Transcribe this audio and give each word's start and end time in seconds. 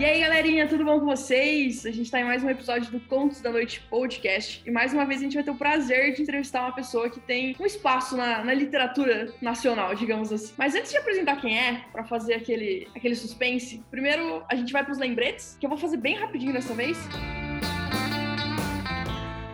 E 0.00 0.04
aí, 0.06 0.18
galerinha, 0.18 0.66
tudo 0.66 0.82
bom 0.82 0.98
com 0.98 1.04
vocês? 1.04 1.84
A 1.84 1.90
gente 1.90 2.06
está 2.06 2.18
em 2.18 2.24
mais 2.24 2.42
um 2.42 2.48
episódio 2.48 2.90
do 2.90 2.98
Contos 3.00 3.42
da 3.42 3.50
Noite 3.50 3.82
Podcast. 3.82 4.62
E 4.66 4.70
mais 4.70 4.94
uma 4.94 5.04
vez 5.04 5.20
a 5.20 5.24
gente 5.24 5.34
vai 5.34 5.42
ter 5.42 5.50
o 5.50 5.54
prazer 5.54 6.14
de 6.14 6.22
entrevistar 6.22 6.62
uma 6.62 6.72
pessoa 6.72 7.10
que 7.10 7.20
tem 7.20 7.54
um 7.60 7.66
espaço 7.66 8.16
na, 8.16 8.42
na 8.42 8.54
literatura 8.54 9.30
nacional, 9.42 9.94
digamos 9.94 10.32
assim. 10.32 10.54
Mas 10.56 10.74
antes 10.74 10.90
de 10.90 10.96
apresentar 10.96 11.38
quem 11.38 11.58
é, 11.58 11.84
para 11.92 12.02
fazer 12.02 12.32
aquele, 12.32 12.88
aquele 12.96 13.14
suspense, 13.14 13.82
primeiro 13.90 14.42
a 14.48 14.54
gente 14.54 14.72
vai 14.72 14.82
para 14.82 14.92
os 14.92 14.98
lembretes, 14.98 15.58
que 15.60 15.66
eu 15.66 15.68
vou 15.68 15.78
fazer 15.78 15.98
bem 15.98 16.16
rapidinho 16.16 16.54
dessa 16.54 16.72
vez. 16.72 16.96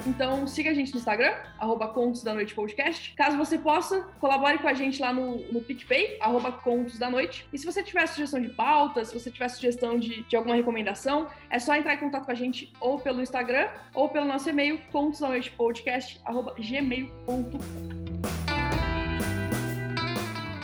Então 0.07 0.47
siga 0.47 0.71
a 0.71 0.75
gente 0.75 0.93
no 0.93 0.99
Instagram, 0.99 1.35
arroba 1.59 1.89
Contos 1.89 2.23
da 2.23 2.33
Noite 2.33 2.55
Podcast. 2.55 3.13
Caso 3.15 3.37
você 3.37 3.59
possa, 3.59 4.03
colabore 4.21 4.59
com 4.59 4.69
a 4.69 4.75
gente 4.75 5.03
lá 5.03 5.13
no, 5.13 5.39
no 5.53 5.61
PicPay, 5.61 6.19
arroba 6.21 6.53
Contos 6.53 6.99
da 6.99 7.11
Noite. 7.11 7.47
E 7.53 7.59
se 7.59 7.67
você 7.67 7.83
tiver 7.83 8.07
sugestão 8.07 8.41
de 8.41 8.51
pauta, 8.51 9.05
se 9.05 9.13
você 9.13 9.31
tiver 9.31 9.49
sugestão 9.49 9.99
de, 9.99 10.23
de 10.23 10.37
alguma 10.37 10.55
recomendação, 10.55 11.29
é 11.51 11.59
só 11.59 11.75
entrar 11.75 11.95
em 11.95 11.99
contato 11.99 12.25
com 12.25 12.31
a 12.31 12.35
gente 12.37 12.73
ou 12.81 13.01
pelo 13.01 13.21
Instagram 13.21 13.69
ou 13.95 14.09
pelo 14.09 14.27
nosso 14.27 14.49
e-mail, 14.49 14.81
contos 14.93 15.19
da 15.21 15.29
noite 15.29 15.51
podcast, 15.51 16.21
arroba 16.25 16.55
gmail.com. 16.55 17.59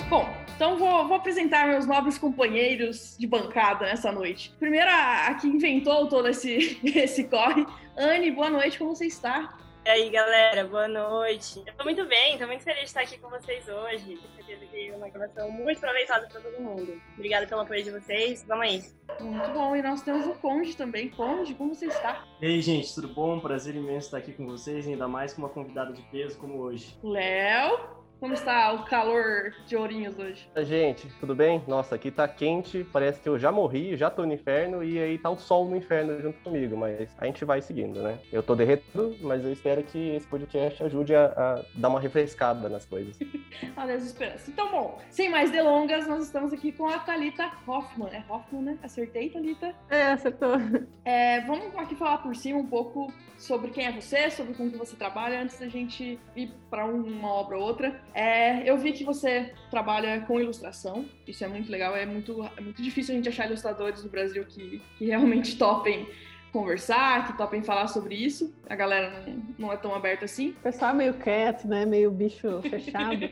Bom, 0.08 0.41
então 0.54 0.76
vou, 0.76 1.06
vou, 1.06 1.16
apresentar 1.16 1.66
meus 1.66 1.86
nobres 1.86 2.18
companheiros 2.18 3.16
de 3.18 3.26
bancada 3.26 3.86
nessa 3.86 4.12
noite. 4.12 4.54
Primeiro, 4.58 4.88
a, 4.88 5.26
a 5.28 5.34
que 5.34 5.46
inventou 5.46 6.08
todo 6.08 6.28
esse, 6.28 6.78
esse 6.84 7.24
corre. 7.24 7.66
Anne, 7.96 8.30
boa 8.30 8.50
noite, 8.50 8.78
como 8.78 8.94
você 8.94 9.06
está? 9.06 9.56
E 9.84 9.90
aí, 9.90 10.10
galera, 10.10 10.64
boa 10.64 10.86
noite. 10.86 11.60
Eu 11.66 11.74
tô 11.74 11.82
muito 11.82 12.06
bem, 12.06 12.38
tô 12.38 12.46
muito 12.46 12.62
feliz 12.62 12.82
de 12.82 12.86
estar 12.86 13.00
aqui 13.00 13.18
com 13.18 13.28
vocês 13.28 13.68
hoje. 13.68 14.16
Tenho 14.16 14.34
certeza 14.36 14.66
que 14.66 14.88
é 14.88 14.96
uma 14.96 15.08
gravação 15.08 15.50
muito 15.50 15.80
proveitosa 15.80 16.28
para 16.28 16.40
todo 16.40 16.62
mundo. 16.62 17.02
Obrigada 17.14 17.48
pelo 17.48 17.62
apoio 17.62 17.82
de 17.82 17.90
vocês. 17.90 18.44
Vamos 18.46 18.64
aí. 18.64 18.84
Muito 19.20 19.50
bom. 19.50 19.74
E 19.74 19.82
nós 19.82 20.00
temos 20.02 20.24
o 20.24 20.34
Conde 20.34 20.76
também. 20.76 21.08
Conde, 21.08 21.54
como 21.54 21.74
você 21.74 21.86
está? 21.86 22.24
E 22.40 22.46
aí, 22.46 22.62
gente, 22.62 22.94
tudo 22.94 23.08
bom? 23.08 23.40
Prazer 23.40 23.74
imenso 23.74 24.06
estar 24.06 24.18
aqui 24.18 24.32
com 24.32 24.46
vocês, 24.46 24.86
ainda 24.86 25.08
mais 25.08 25.34
com 25.34 25.42
uma 25.42 25.48
convidada 25.48 25.92
de 25.92 26.02
peso 26.02 26.38
como 26.38 26.60
hoje. 26.60 26.96
Léo. 27.02 28.01
Como 28.22 28.34
está 28.34 28.72
o 28.72 28.84
calor 28.84 29.52
de 29.66 29.76
Ourinhos 29.76 30.16
hoje? 30.16 30.48
Gente, 30.58 31.08
tudo 31.18 31.34
bem? 31.34 31.60
Nossa, 31.66 31.96
aqui 31.96 32.08
tá 32.08 32.28
quente, 32.28 32.86
parece 32.92 33.20
que 33.20 33.28
eu 33.28 33.36
já 33.36 33.50
morri, 33.50 33.96
já 33.96 34.08
tô 34.10 34.24
no 34.24 34.32
inferno 34.32 34.84
e 34.84 34.96
aí 34.96 35.18
tá 35.18 35.28
o 35.28 35.36
sol 35.36 35.68
no 35.68 35.74
inferno 35.74 36.20
junto 36.20 36.38
comigo, 36.38 36.76
mas 36.76 37.08
a 37.18 37.26
gente 37.26 37.44
vai 37.44 37.60
seguindo, 37.60 38.00
né? 38.00 38.20
Eu 38.30 38.40
tô 38.40 38.54
derretendo, 38.54 39.16
mas 39.22 39.44
eu 39.44 39.52
espero 39.52 39.82
que 39.82 40.10
esse 40.14 40.24
podcast 40.28 40.84
ajude 40.84 41.12
a, 41.16 41.32
a 41.36 41.64
dar 41.74 41.88
uma 41.88 41.98
refrescada 41.98 42.68
nas 42.68 42.86
coisas. 42.86 43.18
Adeus, 43.76 44.04
esperança. 44.04 44.48
Então, 44.48 44.70
bom, 44.70 45.00
sem 45.10 45.28
mais 45.28 45.50
delongas, 45.50 46.06
nós 46.06 46.22
estamos 46.22 46.52
aqui 46.52 46.70
com 46.70 46.86
a 46.86 47.00
Thalita 47.00 47.50
Hoffman. 47.66 48.08
É 48.12 48.22
Hoffman, 48.28 48.62
né? 48.62 48.78
Acertei, 48.84 49.30
Thalita? 49.30 49.74
É, 49.90 50.12
acertou. 50.12 50.52
É, 51.04 51.40
vamos 51.40 51.74
aqui 51.76 51.96
falar 51.96 52.18
por 52.18 52.36
cima 52.36 52.60
um 52.60 52.66
pouco 52.66 53.12
sobre 53.36 53.72
quem 53.72 53.86
é 53.86 53.92
você, 53.92 54.30
sobre 54.30 54.54
como 54.54 54.70
que 54.70 54.78
você 54.78 54.94
trabalha, 54.94 55.42
antes 55.42 55.58
da 55.58 55.66
gente 55.66 56.18
ir 56.36 56.52
para 56.70 56.86
uma 56.86 57.28
obra 57.28 57.58
ou 57.58 57.64
outra. 57.64 58.00
É, 58.14 58.68
eu 58.68 58.76
vi 58.76 58.92
que 58.92 59.04
você 59.04 59.52
trabalha 59.70 60.20
com 60.22 60.40
ilustração, 60.40 61.06
isso 61.26 61.44
é 61.44 61.48
muito 61.48 61.70
legal, 61.70 61.96
é 61.96 62.04
muito, 62.04 62.44
é 62.56 62.60
muito 62.60 62.82
difícil 62.82 63.14
a 63.14 63.16
gente 63.16 63.28
achar 63.28 63.46
ilustradores 63.46 64.02
no 64.04 64.10
Brasil 64.10 64.44
que, 64.44 64.82
que 64.98 65.06
realmente 65.06 65.56
topem 65.56 66.06
conversar, 66.52 67.26
que 67.26 67.36
topem 67.36 67.62
falar 67.62 67.88
sobre 67.88 68.14
isso. 68.14 68.54
A 68.68 68.76
galera 68.76 69.24
não, 69.26 69.42
não 69.58 69.72
é 69.72 69.76
tão 69.76 69.94
aberta 69.94 70.26
assim. 70.26 70.50
O 70.50 70.62
pessoal 70.62 70.90
é 70.90 70.94
meio 70.94 71.14
quieto, 71.14 71.66
né? 71.66 71.86
Meio 71.86 72.10
bicho 72.10 72.60
fechado. 72.68 73.24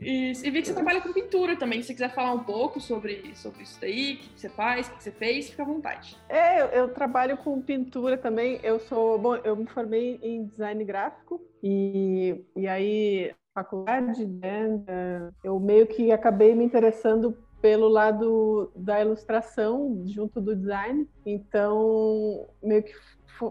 e, 0.00 0.32
e, 0.32 0.50
vi 0.50 0.62
que 0.62 0.68
você 0.68 0.74
trabalha 0.74 1.00
com 1.00 1.12
pintura 1.12 1.56
também. 1.56 1.80
Se 1.82 1.88
você 1.88 1.94
quiser 1.94 2.14
falar 2.14 2.32
um 2.32 2.42
pouco 2.44 2.80
sobre, 2.80 3.32
sobre 3.34 3.62
isso 3.62 3.78
daí, 3.80 4.14
o 4.14 4.16
que 4.18 4.40
você 4.40 4.48
faz, 4.48 4.88
o 4.88 4.92
que 4.92 5.02
você 5.02 5.12
fez, 5.12 5.50
fica 5.50 5.62
à 5.62 5.66
vontade. 5.66 6.16
É, 6.28 6.62
eu, 6.62 6.66
eu 6.66 6.88
trabalho 6.88 7.36
com 7.36 7.60
pintura 7.60 8.16
também. 8.16 8.58
Eu 8.62 8.80
sou, 8.80 9.18
bom, 9.18 9.36
eu 9.36 9.54
me 9.54 9.66
formei 9.66 10.18
em 10.22 10.46
design 10.46 10.82
gráfico 10.84 11.40
e, 11.62 12.44
e 12.56 12.66
aí 12.66 13.32
faculdade, 13.54 14.24
né? 14.24 15.30
Eu 15.42 15.58
meio 15.58 15.86
que 15.86 16.12
acabei 16.12 16.54
me 16.54 16.64
interessando 16.64 17.36
pelo 17.60 17.88
lado 17.88 18.70
da 18.74 19.00
ilustração 19.00 20.02
junto 20.06 20.40
do 20.40 20.54
design. 20.54 21.08
Então, 21.26 22.48
meio 22.62 22.82
que 22.82 22.92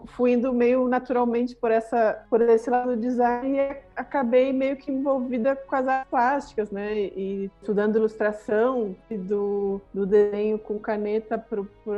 fui 0.06 0.32
indo 0.32 0.52
meio 0.52 0.86
naturalmente 0.86 1.56
por 1.56 1.70
essa 1.70 2.24
por 2.28 2.40
esse 2.42 2.68
lado 2.68 2.94
do 2.94 3.00
design 3.00 3.56
e 3.56 3.76
acabei 3.96 4.52
meio 4.52 4.76
que 4.76 4.92
envolvida 4.92 5.56
com 5.56 5.74
as 5.74 5.88
artes 5.88 6.10
plásticas, 6.10 6.70
né? 6.70 6.96
E 6.98 7.50
estudando 7.60 7.96
ilustração 7.96 8.94
e 9.10 9.16
do, 9.16 9.80
do 9.92 10.06
desenho 10.06 10.58
com 10.58 10.78
caneta 10.78 11.42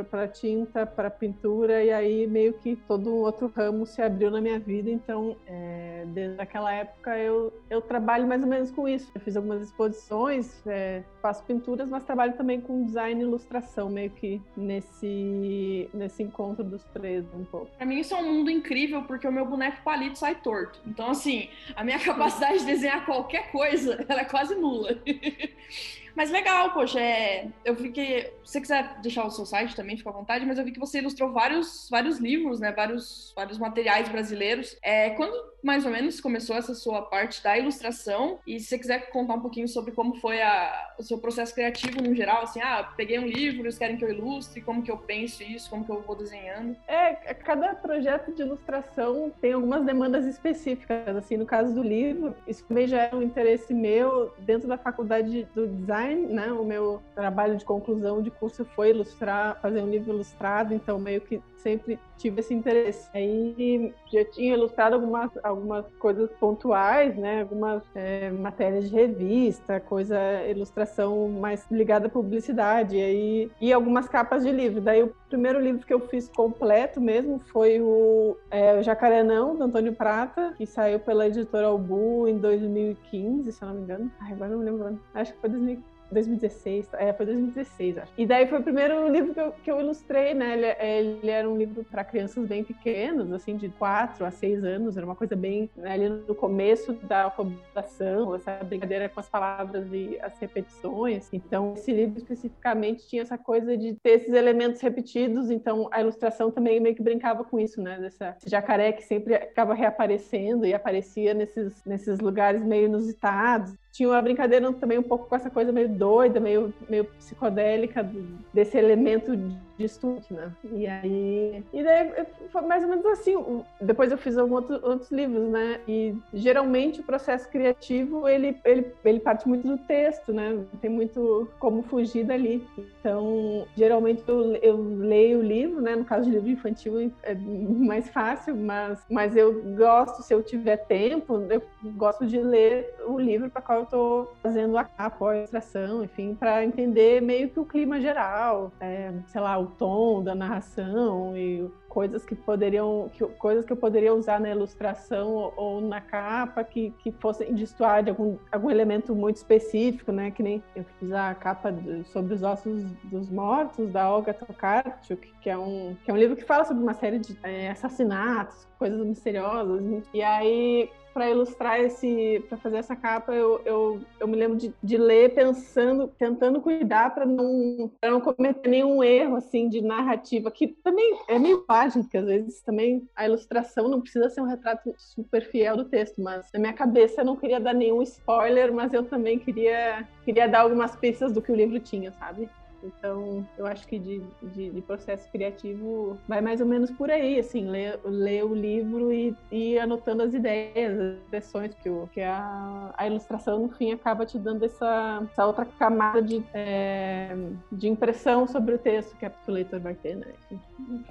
para 0.09 0.27
tinta, 0.27 0.85
para 0.85 1.09
pintura 1.09 1.83
e 1.83 1.91
aí 1.91 2.25
meio 2.27 2.53
que 2.53 2.75
todo 2.75 3.13
um 3.13 3.19
outro 3.19 3.51
ramo 3.55 3.85
se 3.85 4.01
abriu 4.01 4.31
na 4.31 4.41
minha 4.41 4.59
vida. 4.59 4.89
Então, 4.89 5.35
é, 5.45 6.05
desde 6.07 6.41
aquela 6.41 6.73
época 6.73 7.17
eu 7.17 7.53
eu 7.69 7.81
trabalho 7.81 8.27
mais 8.27 8.41
ou 8.41 8.47
menos 8.47 8.71
com 8.71 8.87
isso. 8.87 9.11
Eu 9.13 9.21
fiz 9.21 9.35
algumas 9.35 9.61
exposições, 9.61 10.65
é, 10.65 11.03
faço 11.21 11.43
pinturas, 11.43 11.89
mas 11.89 12.03
trabalho 12.03 12.33
também 12.33 12.59
com 12.59 12.83
design 12.83 13.21
e 13.21 13.23
ilustração, 13.23 13.89
meio 13.89 14.09
que 14.09 14.41
nesse 14.55 15.89
nesse 15.93 16.23
encontro 16.23 16.63
dos 16.63 16.83
três 16.85 17.25
um 17.33 17.43
pouco. 17.43 17.69
Pra 17.81 17.87
mim 17.87 17.99
isso 17.99 18.13
é 18.13 18.17
um 18.17 18.31
mundo 18.31 18.51
incrível, 18.51 19.01
porque 19.05 19.27
o 19.27 19.31
meu 19.31 19.43
boneco 19.43 19.81
palito 19.81 20.19
sai 20.19 20.35
torto. 20.35 20.79
Então, 20.85 21.09
assim, 21.09 21.49
a 21.75 21.83
minha 21.83 21.97
capacidade 22.05 22.59
de 22.59 22.65
desenhar 22.67 23.03
qualquer 23.07 23.51
coisa, 23.51 24.05
ela 24.07 24.21
é 24.21 24.25
quase 24.25 24.53
nula. 24.53 25.01
Mas 26.15 26.29
legal, 26.29 26.73
poxa, 26.73 26.99
é, 26.99 27.47
eu 27.63 27.75
vi 27.75 27.91
que. 27.91 28.31
Se 28.43 28.53
você 28.53 28.61
quiser 28.61 28.99
deixar 29.01 29.25
o 29.25 29.31
seu 29.31 29.45
site 29.45 29.75
também, 29.75 29.97
fica 29.97 30.09
à 30.09 30.13
vontade, 30.13 30.45
mas 30.45 30.57
eu 30.57 30.65
vi 30.65 30.71
que 30.71 30.79
você 30.79 30.99
ilustrou 30.99 31.31
vários, 31.31 31.87
vários 31.89 32.17
livros, 32.19 32.59
né? 32.59 32.71
Vários, 32.71 33.31
vários 33.35 33.57
materiais 33.57 34.09
brasileiros. 34.09 34.77
É, 34.83 35.11
quando 35.11 35.33
mais 35.63 35.85
ou 35.85 35.91
menos 35.91 36.19
começou 36.19 36.55
essa 36.55 36.73
sua 36.73 37.03
parte 37.03 37.41
da 37.43 37.57
ilustração? 37.57 38.39
E 38.45 38.59
se 38.59 38.67
você 38.67 38.79
quiser 38.79 39.11
contar 39.11 39.35
um 39.35 39.41
pouquinho 39.41 39.67
sobre 39.67 39.91
como 39.91 40.15
foi 40.15 40.41
a, 40.41 40.95
o 40.97 41.03
seu 41.03 41.19
processo 41.19 41.53
criativo 41.53 42.01
no 42.01 42.15
geral, 42.15 42.43
assim, 42.43 42.59
ah, 42.61 42.91
peguei 42.97 43.19
um 43.19 43.27
livro, 43.27 43.61
eles 43.61 43.77
querem 43.77 43.95
que 43.95 44.03
eu 44.03 44.09
ilustre, 44.09 44.61
como 44.61 44.81
que 44.81 44.91
eu 44.91 44.97
penso 44.97 45.43
isso, 45.43 45.69
como 45.69 45.85
que 45.85 45.91
eu 45.91 46.01
vou 46.01 46.15
desenhando? 46.15 46.75
É, 46.87 47.13
cada 47.35 47.75
projeto 47.75 48.33
de 48.33 48.41
ilustração 48.41 49.31
tem 49.39 49.53
algumas 49.53 49.85
demandas 49.85 50.25
específicas, 50.25 51.15
assim, 51.15 51.37
no 51.37 51.45
caso 51.45 51.73
do 51.73 51.83
livro, 51.83 52.35
isso 52.47 52.65
também 52.65 52.87
já 52.87 53.03
é 53.03 53.15
um 53.15 53.21
interesse 53.21 53.73
meu 53.73 54.33
dentro 54.39 54.67
da 54.67 54.77
faculdade 54.77 55.47
do 55.53 55.67
design 55.67 56.00
design, 56.01 56.33
né? 56.33 56.51
O 56.51 56.63
meu 56.63 57.01
trabalho 57.15 57.57
de 57.57 57.65
conclusão 57.65 58.21
de 58.21 58.31
curso 58.31 58.65
foi 58.75 58.89
ilustrar, 58.89 59.59
fazer 59.61 59.81
um 59.81 59.89
livro 59.89 60.13
ilustrado, 60.13 60.73
então 60.73 60.99
meio 60.99 61.21
que 61.21 61.41
sempre 61.57 61.99
tive 62.17 62.39
esse 62.39 62.53
interesse. 62.53 63.09
Aí 63.13 63.93
já 64.11 64.25
tinha 64.25 64.53
ilustrado 64.53 64.95
algumas, 64.95 65.31
algumas 65.43 65.85
coisas 65.99 66.29
pontuais, 66.39 67.15
né? 67.15 67.41
Algumas 67.41 67.83
é, 67.95 68.29
matérias 68.31 68.89
de 68.89 68.95
revista, 68.95 69.79
coisa, 69.79 70.17
ilustração 70.47 71.29
mais 71.29 71.65
ligada 71.71 72.07
à 72.07 72.09
publicidade, 72.09 72.97
e, 72.97 73.01
aí, 73.01 73.51
e 73.59 73.73
algumas 73.73 74.07
capas 74.07 74.43
de 74.43 74.51
livro. 74.51 74.81
Daí 74.81 75.03
o 75.03 75.13
primeiro 75.29 75.59
livro 75.59 75.85
que 75.85 75.93
eu 75.93 75.99
fiz 76.07 76.29
completo 76.29 76.99
mesmo 76.99 77.39
foi 77.39 77.79
o, 77.79 78.35
é, 78.49 78.79
o 78.79 79.53
do 79.55 79.63
Antônio 79.63 79.93
Prata, 79.95 80.53
que 80.57 80.65
saiu 80.65 80.99
pela 80.99 81.27
editora 81.27 81.67
Albu 81.67 82.27
em 82.27 82.37
2015, 82.37 83.51
se 83.51 83.61
eu 83.61 83.67
não 83.67 83.75
me 83.75 83.81
engano. 83.81 84.11
Ai, 84.19 84.33
agora 84.33 84.51
não 84.51 84.59
me 84.59 84.65
lembro. 84.65 84.99
Acho 85.13 85.33
que 85.33 85.39
foi 85.39 85.49
2015. 85.49 85.90
2016, 86.11 86.89
é, 86.93 87.13
foi 87.13 87.25
2016, 87.25 87.97
acho. 87.97 88.11
E 88.17 88.25
daí 88.25 88.47
foi 88.47 88.59
o 88.59 88.63
primeiro 88.63 89.07
livro 89.09 89.33
que 89.33 89.39
eu, 89.39 89.51
que 89.63 89.71
eu 89.71 89.79
ilustrei, 89.79 90.33
né? 90.33 90.53
Ele, 90.53 91.17
ele 91.19 91.29
era 91.29 91.49
um 91.49 91.57
livro 91.57 91.83
para 91.83 92.03
crianças 92.03 92.45
bem 92.45 92.63
pequenos, 92.63 93.31
assim, 93.31 93.55
de 93.55 93.69
4 93.69 94.25
a 94.25 94.31
6 94.31 94.63
anos, 94.63 94.97
era 94.97 95.05
uma 95.05 95.15
coisa 95.15 95.35
bem 95.35 95.69
né, 95.75 95.93
ali 95.93 96.09
no 96.09 96.35
começo 96.35 96.93
da 96.93 97.23
alfabetização, 97.23 98.35
essa 98.35 98.51
brincadeira 98.63 99.09
com 99.09 99.19
as 99.19 99.29
palavras 99.29 99.91
e 99.91 100.17
as 100.21 100.37
repetições. 100.39 101.29
Então, 101.31 101.73
esse 101.75 101.91
livro 101.91 102.17
especificamente 102.17 103.07
tinha 103.07 103.21
essa 103.21 103.37
coisa 103.37 103.77
de 103.77 103.95
ter 103.95 104.11
esses 104.11 104.33
elementos 104.33 104.81
repetidos, 104.81 105.49
então 105.49 105.87
a 105.91 106.01
ilustração 106.01 106.51
também 106.51 106.79
meio 106.79 106.95
que 106.95 107.01
brincava 107.01 107.43
com 107.43 107.59
isso, 107.59 107.81
né? 107.81 107.97
Dessa 107.99 108.35
jacaré 108.45 108.91
que 108.91 109.03
sempre 109.03 109.35
acaba 109.35 109.73
reaparecendo 109.73 110.65
e 110.65 110.73
aparecia 110.73 111.33
nesses, 111.33 111.83
nesses 111.85 112.19
lugares 112.19 112.63
meio 112.63 112.85
inusitados. 112.85 113.73
Tinha 113.91 114.09
uma 114.09 114.21
brincadeira 114.21 114.71
também 114.73 114.97
um 114.97 115.03
pouco 115.03 115.27
com 115.27 115.35
essa 115.35 115.49
coisa 115.49 115.71
meio 115.71 115.89
doida, 115.89 116.39
meio, 116.39 116.73
meio 116.89 117.05
psicodélica 117.05 118.09
desse 118.53 118.77
elemento 118.77 119.35
de 119.35 119.85
estudo, 119.85 120.23
né? 120.29 120.51
E 120.71 120.87
aí, 120.87 121.63
e 121.73 121.83
daí 121.83 122.25
foi 122.51 122.61
mais 122.61 122.83
ou 122.83 122.89
menos 122.89 123.05
assim. 123.05 123.63
Depois 123.81 124.11
eu 124.11 124.17
fiz 124.17 124.37
alguns 124.37 124.69
outro, 124.69 124.87
outros 124.87 125.11
livros, 125.11 125.49
né? 125.49 125.81
E 125.87 126.15
geralmente 126.33 127.01
o 127.01 127.03
processo 127.03 127.49
criativo 127.49 128.27
ele, 128.27 128.57
ele, 128.63 128.93
ele 129.03 129.19
parte 129.19 129.47
muito 129.47 129.67
do 129.67 129.77
texto, 129.79 130.31
né? 130.31 130.63
Tem 130.79 130.89
muito 130.89 131.49
como 131.59 131.83
fugir 131.83 132.23
dali. 132.23 132.65
Então, 132.77 133.65
geralmente 133.75 134.23
eu, 134.27 134.55
eu 134.55 134.77
leio 134.77 135.39
o 135.39 135.43
livro, 135.43 135.81
né? 135.81 135.95
No 135.95 136.05
caso 136.05 136.29
de 136.29 136.31
livro 136.31 136.49
infantil 136.49 137.11
é 137.23 137.35
mais 137.35 138.09
fácil, 138.09 138.55
mas, 138.55 139.03
mas 139.09 139.35
eu 139.35 139.61
gosto, 139.75 140.21
se 140.21 140.33
eu 140.33 140.41
tiver 140.43 140.77
tempo, 140.77 141.45
eu 141.49 141.61
gosto 141.95 142.25
de 142.25 142.39
ler 142.39 142.93
o 143.05 143.19
livro 143.19 143.49
para 143.49 143.61
qual 143.61 143.80
eu 143.81 143.85
estou 143.85 144.33
fazendo 144.41 144.77
a 144.77 144.83
capa, 144.83 145.31
a 145.31 145.37
ilustração, 145.37 146.03
enfim, 146.03 146.35
para 146.35 146.63
entender 146.63 147.21
meio 147.21 147.49
que 147.49 147.59
o 147.59 147.65
clima 147.65 147.99
geral, 147.99 148.71
é, 148.79 149.11
sei 149.27 149.41
lá, 149.41 149.57
o 149.57 149.67
tom 149.67 150.23
da 150.23 150.33
narração 150.33 151.35
e 151.35 151.69
coisas 151.89 152.23
que 152.23 152.33
poderiam 152.35 153.09
que, 153.11 153.25
coisas 153.25 153.65
que 153.65 153.73
eu 153.73 153.75
poderia 153.75 154.13
usar 154.13 154.39
na 154.39 154.49
ilustração 154.49 155.29
ou, 155.29 155.53
ou 155.57 155.81
na 155.81 155.99
capa 155.99 156.63
que, 156.63 156.91
que 156.99 157.11
fossem 157.11 157.53
destoar 157.53 158.01
de 158.01 158.11
algum, 158.11 158.37
algum 158.49 158.71
elemento 158.71 159.13
muito 159.13 159.35
específico, 159.35 160.11
né? 160.11 160.31
Que 160.31 160.41
nem 160.41 160.63
eu 160.73 160.85
fiz 160.99 161.11
a 161.11 161.35
capa 161.35 161.69
de, 161.69 162.05
sobre 162.05 162.33
os 162.33 162.43
ossos 162.43 162.83
dos 163.03 163.29
mortos 163.29 163.91
da 163.91 164.09
Olga 164.09 164.33
Tokarczuk, 164.33 165.33
que 165.41 165.49
é 165.49 165.57
um 165.57 165.95
que 166.05 166.09
é 166.09 166.13
um 166.13 166.17
livro 166.17 166.37
que 166.37 166.45
fala 166.45 166.63
sobre 166.63 166.81
uma 166.81 166.93
série 166.93 167.19
de 167.19 167.37
é, 167.43 167.71
assassinatos, 167.71 168.65
coisas 168.79 169.05
misteriosas. 169.05 170.05
E 170.13 170.21
aí 170.21 170.89
para 171.13 171.29
ilustrar 171.29 171.79
esse, 171.79 172.43
para 172.47 172.57
fazer 172.57 172.77
essa 172.77 172.95
capa, 172.95 173.33
eu, 173.33 173.61
eu, 173.65 174.01
eu 174.19 174.27
me 174.27 174.35
lembro 174.35 174.57
de, 174.57 174.73
de 174.81 174.97
ler 174.97 175.33
pensando, 175.33 176.07
tentando 176.17 176.61
cuidar 176.61 177.13
para 177.13 177.25
não, 177.25 177.91
não 178.03 178.21
cometer 178.21 178.69
nenhum 178.69 179.03
erro 179.03 179.35
assim 179.35 179.69
de 179.69 179.81
narrativa, 179.81 180.51
que 180.51 180.67
também 180.67 181.19
é 181.27 181.37
meio 181.37 181.61
página, 181.65 182.03
porque 182.03 182.17
às 182.17 182.25
vezes 182.25 182.61
também 182.61 183.07
a 183.15 183.25
ilustração 183.25 183.87
não 183.87 184.01
precisa 184.01 184.29
ser 184.29 184.41
um 184.41 184.47
retrato 184.47 184.93
super 184.97 185.43
fiel 185.45 185.77
do 185.77 185.85
texto, 185.85 186.21
mas 186.21 186.47
na 186.53 186.59
minha 186.59 186.73
cabeça 186.73 187.21
eu 187.21 187.25
não 187.25 187.35
queria 187.35 187.59
dar 187.59 187.73
nenhum 187.73 188.01
spoiler, 188.01 188.73
mas 188.73 188.93
eu 188.93 189.03
também 189.03 189.37
queria, 189.37 190.07
queria 190.23 190.47
dar 190.47 190.61
algumas 190.61 190.95
pistas 190.95 191.31
do 191.31 191.41
que 191.41 191.51
o 191.51 191.55
livro 191.55 191.79
tinha, 191.79 192.11
sabe? 192.13 192.49
Então, 192.83 193.47
eu 193.57 193.65
acho 193.65 193.87
que 193.87 193.99
de, 193.99 194.21
de, 194.41 194.69
de, 194.69 194.81
processo 194.81 195.29
criativo 195.31 196.17
vai 196.27 196.41
mais 196.41 196.61
ou 196.61 196.67
menos 196.67 196.91
por 196.91 197.09
aí, 197.09 197.39
assim, 197.39 197.67
ler, 197.67 197.99
ler 198.03 198.43
o 198.43 198.53
livro 198.53 199.11
e, 199.11 199.35
e 199.51 199.77
anotando 199.79 200.23
as 200.23 200.33
ideias, 200.33 200.99
as 200.99 201.17
impressões, 201.27 201.73
que, 201.75 201.89
o, 201.89 202.07
que 202.11 202.21
a, 202.21 202.93
a 202.97 203.07
ilustração, 203.07 203.59
no 203.59 203.69
fim, 203.69 203.91
acaba 203.91 204.25
te 204.25 204.37
dando 204.37 204.65
essa, 204.65 205.27
essa 205.31 205.45
outra 205.45 205.65
camada 205.65 206.21
de, 206.21 206.43
é, 206.53 207.35
de 207.71 207.87
impressão 207.87 208.47
sobre 208.47 208.75
o 208.75 208.77
texto 208.77 209.15
que, 209.17 209.25
o 209.25 209.51
leitor 209.51 209.79
vai 209.79 209.95
ter, 209.95 210.15
né? 210.15 210.27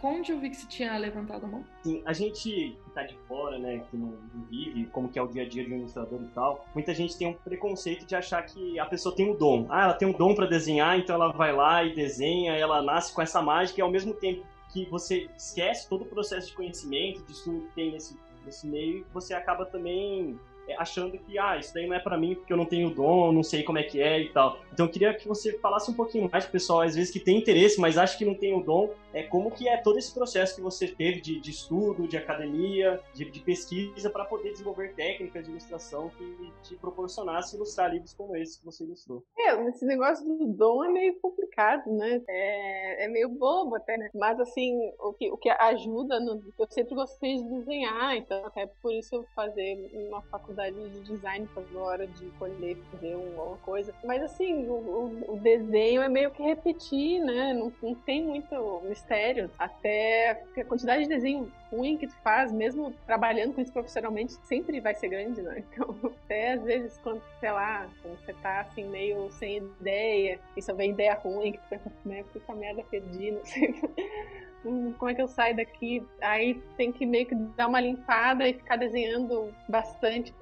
Onde 0.02 0.32
eu 0.32 0.38
vi 0.38 0.50
que 0.50 0.56
você 0.56 0.66
tinha 0.66 0.96
levantado 0.98 1.44
a 1.44 1.48
mão? 1.48 1.64
Sim, 1.82 2.02
a 2.04 2.12
gente 2.12 2.30
que 2.40 2.89
tá 3.00 3.06
de 3.06 3.16
fora, 3.28 3.58
né, 3.58 3.82
que 3.90 3.96
não, 3.96 4.14
vive, 4.48 4.86
como 4.86 5.08
que 5.08 5.18
é 5.18 5.22
o 5.22 5.26
dia 5.26 5.42
a 5.42 5.48
dia 5.48 5.64
de 5.64 5.72
um 5.72 5.78
ilustrador 5.78 6.20
e 6.22 6.28
tal, 6.28 6.66
muita 6.74 6.94
gente 6.94 7.16
tem 7.16 7.28
um 7.28 7.32
preconceito 7.32 8.06
de 8.06 8.14
achar 8.14 8.42
que 8.42 8.78
a 8.78 8.86
pessoa 8.86 9.14
tem 9.14 9.30
um 9.30 9.36
dom. 9.36 9.66
Ah, 9.68 9.84
ela 9.84 9.94
tem 9.94 10.08
um 10.08 10.12
dom 10.12 10.34
para 10.34 10.46
desenhar, 10.46 10.98
então 10.98 11.14
ela 11.14 11.32
vai 11.32 11.52
lá 11.52 11.84
e 11.84 11.94
desenha, 11.94 12.54
ela 12.54 12.82
nasce 12.82 13.14
com 13.14 13.22
essa 13.22 13.40
mágica 13.42 13.80
e 13.80 13.82
ao 13.82 13.90
mesmo 13.90 14.14
tempo 14.14 14.44
que 14.72 14.84
você 14.86 15.28
esquece 15.36 15.88
todo 15.88 16.02
o 16.02 16.06
processo 16.06 16.48
de 16.48 16.54
conhecimento, 16.54 17.22
de 17.24 17.32
estudo 17.32 17.60
que 17.62 17.74
tem 17.74 17.92
nesse, 17.92 18.16
nesse 18.44 18.66
meio, 18.66 19.04
você 19.12 19.34
acaba 19.34 19.66
também 19.66 20.38
achando 20.78 21.18
que, 21.18 21.38
ah, 21.38 21.56
isso 21.56 21.72
daí 21.74 21.86
não 21.86 21.96
é 21.96 22.00
para 22.00 22.18
mim 22.18 22.34
porque 22.34 22.52
eu 22.52 22.56
não 22.56 22.64
tenho 22.64 22.90
dom, 22.90 23.32
não 23.32 23.42
sei 23.42 23.62
como 23.62 23.78
é 23.78 23.82
que 23.82 24.00
é 24.00 24.20
e 24.20 24.28
tal. 24.28 24.58
Então 24.72 24.86
eu 24.86 24.92
queria 24.92 25.14
que 25.14 25.26
você 25.26 25.58
falasse 25.58 25.90
um 25.90 25.94
pouquinho 25.94 26.28
mais 26.30 26.46
pessoal, 26.46 26.80
às 26.80 26.94
vezes 26.94 27.12
que 27.12 27.20
tem 27.20 27.38
interesse, 27.38 27.80
mas 27.80 27.98
acha 27.98 28.16
que 28.16 28.24
não 28.24 28.34
tem 28.34 28.54
o 28.54 28.62
dom, 28.62 28.90
é 29.12 29.22
como 29.22 29.50
que 29.50 29.68
é 29.68 29.76
todo 29.76 29.98
esse 29.98 30.12
processo 30.14 30.54
que 30.54 30.60
você 30.60 30.86
teve 30.86 31.20
de, 31.20 31.40
de 31.40 31.50
estudo, 31.50 32.06
de 32.06 32.16
academia, 32.16 33.00
de, 33.12 33.24
de 33.24 33.40
pesquisa 33.40 34.08
para 34.08 34.24
poder 34.24 34.52
desenvolver 34.52 34.94
técnicas 34.94 35.44
de 35.44 35.50
ilustração 35.50 36.10
que 36.10 36.52
te 36.62 36.76
proporcionasse 36.76 37.56
ilustrar 37.56 37.92
livros 37.92 38.14
como 38.14 38.36
esse 38.36 38.58
que 38.58 38.64
você 38.64 38.84
ilustrou. 38.84 39.24
É, 39.38 39.68
esse 39.68 39.84
negócio 39.84 40.24
do 40.26 40.46
dom 40.46 40.84
é 40.84 40.88
meio 40.88 41.18
complicado, 41.20 41.90
né? 41.90 42.22
É, 42.28 43.04
é 43.04 43.08
meio 43.08 43.28
bobo 43.28 43.74
até, 43.74 43.96
né? 43.96 44.10
Mas 44.14 44.38
assim, 44.38 44.78
o 44.98 45.12
que, 45.12 45.30
o 45.30 45.36
que 45.36 45.50
ajuda, 45.50 46.20
no, 46.20 46.42
eu 46.58 46.66
sempre 46.70 46.94
gostei 46.94 47.36
de 47.36 47.48
desenhar, 47.48 48.16
então 48.16 48.44
até 48.44 48.66
por 48.80 48.92
isso 48.92 49.14
eu 49.14 49.24
fazer 49.34 49.90
uma 50.08 50.22
faculdade 50.22 50.59
de 50.68 51.00
design 51.00 51.48
na 51.72 51.80
hora 51.80 52.06
de 52.06 52.26
escolher 52.26 52.76
fazer 52.90 53.14
uma 53.14 53.56
coisa. 53.58 53.94
Mas 54.04 54.22
assim, 54.22 54.66
o, 54.66 54.72
o, 54.72 55.34
o, 55.34 55.36
desenho 55.38 56.02
é 56.02 56.08
meio 56.08 56.30
que 56.30 56.42
repetir, 56.42 57.20
né? 57.24 57.52
Não, 57.52 57.72
não 57.82 57.94
tem 57.94 58.22
muito 58.22 58.82
mistério. 58.84 59.50
Até 59.58 60.42
a 60.56 60.64
quantidade 60.64 61.04
de 61.04 61.08
desenho 61.08 61.50
ruim 61.70 61.96
que 61.96 62.06
tu 62.06 62.14
faz, 62.22 62.52
mesmo 62.52 62.92
trabalhando 63.06 63.54
com 63.54 63.60
isso 63.60 63.72
profissionalmente, 63.72 64.32
sempre 64.44 64.80
vai 64.80 64.94
ser 64.94 65.08
grande, 65.08 65.40
né? 65.40 65.64
Então, 65.70 65.94
até 66.24 66.54
às 66.54 66.64
vezes, 66.64 66.98
quando, 66.98 67.22
sei 67.38 67.52
lá, 67.52 67.88
quando 68.02 68.18
você 68.18 68.32
tá 68.34 68.60
assim, 68.60 68.84
meio 68.84 69.30
sem 69.30 69.58
ideia, 69.58 70.38
e 70.56 70.62
só 70.62 70.74
vem 70.74 70.90
ideia 70.90 71.14
ruim, 71.14 71.52
que 71.52 71.58
tu 71.58 71.64
pensa, 71.70 71.92
né, 72.04 72.24
puta 72.32 72.54
merda, 72.54 72.82
perdi, 72.90 73.30
não 73.30 73.44
sei. 73.44 73.74
Hum, 74.64 74.92
como 74.98 75.10
é 75.10 75.14
que 75.14 75.22
eu 75.22 75.28
saio 75.28 75.56
daqui? 75.56 76.06
Aí 76.20 76.60
tem 76.76 76.92
que 76.92 77.06
meio 77.06 77.26
que 77.26 77.34
dar 77.34 77.66
uma 77.66 77.80
limpada 77.80 78.46
e 78.46 78.54
ficar 78.54 78.76
desenhando 78.76 79.52
bastante 79.68 80.34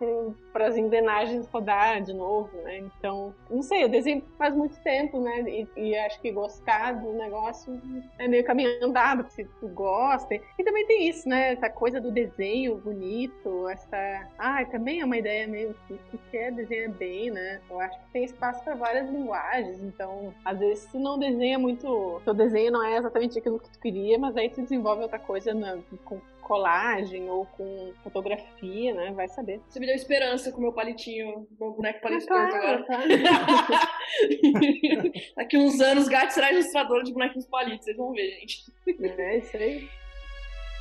para 0.52 0.66
as 0.66 0.76
engrenagens 0.76 1.46
rodar 1.48 2.02
de 2.02 2.12
novo, 2.12 2.50
né? 2.62 2.78
Então, 2.78 3.34
não 3.48 3.62
sei, 3.62 3.84
eu 3.84 3.88
desenho 3.88 4.22
faz 4.36 4.54
muito 4.54 4.76
tempo, 4.80 5.20
né? 5.20 5.40
E, 5.48 5.68
e 5.76 5.96
acho 5.96 6.20
que 6.20 6.32
gostar 6.32 6.92
do 6.92 7.12
negócio 7.12 7.80
é 8.18 8.26
meio 8.26 8.44
caminho 8.44 8.84
andado, 8.84 9.28
se 9.30 9.44
tu 9.60 9.68
gosta. 9.68 10.34
E 10.34 10.64
também 10.64 10.86
tem 10.86 11.08
isso, 11.08 11.28
né? 11.28 11.52
Essa 11.52 11.70
coisa 11.70 12.00
do 12.00 12.10
desenho 12.10 12.76
bonito, 12.76 13.68
essa. 13.68 14.28
Ah, 14.36 14.64
também 14.64 15.00
é 15.00 15.04
uma 15.04 15.16
ideia 15.16 15.46
meio 15.46 15.74
que 15.86 16.18
quer 16.30 16.50
desenhar 16.52 16.90
bem, 16.90 17.30
né? 17.30 17.60
Eu 17.70 17.78
acho 17.80 17.98
que 17.98 18.12
tem 18.12 18.24
espaço 18.24 18.64
para 18.64 18.74
várias 18.74 19.08
linguagens, 19.08 19.80
então, 19.82 20.34
às 20.44 20.58
vezes, 20.58 20.84
se 20.90 20.98
não 20.98 21.18
desenha 21.18 21.58
muito, 21.58 22.20
seu 22.24 22.34
desenho 22.34 22.72
não 22.72 22.84
é 22.84 22.96
exatamente 22.96 23.38
aquilo 23.38 23.58
que 23.58 23.70
tu 23.70 23.78
queria 23.78 24.07
mas 24.16 24.36
aí 24.36 24.48
tu 24.48 24.62
desenvolve 24.62 25.02
outra 25.02 25.18
coisa 25.18 25.52
na, 25.52 25.76
com 26.04 26.20
colagem 26.40 27.28
ou 27.28 27.44
com 27.44 27.92
fotografia, 28.02 28.94
né? 28.94 29.12
Vai 29.12 29.28
saber. 29.28 29.60
Você 29.68 29.78
me 29.78 29.86
deu 29.86 29.94
esperança 29.94 30.50
com 30.50 30.62
meu 30.62 30.72
palitinho, 30.72 31.46
meu 31.60 31.72
boneco 31.72 32.00
palito 32.00 32.32
ah, 32.32 32.48
tá, 32.48 32.56
agora. 32.56 32.86
Tá. 32.86 33.02
Daqui 35.36 35.58
uns 35.58 35.78
anos, 35.80 36.08
Gato 36.08 36.30
será 36.30 36.50
ilustradora 36.50 37.04
de 37.04 37.12
bonecos 37.12 37.46
palitos, 37.46 37.84
vocês 37.84 37.96
vão 37.96 38.12
ver, 38.12 38.30
gente. 38.40 38.64
É 38.98 39.36
isso 39.36 39.56
aí. 39.56 39.88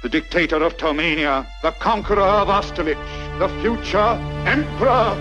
The 0.03 0.09
dictator 0.09 0.61
of 0.61 0.75
Tomania, 0.75 1.43
the 1.63 1.71
conqueror 1.83 2.43
of 2.43 2.51
Austerlitz, 2.51 3.01
the 3.39 3.49
future 3.61 4.15
emperor 4.45 5.17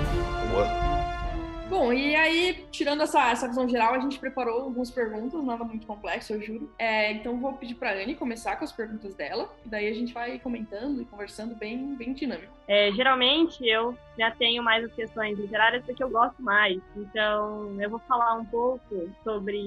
Bom, 1.78 1.92
e 1.92 2.16
aí, 2.16 2.66
tirando 2.71 3.02
essa, 3.02 3.30
essa 3.30 3.47
visão 3.47 3.68
geral, 3.68 3.92
a 3.92 3.99
gente 3.99 4.18
preparou 4.18 4.62
algumas 4.62 4.90
perguntas, 4.90 5.45
nada 5.45 5.62
muito 5.62 5.87
complexo, 5.87 6.33
eu 6.33 6.40
juro. 6.40 6.73
É, 6.78 7.12
então 7.12 7.38
vou 7.38 7.52
pedir 7.52 7.75
pra 7.75 7.92
Anne 7.92 8.14
começar 8.14 8.56
com 8.56 8.64
as 8.64 8.73
perguntas 8.73 9.14
dela, 9.14 9.54
e 9.62 9.68
daí 9.68 9.87
a 9.87 9.92
gente 9.92 10.14
vai 10.14 10.38
comentando 10.38 11.02
e 11.02 11.04
conversando 11.04 11.54
bem, 11.54 11.95
bem 11.95 12.14
dinâmico. 12.14 12.56
É, 12.69 12.91
geralmente 12.93 13.65
eu 13.65 13.97
já 14.19 14.31
tenho 14.31 14.63
mais 14.63 14.85
as 14.85 14.93
questões 14.93 15.39
literárias 15.39 15.85
porque 15.85 16.03
eu 16.03 16.11
gosto 16.11 16.43
mais. 16.43 16.81
Então 16.97 17.81
eu 17.81 17.91
vou 17.91 17.99
falar 18.01 18.35
um 18.35 18.45
pouco 18.45 19.11
sobre 19.23 19.59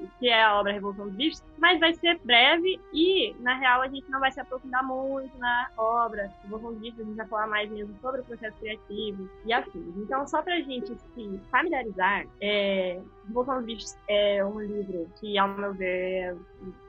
o 0.00 0.08
que 0.18 0.28
é 0.28 0.44
a 0.44 0.58
obra 0.58 0.72
Revolução 0.72 1.06
dos 1.06 1.14
Bichos, 1.14 1.42
mas 1.58 1.80
vai 1.80 1.94
ser 1.94 2.18
breve 2.24 2.78
e, 2.92 3.34
na 3.40 3.54
real, 3.54 3.82
a 3.82 3.88
gente 3.88 4.08
não 4.10 4.20
vai 4.20 4.30
se 4.30 4.40
aprofundar 4.40 4.84
muito 4.84 5.36
na 5.38 5.68
obra 5.76 6.30
Revolução 6.42 6.72
dos 6.72 6.80
Bichos, 6.80 7.00
a 7.00 7.04
gente 7.04 7.16
vai 7.16 7.26
falar 7.26 7.46
mais 7.46 7.70
mesmo 7.70 7.94
sobre 8.00 8.20
o 8.20 8.24
processo 8.24 8.56
criativo 8.58 9.28
e 9.44 9.52
afins. 9.52 9.96
Então, 9.96 10.26
só 10.26 10.42
pra 10.42 10.60
gente 10.60 10.94
se 11.14 11.40
familiarizar, 11.50 12.26
é, 12.40 13.00
Dos 13.28 13.64
Bichos 13.64 13.96
é 14.08 14.44
um 14.44 14.60
livro 14.60 15.06
que, 15.20 15.36
ao 15.36 15.48
meu 15.48 15.74
ver, 15.74 16.34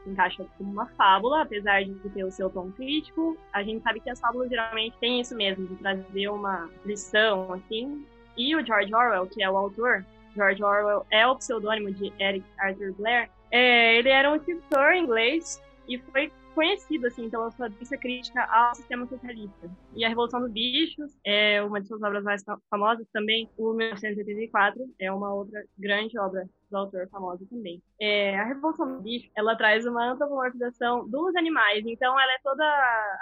se 0.04 0.10
encaixa 0.10 0.46
como 0.58 0.72
uma 0.72 0.86
fábula, 0.88 1.42
apesar 1.42 1.84
de 1.84 1.94
ter 2.10 2.24
o 2.24 2.32
seu 2.32 2.50
tom 2.50 2.72
crítico. 2.72 3.38
A 3.52 3.62
gente 3.62 3.84
sabe 3.84 4.00
que 4.00 4.10
as 4.10 4.20
fábulas 4.20 4.50
geralmente 4.50 4.98
têm 5.00 5.20
isso 5.20 5.36
mesmo, 5.36 5.68
de 5.68 5.76
trazer 5.76 6.30
uma 6.30 6.70
lição, 6.86 7.54
assim. 7.54 8.06
E 8.38 8.56
o 8.56 8.66
George 8.66 8.94
Orwell, 8.96 9.28
que 9.28 9.44
é 9.44 9.50
o 9.50 9.58
autor, 9.58 10.06
George 10.34 10.64
Orwell 10.64 11.06
é 11.12 11.28
o 11.28 11.36
pseudônimo 11.36 11.92
de 11.92 12.14
Eric 12.20 12.46
Arthur 12.58 12.94
Blair, 12.94 13.30
é, 13.52 13.98
ele 13.98 14.10
era 14.10 14.32
um 14.32 14.36
escritor 14.36 14.94
inglês 14.94 15.62
e 15.88 15.98
foi 15.98 16.32
conhecido 16.60 17.08
assim 17.08 17.30
pela 17.30 17.50
sua 17.52 17.70
densa 17.70 17.98
crítica 17.98 18.44
ao 18.44 18.76
sistema 18.76 19.08
socialista. 19.08 19.72
E 19.96 20.04
a 20.04 20.10
Revolução 20.10 20.42
dos 20.42 20.52
Bichos 20.52 21.18
é 21.26 21.64
uma 21.64 21.80
de 21.80 21.88
suas 21.88 22.04
obras 22.04 22.22
mais 22.22 22.44
famosas 22.70 23.08
também. 23.14 23.50
O 23.58 23.72
1984 23.72 24.84
é 25.00 25.10
uma 25.10 25.34
outra 25.34 25.64
grande 25.78 26.20
obra 26.20 26.50
do 26.70 26.78
autor 26.78 27.08
famosa 27.10 27.46
também. 27.50 27.82
É, 27.98 28.38
a 28.38 28.44
Revolução 28.44 28.92
dos 28.92 29.02
Bichos, 29.02 29.32
ela 29.38 29.56
traz 29.56 29.86
uma 29.86 30.12
antropomorfização 30.12 31.08
dos 31.08 31.34
animais. 31.38 31.86
Então, 31.88 32.20
ela 32.20 32.34
é 32.34 32.40
toda 32.44 32.66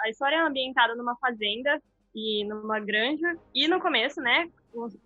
a 0.04 0.10
história 0.10 0.34
é 0.34 0.40
ambientada 0.40 0.96
numa 0.96 1.16
fazenda 1.18 1.80
e 2.12 2.44
numa 2.44 2.80
granja. 2.80 3.38
E 3.54 3.68
no 3.68 3.80
começo, 3.80 4.20
né, 4.20 4.50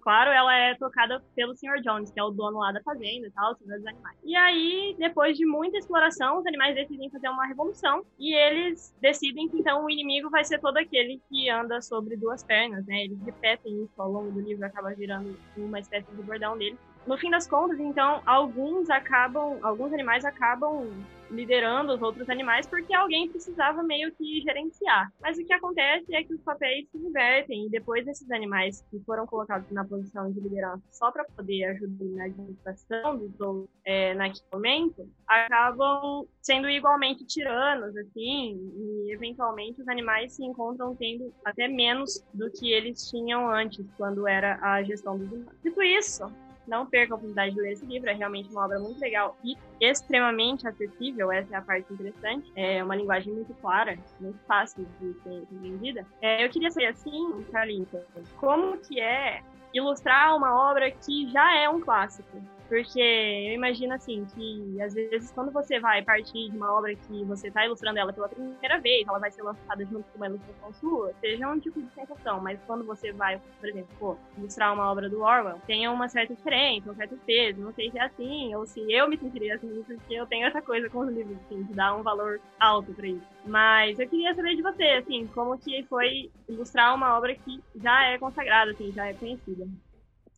claro, 0.00 0.31
ela 0.31 0.54
é 0.54 0.75
tocada 0.75 1.23
pelo 1.35 1.54
Sr. 1.54 1.81
Jones, 1.83 2.11
que 2.11 2.21
é 2.21 2.23
o 2.23 2.31
dono 2.31 2.59
lá 2.59 2.73
da 2.73 2.83
fazenda 2.83 3.26
e 3.26 3.31
tal, 3.31 3.54
dos 3.54 3.87
animais. 3.87 4.19
E 4.25 4.37
aí, 4.37 4.95
depois 4.99 5.37
de 5.37 5.47
muita 5.47 5.78
exploração, 5.78 6.38
os 6.38 6.47
animais 6.47 6.75
decidem 6.75 7.11
fazer 7.11 7.28
uma 7.28 7.47
revolução 7.47 8.04
e 8.19 8.35
eles 8.35 8.95
decidem 9.00 9.49
que 9.49 9.59
então 9.59 9.85
o 9.85 9.90
inimigo 9.90 10.31
vai 10.31 10.45
ser 10.45 10.59
todo 10.59 10.76
aquele 10.76 11.21
que 11.28 11.49
anda 11.49 11.81
sobre 11.81 12.16
duas 12.16 12.42
pernas, 12.42 12.85
né? 12.87 13.04
Eles 13.04 13.21
repetem 13.23 13.85
isso 13.85 14.00
ao 14.00 14.11
longo 14.11 14.31
do 14.31 14.40
livro, 14.40 14.64
acaba 14.64 14.95
virando 14.95 15.37
uma 15.57 15.81
espécie 15.81 16.11
de 16.11 16.23
bordão 16.23 16.57
deles. 16.57 16.78
No 17.07 17.19
fim 17.19 17.31
das 17.31 17.49
contas, 17.49 17.81
então, 17.81 18.23
alguns 18.25 18.88
acabam, 18.88 19.59
alguns 19.62 19.92
animais 19.92 20.25
acabam 20.25 20.88
liderando 21.32 21.94
os 21.94 22.02
outros 22.02 22.28
animais 22.28 22.66
porque 22.66 22.94
alguém 22.94 23.28
precisava 23.28 23.82
meio 23.82 24.12
que 24.12 24.40
gerenciar. 24.42 25.12
Mas 25.20 25.38
o 25.38 25.44
que 25.44 25.52
acontece 25.52 26.14
é 26.14 26.22
que 26.22 26.34
os 26.34 26.40
papéis 26.42 26.88
se 26.90 26.98
invertem 26.98 27.66
e 27.66 27.70
depois 27.70 28.06
esses 28.06 28.30
animais 28.30 28.84
que 28.90 29.00
foram 29.00 29.26
colocados 29.26 29.70
na 29.70 29.84
posição 29.84 30.30
de 30.30 30.40
liderança 30.40 30.82
só 30.90 31.10
para 31.10 31.24
poder 31.24 31.64
ajudar 31.64 32.04
na 32.16 32.24
administração 32.24 33.16
dos 33.16 33.40
outros 33.40 33.68
é, 33.84 34.14
naquele 34.14 34.44
momento, 34.52 35.08
acabam 35.26 36.26
sendo 36.40 36.68
igualmente 36.68 37.24
tiranos, 37.24 37.96
assim, 37.96 38.58
e 38.76 39.12
eventualmente 39.12 39.80
os 39.80 39.88
animais 39.88 40.34
se 40.34 40.44
encontram 40.44 40.94
tendo 40.94 41.32
até 41.44 41.68
menos 41.68 42.24
do 42.32 42.50
que 42.50 42.72
eles 42.72 43.10
tinham 43.10 43.48
antes, 43.48 43.84
quando 43.96 44.26
era 44.26 44.58
a 44.62 44.82
gestão 44.82 45.18
dos 45.18 45.30
humanos. 45.30 45.54
Dito 45.62 45.82
isso, 45.82 46.24
não 46.66 46.87
perca 46.87 47.14
a 47.14 47.16
oportunidade 47.16 47.54
de 47.54 47.61
ler 47.61 47.73
esse 47.73 47.85
livro, 47.85 48.09
é 48.09 48.14
realmente 48.14 48.50
uma 48.50 48.64
obra 48.64 48.78
muito 48.78 49.00
legal 49.00 49.37
e 49.42 49.57
extremamente 49.81 50.66
acessível, 50.66 51.33
essa 51.33 51.54
é 51.54 51.59
a 51.59 51.62
parte 51.62 51.92
interessante. 51.92 52.52
É 52.54 52.83
uma 52.83 52.95
linguagem 52.95 53.33
muito 53.33 53.54
clara, 53.54 53.99
muito 54.21 54.38
fácil 54.47 54.87
de 55.00 55.14
ser 55.23 55.47
entendida. 55.50 56.07
É, 56.21 56.45
eu 56.45 56.50
queria 56.50 56.71
saber 56.71 56.87
assim, 56.87 57.45
Carlinhos, 57.50 57.88
como 58.37 58.78
que 58.78 59.00
é 59.00 59.42
ilustrar 59.75 60.37
uma 60.37 60.71
obra 60.71 60.90
que 60.90 61.31
já 61.31 61.59
é 61.59 61.69
um 61.69 61.81
clássico? 61.81 62.40
Porque 62.69 63.00
eu 63.00 63.54
imagino 63.54 63.95
assim 63.95 64.25
que 64.35 64.81
às 64.81 64.95
vezes 64.95 65.31
quando 65.33 65.52
você 65.52 65.78
vai 65.78 66.02
partir 66.02 66.50
de 66.50 66.57
uma 66.57 66.73
obra 66.73 66.95
que 66.95 67.25
você 67.25 67.49
está 67.49 67.64
ilustrando 67.66 67.99
ela 67.99 68.12
pela 68.12 68.28
primeira 68.28 68.81
vez, 68.81 69.07
ela 69.07 69.19
vai 69.19 69.31
ser 69.31 69.42
lançada 69.42 69.85
junto 69.85 70.04
com 70.04 70.16
uma 70.16 70.26
ilustração 70.26 70.73
sua, 70.75 71.12
seja 71.21 71.49
um 71.49 71.59
tipo 71.59 71.81
de 71.83 71.90
sensação, 71.92 72.40
mas 72.40 72.59
quando 72.66 72.85
você 72.85 73.12
vai, 73.12 73.40
por 73.61 73.69
exemplo, 73.69 73.88
pô, 73.99 74.16
ilustrar 74.38 74.73
uma 74.73 74.90
obra 74.90 75.09
do 75.09 75.21
Orwell, 75.21 75.61
tenha 75.66 75.90
uma 75.90 76.09
certa 76.09 76.35
diferença, 76.35 76.90
um 76.90 76.95
certo 76.95 77.19
peso, 77.26 77.61
não 77.61 77.73
sei 77.73 77.90
se 77.90 77.99
é 77.99 78.02
assim, 78.02 78.54
ou 78.54 78.66
se 78.66 78.81
eu 78.92 79.09
me 79.09 79.19
sentiria 79.19 79.54
assim, 79.54 79.83
porque 79.87 80.14
eu 80.14 80.26
tenho 80.26 80.47
essa 80.47 80.62
coisa 80.62 80.88
com 80.88 81.00
os 81.00 81.12
livros, 81.12 81.37
assim, 81.45 81.62
de 81.62 81.75
dar 81.75 81.95
um 81.95 82.02
valor 82.02 82.40
alto 82.59 82.92
para 82.95 83.07
isso. 83.07 83.26
Mas 83.45 83.99
eu 83.99 84.09
queria 84.09 84.35
saber 84.35 84.54
de 84.57 84.62
você, 84.62 84.85
assim, 84.85 85.26
como 85.28 85.59
que 85.59 85.83
foi 85.85 86.31
ilustrar 86.49 86.95
uma 86.95 87.16
obra 87.16 87.35
que 87.35 87.62
já 87.76 88.04
é 88.04 88.19
consagrada, 88.19 88.71
assim, 88.71 88.92
já 88.92 89.07
é 89.07 89.14
conhecida. 89.14 89.66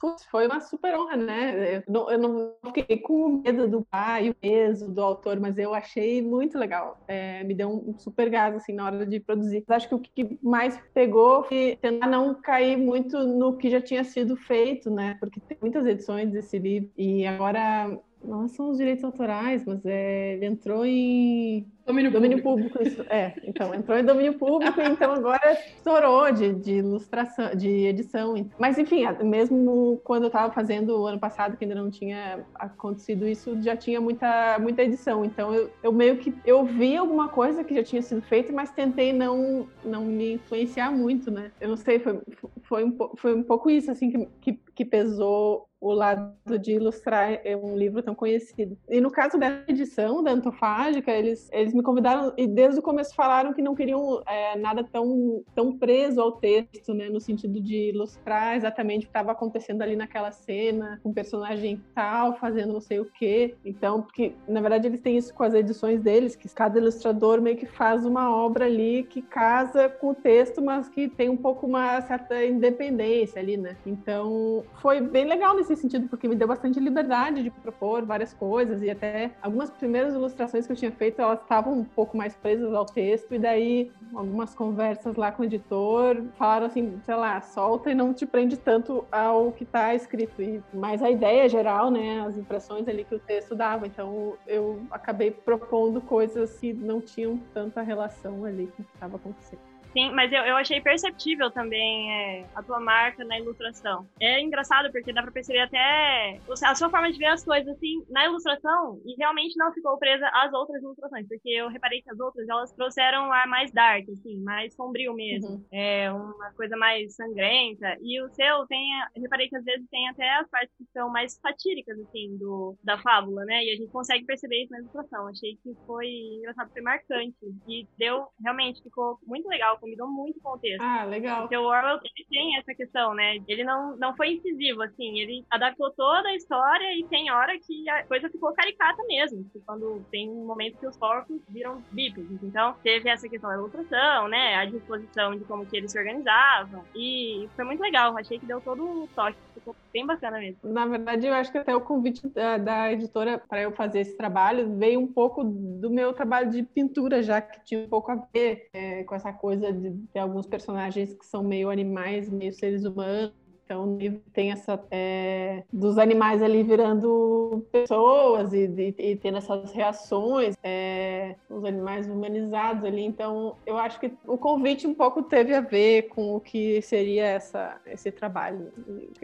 Putz, 0.05 0.23
foi 0.27 0.47
uma 0.47 0.61
super 0.61 0.95
honra, 0.99 1.17
né? 1.17 1.77
Eu 1.77 1.83
não, 1.89 2.11
eu 2.11 2.19
não 2.19 2.55
fiquei 2.75 2.99
com 2.99 3.41
medo 3.43 3.67
do 3.67 3.83
pai, 3.87 4.29
o 4.29 4.35
peso 4.35 4.93
do 4.93 5.01
autor, 5.01 5.41
mas 5.41 5.57
eu 5.57 5.73
achei 5.73 6.21
muito 6.21 6.59
legal. 6.59 7.01
É, 7.09 7.43
me 7.43 7.55
deu 7.55 7.71
um 7.71 7.99
super 7.99 8.29
gás, 8.29 8.55
assim, 8.55 8.75
na 8.75 8.85
hora 8.85 9.07
de 9.07 9.19
produzir. 9.19 9.65
Acho 9.67 9.89
que 9.89 9.95
o 9.95 9.99
que 9.99 10.39
mais 10.43 10.79
pegou 10.93 11.45
foi 11.45 11.79
tentar 11.81 12.07
não 12.07 12.35
cair 12.35 12.77
muito 12.77 13.19
no 13.19 13.57
que 13.57 13.71
já 13.71 13.81
tinha 13.81 14.05
sido 14.05 14.37
feito, 14.37 14.91
né? 14.91 15.17
Porque 15.19 15.41
tem 15.41 15.57
muitas 15.59 15.87
edições 15.87 16.31
desse 16.31 16.59
livro 16.59 16.91
e 16.99 17.27
agora 17.27 17.99
não 18.25 18.49
são 18.49 18.71
os 18.71 18.79
direitos 18.79 19.05
autorais, 19.05 19.65
mas 19.65 19.85
é, 19.85 20.35
ele 20.35 20.47
entrou 20.47 20.85
em 20.85 21.67
Domínio, 21.87 22.11
domínio 22.11 22.43
público. 22.43 22.79
público. 22.79 23.01
isso, 23.01 23.03
é, 23.11 23.35
então 23.45 23.75
entrou 23.75 23.99
em 23.99 24.05
domínio 24.05 24.39
público, 24.39 24.81
então 24.81 25.13
agora 25.13 25.59
estourou 25.77 26.33
de, 26.33 26.55
de 26.55 26.77
ilustração, 26.77 27.55
de 27.55 27.69
edição. 27.69 28.35
Mas 28.59 28.79
enfim, 28.79 29.05
mesmo 29.23 30.01
quando 30.03 30.23
eu 30.23 30.29
estava 30.29 30.53
fazendo 30.53 30.99
o 30.99 31.07
ano 31.07 31.19
passado, 31.19 31.59
que 31.59 31.65
ainda 31.65 31.75
não 31.75 31.91
tinha 31.91 32.43
acontecido 32.55 33.29
isso, 33.29 33.61
já 33.61 33.77
tinha 33.77 34.01
muita, 34.01 34.59
muita 34.59 34.83
edição. 34.83 35.25
Então 35.27 35.55
eu, 35.55 35.71
eu 35.83 35.93
meio 35.93 36.17
que 36.17 36.35
eu 36.47 36.65
vi 36.65 36.97
alguma 36.97 37.29
coisa 37.29 37.63
que 37.63 37.75
já 37.75 37.83
tinha 37.83 38.01
sido 38.01 38.23
feita, 38.23 38.51
mas 38.51 38.71
tentei 38.71 39.13
não, 39.13 39.69
não 39.85 40.07
me 40.07 40.35
influenciar 40.35 40.91
muito, 40.91 41.31
né? 41.31 41.53
Eu 41.61 41.69
não 41.69 41.77
sei, 41.77 41.99
foi, 41.99 42.19
foi, 42.63 42.85
um, 42.85 42.97
foi 43.17 43.35
um 43.35 43.43
pouco 43.43 43.69
isso 43.69 43.91
assim 43.91 44.11
que, 44.11 44.29
que, 44.41 44.61
que 44.75 44.85
pesou 44.85 45.69
o 45.85 45.93
lado 45.93 46.33
de 46.59 46.73
ilustrar 46.73 47.41
um 47.63 47.77
livro 47.77 48.03
tão 48.03 48.15
conhecido. 48.15 48.77
E 48.89 49.03
no 49.03 49.11
caso 49.11 49.37
dessa 49.37 49.65
edição 49.69 50.23
da 50.23 50.31
Antofágica, 50.31 51.13
eles, 51.13 51.51
eles 51.53 51.75
me 51.75 51.83
convidaram 51.83 52.33
e 52.39 52.47
desde 52.47 52.81
o 52.81 52.83
começo 52.83 53.15
falaram 53.15 53.53
que 53.53 53.61
não 53.61 53.75
queriam 53.75 54.23
é, 54.27 54.57
nada 54.57 54.83
tão, 54.83 55.45
tão 55.55 55.77
preso 55.77 56.23
ao 56.23 56.33
texto, 56.33 56.95
né, 56.95 57.11
no 57.11 57.21
sentido 57.21 57.61
de 57.61 57.91
ilustrar 57.91 58.57
exatamente 58.57 59.03
o 59.03 59.07
que 59.07 59.11
estava 59.11 59.33
acontecendo 59.33 59.83
ali 59.83 59.95
naquela 59.95 60.31
cena, 60.31 60.99
com 61.03 61.11
um 61.11 61.15
personagem 61.15 61.83
tal 61.95 62.35
fazendo 62.39 62.73
não 62.73 62.81
sei 62.81 63.01
o 63.01 63.05
quê. 63.05 63.55
Então, 63.63 64.01
porque 64.01 64.33
na 64.49 64.63
verdade 64.63 64.89
eles 64.89 65.01
têm 65.01 65.19
isso 65.19 65.35
com 65.35 65.43
as 65.43 65.53
edições 65.53 66.01
deles, 66.01 66.35
que 66.35 66.49
cada 66.49 66.79
ilustrador 66.79 67.43
meio 67.43 67.59
que 67.59 67.67
faz 67.67 68.07
uma 68.07 68.35
obra 68.35 68.65
ali 68.65 69.03
que 69.03 69.21
casa 69.21 69.91
com 69.91 70.11
o 70.11 70.15
texto, 70.15 70.63
mas 70.63 70.89
que 70.89 71.09
tem 71.11 71.29
um 71.29 71.37
pouco 71.37 71.67
uma 71.67 72.01
certa 72.01 72.43
independência 72.43 73.39
ali, 73.39 73.59
né? 73.59 73.77
Então, 73.85 74.64
foi 74.81 75.01
bem 75.01 75.25
legal 75.25 75.55
nesse 75.57 75.77
sentido, 75.77 76.09
porque 76.09 76.29
me 76.29 76.35
deu 76.35 76.47
bastante 76.47 76.79
liberdade 76.81 77.43
de 77.43 77.51
propor 77.51 78.05
várias 78.05 78.33
coisas 78.33 78.83
e 78.83 78.91
até 78.91 79.31
algumas 79.43 79.71
primeiras 79.71 80.15
ilustrações 80.15 80.67
que 80.67 80.73
eu 80.73 80.77
tinha 80.77 80.93
feito, 80.93 81.21
elas 81.21 81.41
estavam 81.41 81.73
um 81.73 81.85
pouco 81.85 82.17
mais 82.17 82.35
presas 82.37 82.73
ao 82.75 82.85
texto 82.85 83.35
e 83.35 83.39
daí 83.39 83.91
algumas 84.15 84.55
conversas 84.55 85.17
lá 85.17 85.33
com 85.33 85.43
o 85.43 85.45
editor 85.45 86.23
falaram 86.37 86.67
assim, 86.67 87.01
sei 87.05 87.15
lá, 87.15 87.41
solta 87.41 87.91
e 87.91 87.95
não 87.95 88.13
te 88.13 88.27
prende 88.27 88.57
tanto 88.57 89.05
ao 89.11 89.53
que 89.53 89.65
está 89.65 89.95
escrito. 89.95 90.43
E, 90.43 90.63
mas 90.73 91.03
a 91.03 91.11
ideia 91.11 91.49
geral, 91.49 91.91
né, 91.91 92.25
as 92.27 92.37
impressões 92.37 92.89
ali 92.89 93.05
que 93.05 93.15
o 93.15 93.19
texto 93.19 93.55
dava, 93.55 93.87
então 93.87 94.35
eu 94.47 94.81
acabei 94.91 95.31
propondo 95.31 96.01
coisas 96.01 96.59
que 96.59 96.73
não 96.73 97.01
tinham 97.01 97.39
tanta 97.53 97.83
relação 97.83 98.45
ali 98.45 98.67
com 98.69 98.83
o 98.83 98.85
que 98.85 98.95
estava 98.95 99.17
acontecendo. 99.17 99.74
Sim, 99.95 100.11
mas 100.11 100.33
eu, 100.33 100.43
eu 100.43 100.57
achei 100.57 100.81
perceptível 100.81 101.51
também 101.53 102.13
é, 102.13 102.47
a 102.55 102.63
tua 102.63 102.81
marca 102.81 103.25
na 103.25 103.39
ilustração. 103.39 104.07
É 104.21 104.41
engraçado 104.41 104.91
porque 104.91 105.13
dá 105.13 105.23
pra 105.23 105.31
perceber 105.31 105.61
até 105.61 106.41
a 106.65 106.75
sua 106.75 106.91
forma 106.91 107.11
de 107.13 107.19
ver 107.19 107.27
as 107.27 107.45
coisas 107.45 107.69
assim 107.69 108.05
na 108.11 108.25
ilustração 108.25 109.01
e 109.07 109.15
realmente 109.17 109.57
não 109.57 109.73
ficou 109.73 109.97
presa 109.99 110.29
às 110.35 110.53
outras 110.53 110.83
ilustrações, 110.83 111.29
porque 111.29 111.49
eu 111.49 111.69
reparei 111.69 112.03
que 112.03 112.11
as 112.11 112.19
outras 112.19 112.49
elas 112.49 112.73
trouxeram 112.73 113.29
um 113.29 113.33
ar 113.33 113.47
mais 113.47 113.71
dark, 113.73 114.05
assim, 114.09 114.43
mais 114.43 114.75
sombrio 114.75 115.15
mesmo. 115.15 115.49
Uhum. 115.51 115.65
É 115.73 116.13
uma 116.13 116.53
coisa 116.57 116.77
mais 116.77 117.15
sangrenta. 117.15 117.97
E 118.03 118.21
o 118.21 118.29
seu 118.31 118.67
tem, 118.67 118.91
reparei 119.17 119.49
que 119.49 119.57
às 119.57 119.65
vezes 119.65 119.89
tem 119.91 120.09
até 120.09 120.29
as 120.39 120.49
partes 120.49 120.75
que 120.77 120.85
são 120.93 121.09
mais 121.09 121.35
satíricas, 121.35 121.99
assim, 122.01 122.37
do, 122.37 122.77
da 122.83 122.99
fábula, 122.99 123.45
né? 123.45 123.65
E 123.65 123.73
a 123.73 123.77
gente 123.77 123.93
consegue 123.93 124.25
perceber 124.25 124.65
isso 124.65 124.73
na 124.73 124.81
ilustração. 124.81 125.29
Achei 125.29 125.57
que 125.63 125.73
foi 125.87 126.09
engraçado, 126.39 126.73
foi 126.73 126.83
marcante. 126.83 127.37
E 127.69 127.87
deu, 127.97 128.27
realmente, 128.43 128.83
ficou 128.83 129.19
muito 129.25 129.49
legal 129.49 129.79
combinou 129.85 130.09
muito 130.09 130.41
com 130.41 130.51
o 130.51 130.59
texto. 130.59 130.81
Ah, 130.81 131.05
legal. 131.05 131.43
Porque 131.43 131.57
o 131.57 131.65
Orwell, 131.65 132.01
ele 132.03 132.27
tem 132.31 132.57
essa 132.57 132.75
questão, 132.75 133.15
né? 133.15 133.37
Ele 133.47 133.65
não, 133.65 133.97
não 133.99 134.17
foi 134.17 134.33
incisivo, 134.33 134.83
assim, 134.83 135.19
ele 135.21 135.45
adaptou 135.51 135.91
toda 135.91 136.29
a 136.29 136.35
história 136.35 136.99
e 136.99 137.05
tem 137.09 137.31
hora 137.31 137.53
que 137.59 137.89
a 137.91 138.05
coisa 138.07 138.31
ficou 138.31 138.53
caricata 138.55 139.03
mesmo, 139.07 139.45
que 139.53 139.61
quando 139.61 140.03
tem 140.11 140.31
um 140.31 140.47
momento 140.47 140.79
que 140.79 140.87
os 140.87 140.97
porcos 140.97 141.41
viram 141.51 141.83
bípedes. 141.93 142.43
Então, 142.43 142.75
teve 142.83 143.09
essa 143.11 143.29
questão 143.29 143.51
da 143.51 143.57
ilustração, 143.57 144.29
né? 144.29 144.57
A 144.57 144.65
disposição 144.65 145.37
de 145.37 145.45
como 145.45 145.67
que 145.67 145.77
eles 145.77 145.93
se 145.93 145.99
organizavam. 145.99 146.85
E 146.95 147.49
foi 147.55 147.65
muito 147.65 147.81
legal, 147.81 148.17
achei 148.17 148.39
que 148.39 148.47
deu 148.47 148.61
todo 148.61 148.83
o 148.83 149.09
toque, 149.15 149.37
ficou 149.53 149.77
bem 149.93 150.07
bacana 150.07 150.39
mesmo. 150.39 150.59
Na 150.65 150.87
verdade, 150.87 151.27
eu 151.27 151.35
acho 151.35 151.53
que 151.53 151.59
até 151.59 151.75
o 151.75 151.81
convite 151.81 152.27
da, 152.29 152.57
da 152.57 152.93
editora 152.93 153.39
para 153.39 153.63
eu 153.63 153.73
fazer 153.73 154.01
esse 154.01 154.17
trabalho 154.17 154.77
veio 154.77 154.99
um 154.99 155.07
pouco 155.07 155.45
do 155.45 155.91
meu 155.91 156.13
trabalho 156.13 156.51
de 156.51 156.63
pintura, 156.63 157.23
já 157.23 157.41
que 157.41 157.65
tinha 157.65 157.81
um 157.81 157.89
pouco 157.89 158.11
a 158.11 158.17
ver 158.33 158.69
é, 158.73 159.05
com 159.05 159.15
essa 159.15 159.33
coisa 159.33 159.74
de 159.75 159.91
ter 160.13 160.21
alguns 160.21 160.47
personagens 160.47 161.13
que 161.15 161.27
são 161.27 161.43
meio 161.43 161.71
animais, 161.71 162.31
meio 162.31 162.53
seres 162.53 162.85
humanos. 162.85 163.33
Então, 163.65 163.97
tem 164.35 164.53
essa 164.53 164.79
é, 164.91 165.65
dos 165.73 165.97
animais 165.97 166.43
ali 166.43 166.63
virando 166.63 167.67
pessoas 167.73 168.53
e, 168.53 168.67
e, 168.67 168.95
e 168.99 169.17
tendo 169.17 169.39
essas 169.39 169.73
reações, 169.73 170.55
é, 170.63 171.35
os 171.49 171.65
animais 171.65 172.07
humanizados 172.07 172.85
ali. 172.85 173.03
Então, 173.03 173.57
eu 173.65 173.79
acho 173.79 173.99
que 173.99 174.13
o 174.27 174.37
convite 174.37 174.87
um 174.87 174.95
pouco 174.95 175.23
teve 175.23 175.55
a 175.55 175.63
ver 175.63 176.09
com 176.09 176.35
o 176.35 176.41
que 176.41 176.83
seria 176.83 177.25
essa, 177.25 177.81
esse 177.87 178.13
trabalho. 178.13 178.71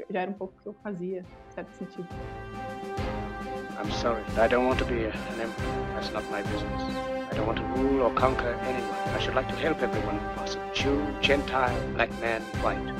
Já 0.09 0.23
era 0.23 0.31
um 0.31 0.35
pouco 0.35 0.55
o 0.59 0.63
que 0.63 0.69
eu 0.69 0.75
fazia, 0.83 1.21
em 1.21 1.53
certo 1.53 1.73
sentido. 1.73 2.09
I'm 3.81 3.91
sorry. 3.93 4.23
I 4.37 4.47
don't 4.47 4.67
want 4.67 4.79
to 4.81 4.85
be 4.85 5.05
an 5.05 5.41
emperor. 5.41 5.87
That's 5.95 6.13
not 6.13 6.31
my 6.31 6.43
business. 6.43 6.83
I 7.31 7.35
don't 7.35 7.47
want 7.47 7.57
to 7.61 7.65
rule 7.81 8.03
or 8.03 8.11
conquer 8.13 8.53
anyone. 8.53 9.15
I 9.17 9.19
should 9.19 9.35
like 9.35 9.49
to 9.49 9.57
help 9.57 9.81
everyone 9.81 10.17
if 10.17 10.37
possible. 10.37 10.71
Jew, 10.75 11.07
Gentile, 11.23 11.75
black 11.95 12.11
man, 12.21 12.43
white. 12.63 12.95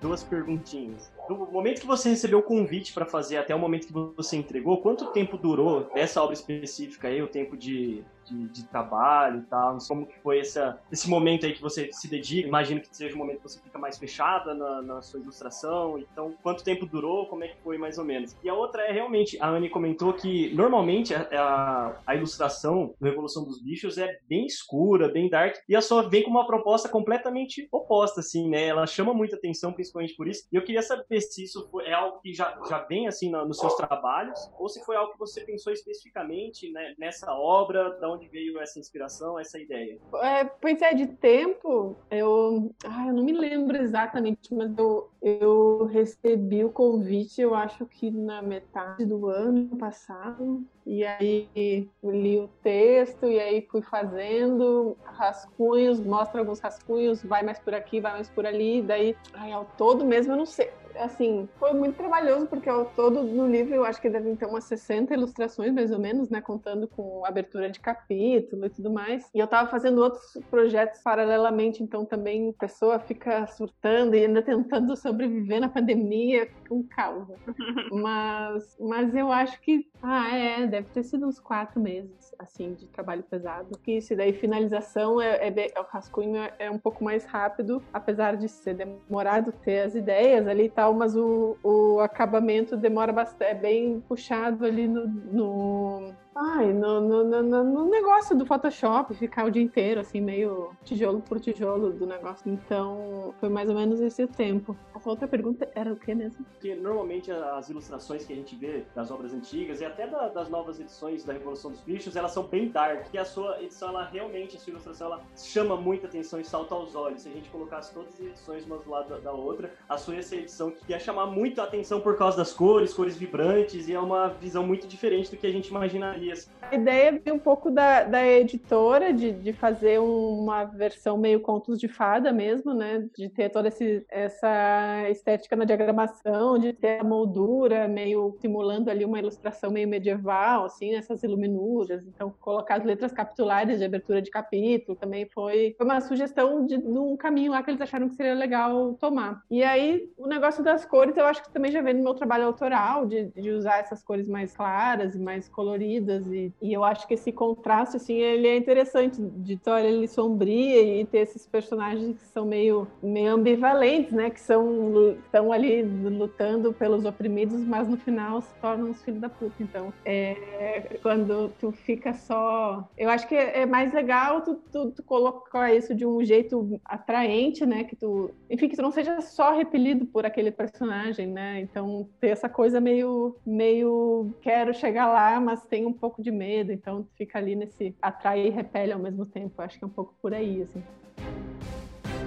Duas 0.00 0.24
perguntinhas. 0.24 1.12
do 1.28 1.36
momento 1.36 1.80
que 1.80 1.86
você 1.86 2.10
recebeu 2.10 2.40
o 2.40 2.42
convite 2.42 2.92
para 2.92 3.06
fazer 3.06 3.36
até 3.36 3.54
o 3.54 3.58
momento 3.58 3.86
que 3.86 3.92
você 3.92 4.36
entregou, 4.36 4.82
quanto 4.82 5.06
tempo 5.12 5.38
durou 5.38 5.88
essa 5.94 6.20
obra 6.20 6.34
específica 6.34 7.08
aí, 7.08 7.22
o 7.22 7.28
tempo 7.28 7.56
de, 7.56 8.04
de, 8.24 8.48
de, 8.48 8.64
trabalho 8.64 9.40
e 9.40 9.42
tal? 9.42 9.78
Como 9.86 10.06
que 10.06 10.18
foi 10.20 10.40
essa, 10.40 10.80
esse 10.90 11.08
momento 11.08 11.46
aí 11.46 11.52
que 11.52 11.60
você 11.60 11.90
se 11.92 12.08
dedica? 12.08 12.48
Imagino 12.48 12.80
que 12.80 12.94
seja 12.94 13.14
um 13.14 13.18
momento 13.18 13.38
que 13.38 13.48
você 13.48 13.60
fica 13.60 13.78
mais 13.78 13.98
fechada 13.98 14.54
na, 14.54 14.82
na, 14.82 15.02
sua 15.02 15.20
ilustração. 15.20 15.98
Então, 15.98 16.34
quanto 16.42 16.64
tempo 16.64 16.86
durou? 16.86 17.26
Como 17.26 17.44
é 17.44 17.48
que 17.48 17.56
foi 17.62 17.78
mais 17.78 17.98
ou 17.98 18.04
menos? 18.04 18.36
E 18.42 18.48
a 18.48 18.54
outra 18.54 18.82
é 18.82 18.92
realmente, 18.92 19.40
a 19.40 19.48
Anne 19.48 19.68
comentou 19.68 20.12
que 20.12 20.52
normalmente 20.54 21.14
a, 21.14 21.28
a, 21.32 22.00
a 22.06 22.16
ilustração 22.16 22.94
do 22.98 23.04
Revolução 23.04 23.44
dos 23.44 23.62
Bichos 23.62 23.98
é 23.98 24.18
bem 24.28 24.46
escura, 24.46 25.08
bem 25.08 25.28
dark, 25.28 25.56
e 25.68 25.76
a 25.76 25.80
sua 25.80 26.08
vem 26.08 26.22
com 26.22 26.30
uma 26.30 26.46
proposta 26.46 26.88
completamente 26.88 27.68
oposta, 27.70 28.20
assim, 28.20 28.48
né? 28.48 28.66
Ela 28.66 28.86
chama 28.86 29.12
muita 29.12 29.36
atenção, 29.36 29.72
principalmente 29.72 30.14
por 30.14 30.28
isso. 30.28 30.46
E 30.52 30.56
eu 30.56 30.62
queria 30.62 30.82
saber 30.82 31.20
se 31.20 31.44
isso 31.44 31.68
é 31.82 31.92
algo 31.92 32.20
que 32.20 32.32
já, 32.32 32.58
já 32.68 32.78
vem 32.80 33.06
assim 33.06 33.30
na, 33.30 33.44
nos 33.44 33.58
seus 33.58 33.74
trabalhos, 33.74 34.38
ou 34.58 34.68
se 34.68 34.84
foi 34.84 34.96
algo 34.96 35.12
que 35.12 35.18
você 35.18 35.42
pensou 35.42 35.72
especificamente 35.72 36.70
né, 36.72 36.94
nessa 36.98 37.32
obra, 37.34 37.90
da 37.98 38.08
onde 38.14 38.28
veio 38.28 38.58
essa 38.60 38.78
inspiração, 38.78 39.38
essa 39.38 39.58
ideia? 39.58 39.98
É, 40.22 40.44
pois 40.44 40.80
é, 40.80 40.94
de 40.94 41.06
tempo, 41.06 41.96
eu, 42.10 42.74
ah, 42.84 43.08
eu 43.08 43.12
não 43.12 43.24
me 43.24 43.32
lembro 43.32 43.76
exatamente, 43.76 44.54
mas 44.54 44.76
eu, 44.76 45.10
eu 45.20 45.84
recebi 45.86 46.64
o 46.64 46.70
convite, 46.70 47.40
eu 47.40 47.54
acho 47.54 47.86
que 47.86 48.10
na 48.10 48.42
metade 48.42 49.04
do 49.04 49.28
ano 49.28 49.76
passado, 49.76 50.64
e 50.86 51.04
aí 51.04 51.88
li 52.02 52.38
o 52.38 52.48
texto, 52.62 53.26
e 53.26 53.40
aí 53.40 53.66
fui 53.70 53.82
fazendo 53.82 54.96
rascunhos, 55.04 56.00
mostra 56.00 56.40
alguns 56.40 56.60
rascunhos, 56.60 57.22
vai 57.22 57.42
mais 57.42 57.58
por 57.58 57.74
aqui, 57.74 58.00
vai 58.00 58.12
mais 58.12 58.28
por 58.28 58.46
ali, 58.46 58.82
daí, 58.82 59.16
ai, 59.32 59.52
ao 59.52 59.64
todo 59.76 60.04
mesmo 60.04 60.32
eu 60.32 60.36
não 60.36 60.46
sei 60.46 60.70
assim, 60.98 61.48
foi 61.58 61.72
muito 61.72 61.96
trabalhoso, 61.96 62.46
porque 62.46 62.68
ao 62.68 62.86
todo 62.86 63.22
no 63.22 63.46
livro 63.46 63.74
eu 63.74 63.84
acho 63.84 64.00
que 64.00 64.10
devem 64.10 64.36
ter 64.36 64.46
umas 64.46 64.64
60 64.64 65.14
ilustrações, 65.14 65.72
mais 65.72 65.90
ou 65.90 65.98
menos, 65.98 66.28
né? 66.30 66.40
Contando 66.40 66.86
com 66.88 67.24
abertura 67.24 67.70
de 67.70 67.80
capítulo 67.80 68.66
e 68.66 68.70
tudo 68.70 68.90
mais. 68.90 69.28
E 69.34 69.38
eu 69.38 69.46
tava 69.46 69.68
fazendo 69.68 70.00
outros 70.00 70.38
projetos 70.50 71.00
paralelamente, 71.02 71.82
então 71.82 72.04
também 72.04 72.50
a 72.50 72.60
pessoa 72.60 72.98
fica 72.98 73.46
surtando 73.46 74.14
e 74.14 74.24
ainda 74.24 74.42
tentando 74.42 74.96
sobreviver 74.96 75.60
na 75.60 75.68
pandemia, 75.68 76.48
um 76.70 76.82
caos. 76.82 77.28
mas, 77.92 78.76
mas 78.80 79.14
eu 79.14 79.30
acho 79.32 79.60
que, 79.60 79.86
ah, 80.02 80.36
é, 80.36 80.66
deve 80.66 80.88
ter 80.88 81.02
sido 81.02 81.26
uns 81.26 81.40
quatro 81.40 81.80
meses, 81.80 82.34
assim, 82.38 82.74
de 82.74 82.86
trabalho 82.88 83.22
pesado. 83.22 83.78
Que 83.78 83.92
isso 83.98 84.14
daí, 84.16 84.32
finalização, 84.32 85.20
é, 85.20 85.48
é, 85.48 85.80
o 85.80 85.84
rascunho 85.84 86.40
é 86.58 86.70
um 86.70 86.78
pouco 86.78 87.02
mais 87.02 87.24
rápido, 87.24 87.82
apesar 87.92 88.36
de 88.36 88.48
ser 88.48 88.74
demorado 88.74 89.52
ter 89.52 89.80
as 89.80 89.94
ideias 89.94 90.46
ali 90.46 90.64
e 90.64 90.70
tal, 90.70 90.83
mas 90.92 91.16
o, 91.16 91.56
o 91.62 92.00
acabamento 92.00 92.76
demora 92.76 93.12
bastante, 93.12 93.50
é 93.50 93.54
bem 93.54 94.00
puxado 94.00 94.64
ali 94.64 94.86
no, 94.86 95.06
no 95.06 96.14
Ai, 96.36 96.72
no, 96.72 97.00
no, 97.00 97.22
no, 97.22 97.62
no, 97.62 97.88
negócio 97.88 98.36
do 98.36 98.44
Photoshop, 98.44 99.14
ficar 99.14 99.44
o 99.44 99.50
dia 99.50 99.62
inteiro, 99.62 100.00
assim, 100.00 100.20
meio 100.20 100.72
tijolo 100.82 101.20
por 101.20 101.38
tijolo 101.38 101.92
do 101.92 102.06
negócio. 102.06 102.50
Então, 102.50 103.32
foi 103.38 103.48
mais 103.48 103.68
ou 103.68 103.76
menos 103.76 104.00
esse 104.00 104.24
o 104.24 104.26
tempo. 104.26 104.76
A 104.92 105.08
outra 105.08 105.28
pergunta 105.28 105.70
era 105.76 105.92
o 105.92 105.96
que 105.96 106.12
mesmo? 106.12 106.44
Porque 106.44 106.74
normalmente 106.74 107.30
as 107.30 107.70
ilustrações 107.70 108.24
que 108.24 108.32
a 108.32 108.36
gente 108.36 108.56
vê 108.56 108.84
das 108.96 109.12
obras 109.12 109.32
antigas 109.32 109.80
e 109.80 109.84
até 109.84 110.08
da, 110.08 110.26
das 110.26 110.48
novas 110.48 110.80
edições 110.80 111.22
da 111.22 111.32
Revolução 111.32 111.70
dos 111.70 111.80
Bichos, 111.82 112.16
elas 112.16 112.32
são 112.32 112.42
bem 112.42 112.68
dark. 112.68 113.06
E 113.12 113.18
a 113.18 113.24
sua 113.24 113.62
edição, 113.62 113.90
ela 113.90 114.04
realmente, 114.04 114.56
a 114.56 114.58
sua 114.58 114.72
ilustração, 114.72 115.06
ela 115.06 115.22
chama 115.36 115.76
muita 115.76 116.08
atenção 116.08 116.40
e 116.40 116.44
salta 116.44 116.74
aos 116.74 116.96
olhos. 116.96 117.22
Se 117.22 117.28
a 117.28 117.32
gente 117.32 117.48
colocasse 117.48 117.94
todas 117.94 118.12
as 118.14 118.20
edições 118.20 118.66
uma 118.66 118.78
do 118.78 118.90
lado 118.90 119.08
da, 119.08 119.18
da 119.18 119.32
outra, 119.32 119.72
a 119.88 119.96
sua 119.96 120.16
ia 120.16 120.22
ser 120.22 120.36
a 120.36 120.40
edição 120.40 120.72
que 120.72 120.90
ia 120.90 120.98
chamar 120.98 121.26
muito 121.26 121.60
a 121.60 121.64
atenção 121.64 122.00
por 122.00 122.18
causa 122.18 122.36
das 122.36 122.52
cores, 122.52 122.92
cores 122.92 123.16
vibrantes, 123.16 123.88
e 123.88 123.94
é 123.94 124.00
uma 124.00 124.30
visão 124.30 124.66
muito 124.66 124.88
diferente 124.88 125.30
do 125.30 125.36
que 125.36 125.46
a 125.46 125.52
gente 125.52 125.68
imaginaria 125.68 126.23
a 126.70 126.74
ideia 126.74 127.20
veio 127.22 127.36
um 127.36 127.38
pouco 127.38 127.70
da, 127.70 128.04
da 128.04 128.26
editora 128.26 129.12
de, 129.12 129.32
de 129.32 129.52
fazer 129.52 129.98
uma 130.00 130.64
versão 130.64 131.16
meio 131.16 131.40
contos 131.40 131.78
de 131.78 131.88
fada 131.88 132.32
mesmo, 132.32 132.72
né? 132.72 133.06
De 133.16 133.28
ter 133.28 133.48
toda 133.50 133.68
esse, 133.68 134.04
essa 134.08 135.08
estética 135.10 135.56
na 135.56 135.64
diagramação, 135.64 136.58
de 136.58 136.72
ter 136.72 137.00
a 137.00 137.04
moldura 137.04 137.86
meio 137.88 138.36
simulando 138.40 138.90
ali 138.90 139.04
uma 139.04 139.18
ilustração 139.18 139.70
meio 139.70 139.88
medieval, 139.88 140.64
assim, 140.64 140.94
essas 140.94 141.22
iluminuras. 141.22 142.06
Então, 142.06 142.34
colocar 142.40 142.76
as 142.76 142.84
letras 142.84 143.12
capitulares 143.12 143.78
de 143.78 143.84
abertura 143.84 144.22
de 144.22 144.30
capítulo 144.30 144.96
também 144.96 145.26
foi, 145.26 145.76
uma 145.80 146.00
sugestão 146.00 146.64
de, 146.64 146.78
de 146.78 146.98
um 146.98 147.16
caminho 147.16 147.52
lá 147.52 147.62
que 147.62 147.70
eles 147.70 147.80
acharam 147.80 148.08
que 148.08 148.14
seria 148.14 148.34
legal 148.34 148.94
tomar. 148.94 149.42
E 149.50 149.62
aí, 149.62 150.08
o 150.16 150.26
negócio 150.26 150.62
das 150.62 150.84
cores, 150.84 151.16
eu 151.16 151.26
acho 151.26 151.42
que 151.42 151.52
também 151.52 151.70
já 151.70 151.82
vem 151.82 151.94
no 151.94 152.02
meu 152.02 152.14
trabalho 152.14 152.46
autoral, 152.46 153.06
de, 153.06 153.26
de 153.26 153.50
usar 153.50 153.78
essas 153.78 154.02
cores 154.02 154.28
mais 154.28 154.56
claras 154.56 155.14
e 155.14 155.18
mais 155.18 155.48
coloridas 155.48 156.13
e, 156.26 156.52
e, 156.60 156.72
eu 156.72 156.84
acho 156.84 157.06
que 157.06 157.14
esse 157.14 157.32
contraste, 157.32 157.96
assim, 157.96 158.14
ele 158.14 158.46
é 158.46 158.56
interessante, 158.56 159.20
de 159.20 159.54
história 159.54 159.88
ele 159.88 160.08
sombria 160.08 161.00
e 161.00 161.04
ter 161.04 161.18
esses 161.18 161.46
personagens 161.46 162.16
que 162.18 162.26
são 162.26 162.44
meio, 162.44 162.86
meio 163.02 163.34
ambivalentes, 163.34 164.12
né, 164.12 164.30
que 164.30 164.40
são 164.40 165.16
estão 165.24 165.52
ali 165.52 165.82
lutando 165.82 166.72
pelos 166.72 167.04
oprimidos, 167.04 167.60
mas 167.64 167.88
no 167.88 167.96
final 167.96 168.40
se 168.40 168.54
tornam 168.60 168.90
os 168.90 169.02
filhos 169.02 169.20
da 169.20 169.28
puta. 169.28 169.54
Então, 169.60 169.92
é, 170.04 170.98
quando 171.02 171.50
tu 171.60 171.72
fica 171.72 172.12
só... 172.14 172.88
Eu 172.96 173.10
acho 173.10 173.26
que 173.28 173.34
é 173.34 173.66
mais 173.66 173.92
legal 173.92 174.42
tu, 174.42 174.54
tu, 174.72 174.90
tu 174.90 175.02
colocar 175.02 175.72
isso 175.74 175.94
de 175.94 176.06
um 176.06 176.24
jeito 176.24 176.80
atraente, 176.84 177.64
né, 177.66 177.84
que 177.84 177.96
tu... 177.96 178.30
Enfim, 178.50 178.68
que 178.68 178.76
tu 178.76 178.82
não 178.82 178.90
seja 178.90 179.20
só 179.20 179.54
repelido 179.54 180.06
por 180.06 180.24
aquele 180.26 180.50
personagem, 180.50 181.26
né, 181.26 181.60
então 181.60 182.08
ter 182.20 182.28
essa 182.28 182.48
coisa 182.48 182.80
meio, 182.80 183.36
meio 183.46 184.34
quero 184.40 184.74
chegar 184.74 185.06
lá, 185.06 185.40
mas 185.40 185.64
tem 185.64 185.86
um 185.86 185.92
pouco 186.04 186.22
de 186.22 186.30
medo, 186.30 186.70
então 186.70 187.08
fica 187.16 187.38
ali 187.38 187.56
nesse 187.56 187.96
atrai 188.02 188.46
e 188.46 188.50
repele 188.50 188.92
ao 188.92 188.98
mesmo 188.98 189.24
tempo. 189.24 189.62
Acho 189.62 189.78
que 189.78 189.84
é 189.84 189.86
um 189.86 189.90
pouco 189.90 190.14
por 190.20 190.34
aí, 190.34 190.60
assim. 190.60 190.82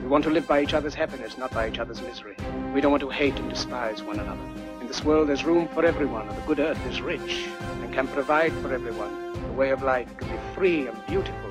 We 0.01 0.09
want 0.09 0.23
to 0.23 0.31
live 0.31 0.47
by 0.47 0.63
each 0.63 0.73
other's 0.73 0.95
happiness, 0.95 1.37
not 1.37 1.53
by 1.53 1.67
each 1.67 1.79
other's 1.79 2.01
misery. 2.01 2.35
We 2.73 2.81
don't 2.81 2.91
want 2.91 3.03
to 3.03 3.09
hate 3.09 3.39
and 3.39 3.49
despise 3.49 4.01
one 4.01 4.19
another. 4.19 4.41
In 4.81 4.87
this 4.87 5.03
world, 5.03 5.27
there's 5.27 5.45
room 5.45 5.67
for 5.75 5.85
everyone, 5.85 6.27
and 6.27 6.35
the 6.35 6.47
good 6.47 6.59
earth 6.59 6.79
is 6.89 7.01
rich 7.01 7.47
and 7.83 7.93
can 7.93 8.07
provide 8.07 8.51
for 8.63 8.73
everyone. 8.73 9.13
Way 9.55 9.69
of 9.69 9.83
life 9.83 10.09
can 10.17 10.27
be 10.27 10.39
free 10.55 10.87
and 10.87 10.97
beautiful. 11.05 11.46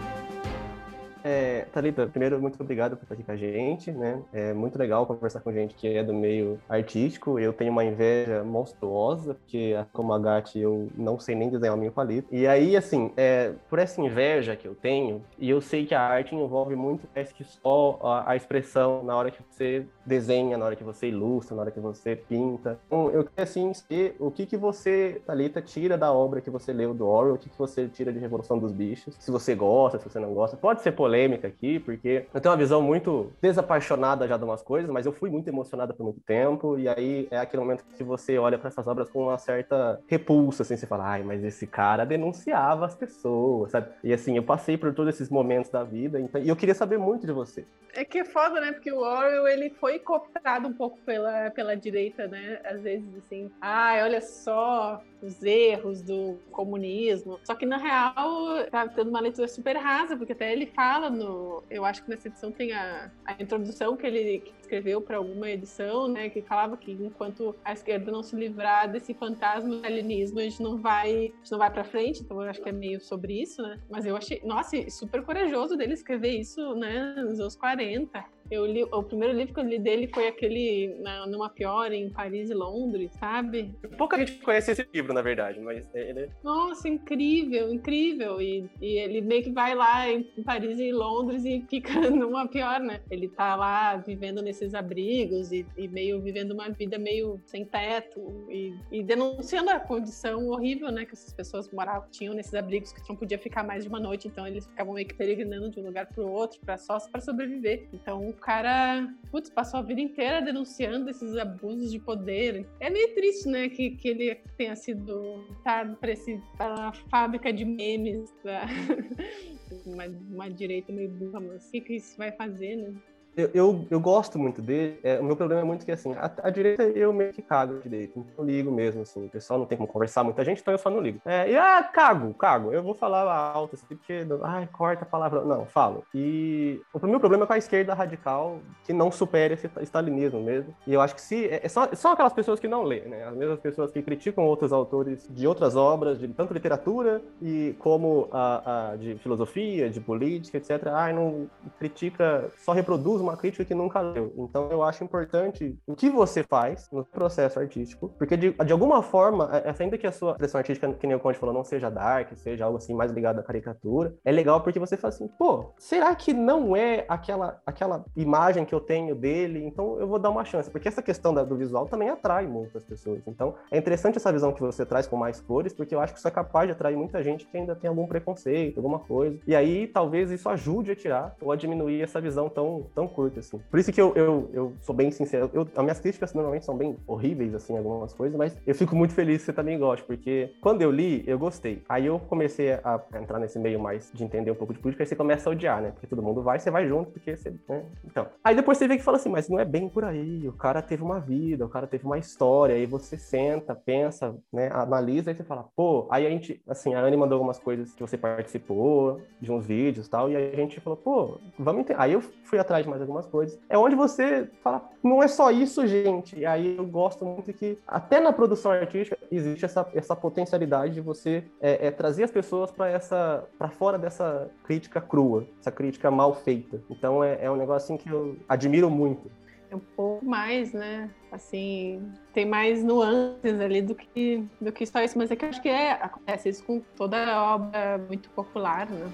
É, 1.29 1.67
Thalita, 1.73 2.07
primeiro, 2.07 2.41
muito 2.41 2.63
obrigado 2.63 2.97
por 2.97 3.03
estar 3.03 3.15
aqui 3.15 3.25
com 3.25 3.33
a 3.33 3.37
gente, 3.37 3.91
né? 3.91 4.23
É 4.33 4.55
muito 4.55 4.79
legal 4.79 5.05
conversar 5.05 5.41
com 5.41 5.53
gente 5.53 5.75
que 5.75 5.89
é 5.89 6.05
do 6.05 6.15
meio 6.15 6.57
artístico. 6.69 7.37
Eu 7.37 7.53
tenho 7.53 7.73
uma 7.73 7.85
inveja 7.85 8.45
monstruosa, 8.45 9.35
porque, 9.35 9.75
como 9.93 10.13
a 10.13 10.21
Gatti, 10.21 10.61
eu 10.61 10.89
não 10.95 11.19
sei 11.19 11.35
nem 11.35 11.51
desenhar 11.51 11.75
o 11.75 11.79
meu 11.79 11.91
palito. 11.91 12.29
E 12.31 12.47
aí, 12.47 12.77
assim, 12.77 13.11
é, 13.17 13.53
por 13.69 13.81
essa 13.81 14.01
inveja 14.01 14.55
que 14.55 14.69
eu 14.69 14.77
tenho, 14.77 15.21
e 15.37 15.51
eu 15.51 15.61
sei 15.61 15.85
que 15.85 15.97
a 15.97 16.01
arte 16.01 16.33
envolve 16.33 16.77
muito 16.77 17.09
mais 17.13 17.33
que 17.33 17.43
só 17.43 17.99
a, 18.05 18.31
a, 18.31 18.37
expressão 18.37 19.03
na 19.03 19.17
hora 19.17 19.33
que 19.33 19.43
você 19.51 19.85
desenha, 20.05 20.57
na 20.57 20.65
hora 20.65 20.77
que 20.77 20.85
você 20.85 21.09
ilustra, 21.09 21.57
na 21.57 21.63
hora 21.63 21.73
que 21.73 21.81
você 21.81 22.15
pinta. 22.15 22.79
Então, 22.87 23.11
eu 23.11 23.25
queria, 23.25 23.43
assim, 23.43 23.75
saber 23.75 24.15
o 24.21 24.31
que, 24.31 24.47
que 24.47 24.57
você, 24.57 25.21
Thalita, 25.27 25.61
tira 25.61 25.99
da 25.99 26.13
obra 26.13 26.41
que 26.41 26.51
você 26.51 26.73
leu 26.73 26.95
do 26.95 27.05
Orwell, 27.05 27.35
o 27.35 27.39
que, 27.39 27.51
que 27.51 27.59
você 27.59 27.89
tira 27.89 28.13
de 28.13 28.21
Revolução 28.21 28.61
dos 28.61 28.71
Bichos, 28.71 29.17
se 29.19 29.33
você 29.33 29.57
gosta, 29.57 29.99
se 29.99 30.09
você 30.09 30.21
não 30.21 30.33
gosta. 30.33 30.57
Pode 30.57 30.83
ser 30.83 30.93
polêmico, 30.93 31.16
polêmica 31.17 31.49
aqui, 31.49 31.81
porque 31.81 32.27
eu 32.33 32.41
tenho 32.41 32.53
uma 32.53 32.59
visão 32.59 32.83
muito 32.83 33.33
desapaixonada 33.41 34.29
já 34.29 34.37
de 34.37 34.45
umas 34.45 34.63
coisas, 34.63 34.91
mas 34.91 35.07
eu 35.07 35.13
fui 35.13 35.31
muito 35.31 35.49
emocionada 35.49 35.95
por 35.95 36.05
muito 36.05 36.21
tempo, 36.21 36.79
e 36.79 36.89
aí 36.89 37.27
é 37.31 37.39
aquele 37.39 37.63
momento 37.63 37.85
que 37.97 38.05
você 38.05 38.39
olha 38.39 38.59
para 38.59 38.69
essas 38.69 38.87
obras 38.87 39.09
com 39.09 39.25
uma 39.25 39.39
certa 39.39 39.99
repulsa, 40.07 40.63
assim, 40.63 40.77
você 40.77 40.87
fala, 40.87 41.09
ai, 41.09 41.23
mas 41.23 41.43
esse 41.43 41.67
cara 41.67 42.05
denunciava 42.05 42.85
as 42.85 42.95
pessoas, 42.95 43.71
sabe? 43.71 43.89
E 44.05 44.13
assim, 44.13 44.37
eu 44.37 44.43
passei 44.43 44.77
por 44.77 44.93
todos 44.95 45.15
esses 45.15 45.31
momentos 45.31 45.71
da 45.71 45.83
vida, 45.83 46.21
então, 46.21 46.41
e 46.41 46.49
eu 46.49 46.57
queria 46.57 46.75
saber 46.75 46.99
muito 46.99 47.27
de 47.27 47.33
você. 47.33 47.65
É 47.95 48.05
que 48.05 48.19
é 48.19 48.25
foda, 48.27 48.61
né? 48.61 48.73
Porque 48.73 48.93
o 48.93 48.99
Orwell, 48.99 49.49
ele 49.49 49.71
foi 49.71 49.99
cooptado 49.99 50.69
um 50.69 50.73
pouco 50.73 50.99
pela, 50.99 51.51
pela 51.51 51.75
direita, 51.75 52.27
né? 52.27 52.61
Às 52.63 52.83
vezes, 52.83 53.09
assim, 53.17 53.51
ai, 53.59 54.03
olha 54.03 54.21
só, 54.21 55.03
os 55.23 55.43
erros 55.43 56.03
do 56.03 56.39
comunismo. 56.51 57.41
Só 57.43 57.55
que 57.55 57.65
na 57.65 57.79
real 57.79 58.67
tá 58.71 58.87
tendo 58.89 59.09
uma 59.09 59.21
leitura 59.21 59.49
super 59.49 59.77
rasa, 59.77 60.15
porque 60.15 60.33
até 60.33 60.53
ele 60.53 60.67
fala 60.67 60.96
no, 61.11 61.63
eu 61.71 61.85
acho 61.85 62.03
que 62.03 62.11
nessa 62.11 62.29
edição 62.29 62.51
tem 62.51 62.73
a, 62.73 63.11
a 63.25 63.41
introdução 63.41 63.97
que 63.97 64.07
ele 64.07 64.43
escreveu 64.61 65.01
para 65.01 65.17
alguma 65.17 65.49
edição, 65.51 66.09
né, 66.09 66.29
que 66.29 66.43
falava 66.43 66.77
que 66.77 66.93
enquanto 66.93 67.55
a 67.65 67.73
esquerda 67.73 68.11
não 68.11 68.23
se 68.23 68.35
livrar 68.35 68.91
desse 68.91 69.15
fantasma 69.15 69.77
do 69.77 69.87
alienismo, 69.87 70.39
a 70.39 70.43
gente 70.43 70.63
não 70.63 70.77
vai, 70.77 71.33
não 71.51 71.59
vai 71.59 71.71
para 71.71 71.85
frente. 71.85 72.23
Então 72.23 72.43
eu 72.43 72.51
acho 72.51 72.61
que 72.61 72.69
é 72.69 72.73
meio 72.73 73.01
sobre 73.01 73.41
isso, 73.41 73.63
né? 73.63 73.79
Mas 73.91 74.07
eu 74.07 74.17
achei, 74.17 74.41
nossa, 74.45 74.77
super 74.91 75.23
corajoso 75.23 75.77
dele 75.77 75.95
escrever 75.95 76.31
isso, 76.31 76.75
né, 76.75 77.15
nos 77.17 77.39
anos 77.39 77.57
40. 77.57 78.36
Eu 78.51 78.67
li, 78.67 78.85
o 78.85 79.03
primeiro 79.03 79.37
livro 79.37 79.55
que 79.55 79.61
eu 79.61 79.65
li 79.65 79.79
dele 79.79 80.09
foi 80.13 80.29
aquele 80.29 80.97
na, 81.01 81.27
numa 81.27 81.49
pior 81.49 81.93
em 81.93 82.11
Paris 82.11 82.51
e 82.51 82.55
Londres, 82.55 83.13
sabe? 83.19 83.75
Pouca 83.97 84.19
gente 84.19 84.33
conhece 84.39 84.71
esse 84.73 84.87
livro, 84.93 85.13
na 85.13 85.23
verdade, 85.23 85.61
mas 85.61 85.85
ele 85.95 86.21
é 86.21 86.29
Nossa, 86.43 86.89
incrível, 86.89 87.73
incrível. 87.73 88.41
E, 88.41 88.69
e 88.81 88.99
ele 88.99 89.21
meio 89.21 89.43
que 89.43 89.51
vai 89.51 89.75
lá 89.75 90.09
em 90.11 90.23
Paris 90.45 90.79
e 90.79 90.93
Londres 90.93 91.45
e 91.45 91.65
fica 91.69 91.93
numa 92.11 92.47
pior, 92.47 92.81
né? 92.81 93.01
Ele 93.11 93.29
tá 93.29 93.55
lá 93.57 93.97
vivendo 93.97 94.43
nesses 94.43 94.75
abrigos 94.75 95.53
e, 95.53 95.67
e 95.77 95.89
meio 95.89 96.21
vivendo 96.21 96.53
uma 96.53 96.69
vida 96.69 96.99
meio 96.99 97.41
sem 97.47 97.65
teto 97.65 98.47
e, 98.51 98.75
e 98.91 99.03
denunciando 99.03 99.71
a 99.71 99.81
condição 99.81 100.49
horrível, 100.49 100.91
né? 100.91 101.05
Que 101.05 101.13
essas 101.13 101.33
pessoas 101.33 101.71
moravam, 101.71 102.09
tinham 102.11 102.35
nesses 102.35 102.55
abrigos 102.55 102.93
que 102.93 103.01
não 103.09 103.17
podia 103.17 103.39
ficar 103.39 103.65
mais 103.65 103.85
de 103.85 103.89
uma 103.89 104.01
noite, 104.01 104.29
então 104.29 104.47
eles 104.47 104.67
ficavam 104.67 104.95
meio 104.95 105.07
que 105.07 105.15
peregrinando 105.15 105.71
de 105.71 105.81
um 105.81 105.85
lugar 105.85 106.07
pro 106.07 106.29
outro 106.29 106.61
para 106.61 106.77
só 106.77 106.99
para 107.11 107.21
sobreviver. 107.21 107.89
Então 107.93 108.33
cara, 108.37 109.13
putz, 109.31 109.51
passou 109.51 109.81
a 109.81 109.83
vida 109.83 110.01
inteira 110.01 110.41
denunciando 110.41 111.11
esses 111.11 111.37
abusos 111.37 111.91
de 111.91 111.99
poder. 111.99 112.67
É 112.81 112.91
meio 112.91 113.15
triste, 113.15 113.49
né, 113.49 113.69
que, 113.69 113.91
que 113.91 114.09
ele 114.09 114.35
tenha 114.57 114.77
sido 114.77 115.45
tardo 115.65 115.97
para 115.97 116.13
pra 116.57 116.93
fábrica 117.11 117.53
de 117.53 117.65
memes, 117.65 118.33
da 118.45 118.67
uma, 119.85 120.05
uma 120.31 120.51
direita 120.51 120.93
meio 120.93 121.11
burra, 121.11 121.41
mas 121.41 121.67
o 121.67 121.71
que, 121.71 121.81
que 121.81 121.95
isso 121.97 122.17
vai 122.17 122.33
fazer, 122.33 122.77
né? 122.77 122.95
Eu, 123.37 123.51
eu, 123.53 123.87
eu 123.91 124.01
gosto 124.01 124.39
muito 124.39 124.63
dele. 124.63 124.99
É, 125.03 125.21
o 125.21 125.25
meu 125.25 125.37
problema 125.37 125.61
é 125.61 125.65
muito 125.65 125.85
que, 125.85 125.93
assim, 125.93 126.15
a, 126.15 126.31
a 126.43 126.51
direita 126.51 126.85
eu 126.85 127.13
meio 127.13 127.33
que 127.33 127.43
cago 127.43 127.77
a 127.77 127.81
direita. 127.81 128.19
Não 128.37 128.45
ligo 128.45 128.73
mesmo, 128.73 129.03
assim. 129.03 129.27
O 129.27 129.29
pessoal 129.29 129.59
não 129.59 129.67
tem 129.67 129.77
como 129.77 129.89
conversar 129.89 130.25
muita 130.25 130.43
gente, 130.43 130.63
então 130.63 130.73
eu 130.73 130.79
só 130.79 130.89
não 130.89 131.01
ligo. 131.01 131.21
É, 131.25 131.51
e, 131.51 131.57
ah, 131.57 131.83
cago, 131.83 132.33
cago. 132.35 132.73
Eu 132.73 132.83
vou 132.83 132.95
falar 132.95 133.31
alto, 133.31 133.75
assim, 133.75 133.85
porque, 133.87 134.27
ai, 134.43 134.67
corta 134.73 135.05
a 135.05 135.07
palavra. 135.07 135.43
Não, 135.43 135.67
falo. 135.67 136.03
E 136.15 136.81
o 136.95 137.07
meu 137.07 137.21
problema 137.21 137.45
é 137.45 137.47
com 137.47 137.53
a 137.53 137.59
esquerda 137.59 137.93
radical, 137.93 138.59
que 138.85 138.93
não 138.93 139.13
supera 139.13 139.53
esse 139.53 139.69
stalinismo 139.83 140.41
mesmo. 140.41 140.75
E 140.87 140.95
eu 140.95 141.03
acho 141.03 141.15
que 141.15 141.21
se. 141.21 141.47
É, 141.47 141.61
é 141.63 141.69
só, 141.69 141.89
são 141.95 142.13
aquelas 142.13 142.33
pessoas 142.33 142.59
que 142.59 142.67
não 142.67 142.85
lê, 142.85 143.01
né? 143.01 143.25
As 143.25 143.37
mesmas 143.37 143.61
pessoas 143.61 143.91
que 143.91 144.03
criticam 144.03 144.45
outros 144.45 144.73
autores 144.73 145.29
de 145.29 145.47
outras 145.47 145.77
obras, 145.77 146.19
de 146.19 146.29
tanto 146.29 146.55
literatura 146.55 147.21
e 147.43 147.75
como 147.79 148.29
a, 148.33 148.93
a 148.93 148.97
de 148.97 149.17
filosofia, 149.19 149.91
de 149.91 150.01
política, 150.01 150.57
etc. 150.57 150.87
Ai, 150.87 151.13
não 151.13 151.51
critica, 151.79 152.51
só 152.59 152.73
reproduz 152.73 153.21
uma 153.27 153.37
crítica 153.37 153.65
que 153.65 153.75
nunca 153.75 154.01
leu. 154.01 154.33
Então 154.37 154.69
eu 154.71 154.83
acho 154.83 155.03
importante 155.05 155.77
o 155.87 155.95
que 155.95 156.09
você 156.09 156.43
faz 156.43 156.89
no 156.91 157.05
processo 157.05 157.59
artístico, 157.59 158.09
porque 158.19 158.37
de, 158.37 158.53
de 158.53 158.73
alguma 158.73 159.03
forma, 159.03 159.51
é, 159.53 159.69
é, 159.69 159.75
ainda 159.79 159.99
que 159.99 160.07
a 160.07 160.13
sua 160.13 160.33
expressão 160.33 160.59
artística, 160.59 160.93
que 160.93 161.07
nem 161.07 161.17
o 161.17 161.21
Conde 161.21 161.39
falou, 161.39 161.55
não 161.55 161.65
seja 161.65 161.91
dark, 161.91 162.33
seja 162.37 162.65
algo 162.65 162.79
assim 162.79 162.95
mais 162.95 163.13
ligado 163.13 163.39
à 163.39 163.43
caricatura, 163.43 164.15
é 164.25 164.33
legal 164.33 164.61
porque 164.61 164.79
você 164.79 164.97
fala 164.97 165.13
assim, 165.13 165.29
pô, 165.39 165.73
será 165.79 166.15
que 166.15 166.33
não 166.33 166.77
é 166.77 167.05
aquela, 167.09 167.61
aquela 167.67 168.05
imagem 168.17 168.65
que 168.65 168.75
eu 168.75 168.81
tenho 168.81 169.15
dele? 169.15 169.65
Então 169.65 169.99
eu 170.01 170.07
vou 170.07 170.19
dar 170.19 170.31
uma 170.31 170.45
chance, 170.45 170.71
porque 170.71 170.89
essa 170.89 171.03
questão 171.03 171.35
da, 171.35 171.43
do 171.45 171.57
visual 171.57 171.87
também 171.87 172.09
atrai 172.09 172.47
muitas 172.47 172.85
pessoas. 172.85 173.23
Então 173.27 173.55
é 173.71 173.79
interessante 173.79 174.17
essa 174.17 174.33
visão 174.33 174.53
que 174.53 174.61
você 174.61 174.85
traz 174.85 175.07
com 175.07 175.17
mais 175.17 175.41
cores, 175.41 175.73
porque 175.73 175.95
eu 175.95 176.01
acho 176.01 176.13
que 176.13 176.19
isso 176.19 176.29
é 176.29 176.31
capaz 176.31 176.69
de 176.69 176.73
atrair 176.73 176.97
muita 176.97 177.23
gente 177.23 177.47
que 177.47 177.57
ainda 177.57 177.75
tem 177.75 177.89
algum 177.89 178.07
preconceito, 178.07 178.79
alguma 178.79 178.99
coisa. 178.99 179.39
E 179.47 179.55
aí 179.55 179.87
talvez 179.87 180.31
isso 180.31 180.49
ajude 180.49 180.93
a 180.93 180.97
tirar 180.97 181.37
ou 181.41 181.53
a 181.53 181.57
diminuir 181.57 182.03
essa 182.03 182.21
visão 182.21 182.49
tão, 182.49 182.87
tão 182.95 183.07
curto, 183.17 183.41
assim. 183.41 183.59
Por 183.71 183.81
isso 183.81 183.91
que 183.91 184.01
eu, 184.01 184.13
eu, 184.15 184.51
eu 184.53 184.73
sou 184.83 184.95
bem 184.95 185.11
sincero. 185.11 185.51
Eu, 185.55 185.67
as 185.75 185.83
minhas 185.83 185.99
críticas 185.99 186.35
normalmente 186.35 186.67
são 186.67 186.77
bem 186.77 186.97
horríveis, 187.07 187.55
assim, 187.55 187.77
algumas 187.77 188.13
coisas, 188.13 188.37
mas 188.37 188.57
eu 188.67 188.75
fico 188.75 188.95
muito 188.95 189.15
feliz 189.15 189.39
que 189.39 189.47
você 189.47 189.53
também 189.55 189.79
goste, 189.79 190.05
porque 190.05 190.53
quando 190.61 190.83
eu 190.83 190.91
li, 190.91 191.25
eu 191.27 191.39
gostei. 191.39 191.83
Aí 191.89 192.05
eu 192.05 192.19
comecei 192.19 192.73
a 192.73 193.01
entrar 193.21 193.39
nesse 193.39 193.59
meio 193.59 193.81
mais 193.81 194.11
de 194.13 194.23
entender 194.23 194.51
um 194.51 194.55
pouco 194.55 194.75
de 194.75 194.79
política, 194.79 195.03
aí 195.03 195.07
você 195.07 195.17
começa 195.17 195.49
a 195.49 195.53
odiar, 195.53 195.81
né? 195.81 195.91
Porque 195.93 196.07
todo 196.07 196.23
mundo 196.23 196.43
vai, 196.43 196.59
você 196.59 196.71
vai 196.71 196.87
junto, 196.87 197.11
porque 197.11 197.35
você. 197.35 197.55
Né? 197.69 197.85
Então. 198.05 198.27
Aí 198.45 198.55
depois 198.55 198.77
você 198.77 198.87
vê 198.87 198.97
que 198.97 199.03
fala 199.03 199.17
assim, 199.17 199.31
mas 199.31 199.49
não 199.49 199.59
é 199.59 199.65
bem 199.65 199.89
por 199.89 200.05
aí. 200.05 200.47
O 200.47 200.53
cara 200.53 200.83
teve 200.83 201.03
uma 201.03 201.19
vida, 201.19 201.65
o 201.65 201.69
cara 201.69 201.87
teve 201.87 202.05
uma 202.05 202.19
história. 202.19 202.75
Aí 202.75 202.85
você 202.85 203.17
senta, 203.17 203.75
pensa, 203.75 204.37
né? 204.53 204.69
Analisa, 204.73 205.31
aí 205.31 205.37
você 205.37 205.45
fala, 205.45 205.65
pô. 205.75 206.07
Aí 206.11 206.27
a 206.27 206.31
gente, 206.31 206.61
assim, 206.69 206.95
a 206.95 207.01
Anne 207.01 207.17
mandou 207.17 207.37
algumas 207.37 207.59
coisas 207.59 207.95
que 207.95 208.03
você 208.03 208.19
participou, 208.19 209.21
de 209.41 209.51
uns 209.51 209.67
vídeos 209.67 210.07
e 210.07 210.11
tal, 210.11 210.31
e 210.31 210.37
a 210.37 210.57
gente 210.57 210.81
falou, 210.81 210.97
pô, 210.97 211.39
vamos 211.59 211.83
entender. 211.83 212.01
Aí 212.01 212.13
eu 212.13 212.21
fui 212.21 212.59
atrás 212.59 212.85
de 212.85 212.91
mais 212.97 213.01
algumas 213.03 213.27
coisas. 213.27 213.59
É 213.69 213.77
onde 213.77 213.95
você 213.95 214.49
fala, 214.63 214.89
não 215.03 215.23
é 215.23 215.29
só 215.29 215.51
isso, 215.51 215.87
gente. 215.87 216.39
E 216.39 216.47
aí 216.47 216.77
eu 216.77 216.87
gosto 216.87 217.25
muito 217.25 217.53
que, 217.53 217.79
até 217.87 218.19
na 218.21 218.33
produção 218.33 218.73
artística, 218.73 219.17
existe 219.31 219.65
essa, 219.65 219.87
essa 219.95 220.17
potencialidade 220.17 220.95
de 220.95 221.01
você 221.01 221.45
é, 221.61 221.89
é, 221.89 221.91
trazer 221.91 222.25
as 222.25 222.31
pessoas 222.31 222.71
para 222.71 222.89
essa 222.89 223.45
para 223.59 223.69
fora 223.69 223.99
dessa 223.99 224.51
crítica 224.65 225.01
crua, 225.01 225.47
essa 225.61 225.71
crítica 225.71 226.11
mal 226.11 226.35
feita. 226.35 226.83
Então 226.91 227.23
é, 227.23 227.45
é 227.45 227.51
um 227.51 227.57
negócio 227.57 227.95
assim, 227.95 227.97
que 227.97 228.11
eu 228.11 228.37
admiro 228.49 228.91
muito. 228.91 229.31
É 229.71 229.75
um 229.75 229.81
pouco 229.97 230.25
mais, 230.25 230.73
né? 230.73 231.11
Assim, 231.33 232.01
tem 232.33 232.47
mais 232.47 232.85
nuances 232.85 233.61
ali 233.61 233.83
do 233.83 233.97
que, 233.97 234.45
do 234.61 234.71
que 234.71 234.87
só 234.87 235.03
isso. 235.03 235.19
Mas 235.19 235.31
é 235.31 235.37
que 235.37 235.45
eu 235.45 235.49
acho 235.49 235.61
que 235.61 235.69
é, 235.69 235.93
acontece 235.93 236.49
isso 236.49 236.65
com 236.65 236.81
toda 236.97 237.43
obra 237.43 237.99
muito 238.07 238.31
popular, 238.31 238.89
né? 238.89 239.11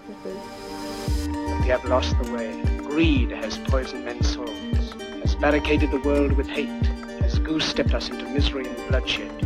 We 1.64 1.72
have 1.72 1.88
lost 1.88 2.14
the 2.18 2.30
way. 2.30 2.81
Greed 2.92 3.31
has 3.31 3.57
poisoned 3.57 4.05
men's 4.05 4.35
souls, 4.35 4.92
has 5.22 5.35
barricaded 5.37 5.90
the 5.90 6.00
world 6.00 6.33
with 6.33 6.46
hate, 6.46 6.68
has 7.22 7.38
goose-stepped 7.38 7.94
us 7.94 8.11
into 8.11 8.28
misery 8.28 8.66
and 8.68 8.88
bloodshed. 8.88 9.41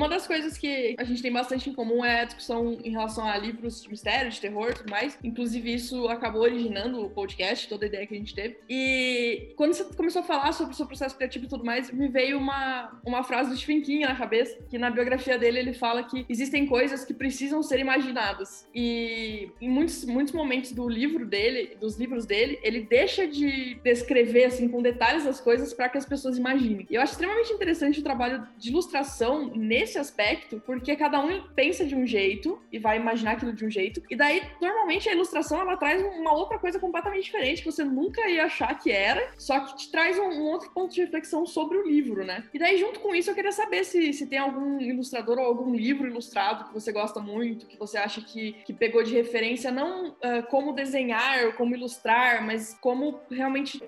Uma 0.00 0.08
das 0.08 0.26
coisas 0.26 0.56
que 0.56 0.96
a 0.98 1.04
gente 1.04 1.20
tem 1.20 1.30
bastante 1.30 1.68
em 1.68 1.74
comum 1.74 2.02
é 2.02 2.22
a 2.22 2.24
discussão 2.24 2.78
em 2.82 2.90
relação 2.90 3.22
a 3.22 3.36
livros 3.36 3.82
de 3.82 3.90
mistério, 3.90 4.30
de 4.30 4.40
terror 4.40 4.70
e 4.70 4.74
tudo 4.74 4.90
mais. 4.90 5.18
Inclusive, 5.22 5.74
isso 5.74 6.08
acabou 6.08 6.40
originando 6.40 7.04
o 7.04 7.10
podcast, 7.10 7.68
toda 7.68 7.84
a 7.84 7.88
ideia 7.88 8.06
que 8.06 8.14
a 8.14 8.16
gente 8.16 8.34
teve. 8.34 8.56
E 8.66 9.52
quando 9.56 9.74
você 9.74 9.84
começou 9.84 10.20
a 10.20 10.24
falar 10.24 10.52
sobre 10.52 10.72
o 10.72 10.76
seu 10.76 10.86
processo 10.86 11.14
criativo 11.14 11.44
e 11.44 11.48
tudo 11.48 11.66
mais, 11.66 11.92
me 11.92 12.08
veio 12.08 12.38
uma, 12.38 12.98
uma 13.04 13.22
frase 13.22 13.50
do 13.50 13.56
Stephen 13.56 13.82
King 13.82 14.06
na 14.06 14.14
cabeça, 14.14 14.56
que 14.70 14.78
na 14.78 14.90
biografia 14.90 15.38
dele 15.38 15.58
ele 15.58 15.74
fala 15.74 16.02
que 16.02 16.24
existem 16.30 16.64
coisas 16.64 17.04
que 17.04 17.12
precisam 17.12 17.62
ser 17.62 17.78
imaginadas. 17.78 18.66
E 18.74 19.50
em 19.60 19.68
muitos, 19.68 20.06
muitos 20.06 20.32
momentos 20.32 20.72
do 20.72 20.88
livro 20.88 21.26
dele, 21.26 21.76
dos 21.78 21.98
livros 21.98 22.24
dele, 22.24 22.58
ele 22.62 22.80
deixa 22.84 23.28
de 23.28 23.74
descrever 23.84 24.44
assim 24.44 24.66
com 24.66 24.80
detalhes 24.80 25.26
as 25.26 25.42
coisas 25.42 25.74
para 25.74 25.90
que 25.90 25.98
as 25.98 26.06
pessoas 26.06 26.38
imaginem. 26.38 26.86
E 26.88 26.94
eu 26.94 27.02
acho 27.02 27.12
extremamente 27.12 27.52
interessante 27.52 28.00
o 28.00 28.02
trabalho 28.02 28.48
de 28.56 28.70
ilustração 28.70 29.52
nesse 29.54 29.89
nesse 29.90 29.98
aspecto, 29.98 30.62
porque 30.64 30.94
cada 30.94 31.20
um 31.20 31.42
pensa 31.54 31.84
de 31.84 31.96
um 31.96 32.06
jeito 32.06 32.60
e 32.70 32.78
vai 32.78 32.96
imaginar 32.96 33.32
aquilo 33.32 33.52
de 33.52 33.64
um 33.64 33.70
jeito. 33.70 34.00
E 34.08 34.14
daí, 34.14 34.42
normalmente, 34.60 35.08
a 35.08 35.12
ilustração 35.12 35.60
ela 35.60 35.76
traz 35.76 36.00
uma 36.02 36.32
outra 36.32 36.58
coisa 36.58 36.78
completamente 36.78 37.24
diferente 37.24 37.62
que 37.62 37.70
você 37.70 37.82
nunca 37.82 38.28
ia 38.28 38.44
achar 38.44 38.78
que 38.78 38.90
era, 38.90 39.32
só 39.36 39.58
que 39.60 39.76
te 39.76 39.90
traz 39.90 40.18
um, 40.18 40.28
um 40.28 40.42
outro 40.44 40.70
ponto 40.70 40.94
de 40.94 41.00
reflexão 41.00 41.44
sobre 41.44 41.76
o 41.76 41.86
livro, 41.86 42.24
né? 42.24 42.44
E 42.54 42.58
daí, 42.58 42.78
junto 42.78 43.00
com 43.00 43.14
isso, 43.14 43.30
eu 43.30 43.34
queria 43.34 43.52
saber 43.52 43.84
se, 43.84 44.12
se 44.12 44.26
tem 44.26 44.38
algum 44.38 44.80
ilustrador 44.80 45.38
ou 45.38 45.44
algum 45.44 45.74
livro 45.74 46.06
ilustrado 46.06 46.68
que 46.68 46.74
você 46.74 46.92
gosta 46.92 47.20
muito, 47.20 47.66
que 47.66 47.78
você 47.78 47.98
acha 47.98 48.20
que, 48.20 48.52
que 48.64 48.72
pegou 48.72 49.02
de 49.02 49.14
referência, 49.14 49.72
não 49.72 50.10
uh, 50.10 50.46
como 50.48 50.72
desenhar, 50.72 51.54
como 51.56 51.74
ilustrar, 51.74 52.44
mas 52.44 52.76
como 52.80 53.20
realmente 53.30 53.82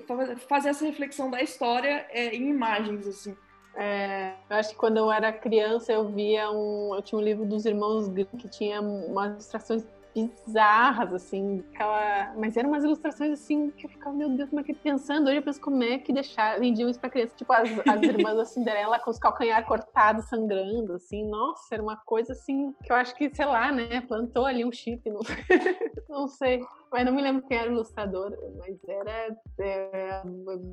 fazer 0.48 0.70
essa 0.70 0.84
reflexão 0.84 1.30
da 1.30 1.40
história 1.40 2.06
é, 2.10 2.34
em 2.34 2.48
imagens, 2.48 3.06
assim. 3.06 3.36
É, 3.74 4.34
eu 4.50 4.56
acho 4.56 4.70
que 4.70 4.76
quando 4.76 4.98
eu 4.98 5.10
era 5.10 5.32
criança 5.32 5.92
eu 5.92 6.08
via 6.08 6.50
um. 6.50 6.94
Eu 6.94 7.02
tinha 7.02 7.18
um 7.18 7.24
livro 7.24 7.44
dos 7.44 7.64
irmãos 7.64 8.08
Grimm 8.08 8.28
que 8.38 8.48
tinha 8.48 8.80
umas 8.80 9.32
ilustrações 9.32 9.84
bizarras, 10.14 11.12
assim, 11.12 11.64
aquela. 11.72 12.34
Mas 12.36 12.56
eram 12.56 12.68
umas 12.68 12.84
ilustrações 12.84 13.32
assim 13.32 13.70
que 13.70 13.86
eu 13.86 13.90
ficava, 13.90 14.14
meu 14.14 14.28
Deus, 14.28 14.50
como 14.50 14.60
é 14.60 14.64
que 14.64 14.74
pensando? 14.74 15.26
Hoje 15.28 15.38
eu 15.38 15.42
penso 15.42 15.60
como 15.60 15.82
é 15.82 15.98
que 15.98 16.12
deixar, 16.12 16.58
vendiam 16.60 16.88
isso 16.88 17.00
pra 17.00 17.08
criança, 17.08 17.34
tipo 17.36 17.52
as, 17.52 17.70
as 17.88 18.02
irmãs 18.02 18.36
da 18.36 18.44
Cinderela 18.44 18.98
com 18.98 19.10
os 19.10 19.18
calcanhar 19.18 19.64
cortados, 19.64 20.28
sangrando, 20.28 20.94
assim, 20.94 21.24
nossa, 21.24 21.74
era 21.74 21.82
uma 21.82 21.96
coisa 21.96 22.32
assim 22.32 22.74
que 22.84 22.92
eu 22.92 22.96
acho 22.96 23.14
que, 23.14 23.34
sei 23.34 23.46
lá, 23.46 23.72
né, 23.72 24.02
plantou 24.02 24.44
ali 24.44 24.64
um 24.64 24.72
chip, 24.72 25.08
não, 25.08 25.20
não 26.08 26.28
sei. 26.28 26.62
Mas 26.92 27.06
não 27.06 27.12
me 27.12 27.22
lembro 27.22 27.42
quem 27.48 27.56
era 27.56 27.70
o 27.70 27.72
ilustrador, 27.72 28.36
mas 28.58 28.76
era 28.86 29.34
é, 29.58 30.22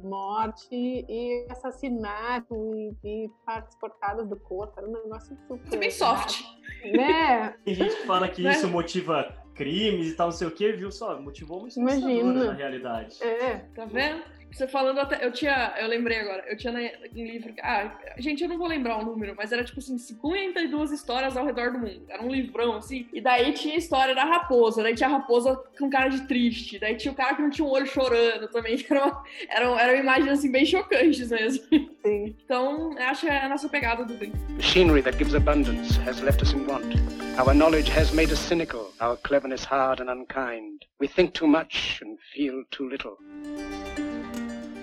morte 0.03 0.67
e 0.73 1.47
assassinato 1.49 2.53
e, 2.75 2.93
e, 3.03 3.29
partes 3.45 3.75
cortadas 3.75 4.27
do 4.27 4.35
corpo. 4.35 4.73
Era 4.77 4.87
um 4.87 4.91
negócio 4.91 5.37
super. 5.47 5.79
Bem 5.79 5.89
soft. 5.89 6.41
Né? 6.83 7.55
Tem 7.63 7.73
gente 7.73 7.95
que 7.95 8.05
fala 8.05 8.27
que 8.27 8.41
né? 8.41 8.51
isso 8.51 8.67
motiva 8.67 9.33
crimes 9.55 10.11
e 10.11 10.15
tal, 10.15 10.27
não 10.27 10.31
sei 10.35 10.47
o 10.47 10.51
que, 10.51 10.71
viu 10.73 10.91
só? 10.91 11.19
Motivou 11.21 11.59
uma 11.59 12.33
na 12.33 12.53
realidade. 12.53 13.21
É. 13.23 13.57
Tá 13.75 13.85
vendo? 13.85 14.23
Você 14.51 14.67
falando 14.67 14.99
até. 14.99 15.25
Eu 15.25 15.31
tinha. 15.31 15.73
Eu 15.79 15.87
lembrei 15.87 16.19
agora. 16.19 16.43
Eu 16.47 16.57
tinha 16.57 16.73
um 16.73 16.77
livro. 17.13 17.53
Ah, 17.61 17.91
gente, 18.17 18.43
eu 18.43 18.49
não 18.49 18.57
vou 18.57 18.67
lembrar 18.67 18.97
o 18.97 19.05
número, 19.05 19.33
mas 19.37 19.51
era 19.51 19.63
tipo 19.63 19.79
assim: 19.79 19.97
52 19.97 20.91
histórias 20.91 21.37
ao 21.37 21.45
redor 21.45 21.71
do 21.71 21.79
mundo. 21.79 22.03
Era 22.09 22.23
um 22.23 22.31
livrão, 22.31 22.75
assim. 22.75 23.07
E 23.13 23.21
daí 23.21 23.53
tinha 23.53 23.75
a 23.75 23.77
história 23.77 24.15
da 24.15 24.23
raposa. 24.23 24.83
Daí 24.83 24.95
tinha 24.95 25.09
a 25.09 25.13
raposa 25.13 25.55
com 25.77 25.89
cara 25.89 26.09
de 26.09 26.27
triste. 26.27 26.79
Daí 26.79 26.95
tinha 26.95 27.11
o 27.11 27.15
cara 27.15 27.35
que 27.35 27.41
não 27.41 27.49
tinha 27.49 27.65
um 27.65 27.71
olho 27.71 27.85
chorando 27.85 28.47
também. 28.49 28.77
Era 28.89 29.09
eram, 29.49 29.79
eram 29.79 29.95
imagens 29.99 30.39
assim 30.39 30.51
bem 30.51 30.65
chocantes 30.65 31.29
mesmo. 31.29 31.63
Sim. 32.05 32.35
Então, 32.43 32.95
acho 32.97 33.21
que 33.21 33.27
é 33.27 33.45
a 33.45 33.49
nossa 33.49 33.69
pegada 33.69 34.05
do 34.05 34.13
bem. 34.13 34.31
Machinery 34.49 35.01
that 35.01 35.17
gives 35.17 35.33
abundance 35.33 35.99
has 36.05 36.21
left 36.21 36.41
us 36.41 36.53
in 36.53 36.65
want. 36.65 36.95
Our 37.37 37.53
knowledge 37.53 37.89
has 37.91 38.11
made 38.11 38.31
us 38.31 38.39
cynical, 38.39 38.91
our 38.99 39.17
cleverness 39.17 39.63
hard 39.63 40.01
and 40.01 40.09
unkind. 40.09 40.85
We 40.99 41.07
think 41.07 41.33
too 41.33 41.47
much 41.47 42.01
and 42.01 42.17
feel 42.33 42.63
too 42.71 42.89
little. 42.89 43.17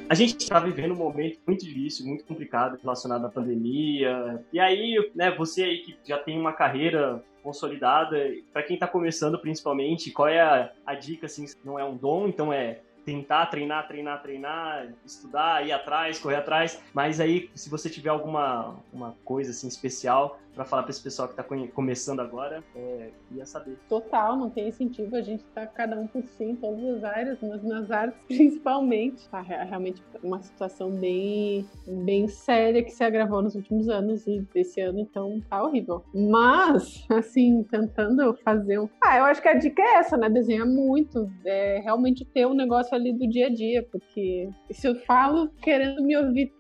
A 0.09 0.14
gente 0.14 0.37
está 0.37 0.61
vivendo 0.61 0.92
um 0.92 0.97
momento 0.97 1.40
muito 1.45 1.64
difícil, 1.64 2.07
muito 2.07 2.25
complicado 2.25 2.79
relacionado 2.81 3.27
à 3.27 3.29
pandemia. 3.29 4.45
E 4.53 4.61
aí, 4.61 5.11
né, 5.14 5.33
você 5.33 5.64
aí 5.64 5.79
que 5.79 5.97
já 6.05 6.16
tem 6.16 6.38
uma 6.38 6.53
carreira 6.53 7.23
consolidada, 7.42 8.16
para 8.53 8.62
quem 8.62 8.75
está 8.75 8.87
começando 8.87 9.38
principalmente, 9.38 10.12
qual 10.12 10.29
é 10.29 10.40
a, 10.40 10.73
a 10.85 10.95
dica 10.95 11.27
assim, 11.27 11.45
não 11.64 11.79
é 11.79 11.85
um 11.85 11.97
dom, 11.97 12.29
então 12.29 12.53
é 12.53 12.81
tentar 13.05 13.47
treinar, 13.47 13.87
treinar, 13.87 14.21
treinar, 14.23 14.92
estudar, 15.05 15.66
ir 15.66 15.73
atrás, 15.73 16.19
correr 16.19 16.37
atrás. 16.37 16.81
Mas 16.92 17.21
aí, 17.21 17.51
se 17.55 17.71
você 17.71 17.88
tiver 17.88 18.11
alguma 18.11 18.77
uma 18.92 19.14
coisa 19.25 19.51
assim 19.51 19.69
especial 19.69 20.40
para 20.57 20.64
falar 20.64 20.83
para 20.85 20.90
esse 20.90 21.03
pessoal 21.03 21.29
que 21.29 21.38
está 21.38 21.45
começando 21.75 22.21
agora, 22.21 22.64
é, 22.75 23.11
ia 23.31 23.45
saber. 23.45 23.79
Total, 23.90 24.35
não 24.37 24.49
tem 24.49 24.69
incentivo, 24.69 25.14
a 25.14 25.21
gente 25.21 25.45
está 25.45 25.66
cada 25.66 26.01
um 26.01 26.07
por 26.07 26.25
si 26.25 26.45
em 26.45 26.57
todas 26.57 26.83
as 26.97 27.05
áreas, 27.05 27.38
mas 27.42 27.62
nas 27.62 27.90
artes 27.90 28.19
principalmente. 28.27 29.29
Tá 29.29 29.42
realmente 29.42 30.03
uma 30.23 30.40
situação 30.40 30.90
bem, 30.90 31.69
bem 31.87 32.27
séria 32.27 32.83
que 32.83 32.90
se 32.90 33.05
agravou 33.05 33.42
nos 33.42 33.55
últimos 33.55 33.90
anos 33.90 34.27
e 34.27 34.47
esse 34.55 34.81
ano 34.81 34.99
então 34.99 35.42
tá 35.51 35.62
horrível. 35.62 36.03
Mas, 36.14 37.05
assim, 37.11 37.62
tentando 37.71 38.35
fazer 38.42 38.79
um. 38.79 38.88
Ah, 39.05 39.19
eu 39.19 39.25
acho 39.25 39.42
que 39.42 39.49
a 39.49 39.55
dica 39.55 39.83
é 39.83 39.97
essa, 39.97 40.16
né? 40.16 40.31
Desenhar 40.31 40.66
muito, 40.66 41.31
é 41.45 41.81
realmente 41.81 42.25
ter 42.25 42.47
um 42.47 42.55
negócio 42.55 42.95
ali 42.95 43.12
do 43.12 43.29
dia 43.29 43.49
a 43.49 43.51
dia, 43.51 43.87
porque 43.92 44.49
se 44.71 44.88
eu 44.88 44.95
falo 44.95 45.51
querendo 45.61 46.03
me 46.03 46.16
ouvir, 46.16 46.51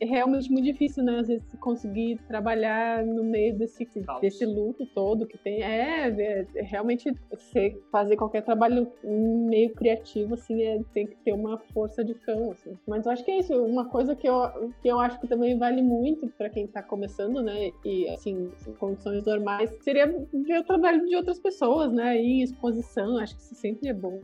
é 0.00 0.06
realmente 0.06 0.50
muito 0.50 0.64
difícil, 0.64 1.04
né? 1.04 1.18
Às 1.18 1.28
vezes 1.28 1.44
conseguir 1.60 2.18
trabalhar 2.26 3.04
no 3.04 3.22
meio 3.22 3.41
meio 3.42 3.58
desse, 3.58 3.88
desse 4.20 4.46
luto 4.46 4.86
todo 4.94 5.26
que 5.26 5.36
tem. 5.36 5.62
É, 5.62 6.08
é, 6.08 6.46
é 6.54 6.62
realmente 6.62 7.12
você 7.30 7.76
fazer 7.90 8.16
qualquer 8.16 8.42
trabalho 8.42 8.90
meio 9.02 9.70
criativo, 9.74 10.34
assim, 10.34 10.62
é, 10.62 10.80
tem 10.92 11.06
que 11.06 11.16
ter 11.16 11.32
uma 11.32 11.58
força 11.72 12.04
de 12.04 12.14
cão, 12.14 12.52
assim. 12.52 12.78
Mas 12.86 13.04
eu 13.04 13.12
acho 13.12 13.24
que 13.24 13.30
é 13.30 13.38
isso. 13.38 13.54
Uma 13.64 13.86
coisa 13.86 14.14
que 14.14 14.28
eu, 14.28 14.72
que 14.80 14.88
eu 14.88 14.98
acho 15.00 15.20
que 15.20 15.26
também 15.26 15.58
vale 15.58 15.82
muito 15.82 16.28
para 16.38 16.48
quem 16.48 16.66
tá 16.66 16.82
começando, 16.82 17.42
né? 17.42 17.70
E, 17.84 18.08
assim, 18.10 18.50
em 18.66 18.72
condições 18.74 19.24
normais, 19.24 19.70
seria 19.82 20.06
ver 20.06 20.60
o 20.60 20.64
trabalho 20.64 21.04
de 21.06 21.16
outras 21.16 21.38
pessoas, 21.38 21.92
né? 21.92 22.16
em 22.16 22.42
exposição, 22.42 23.18
acho 23.18 23.34
que 23.36 23.42
isso 23.42 23.54
sempre 23.54 23.88
é 23.88 23.92
bom. 23.92 24.20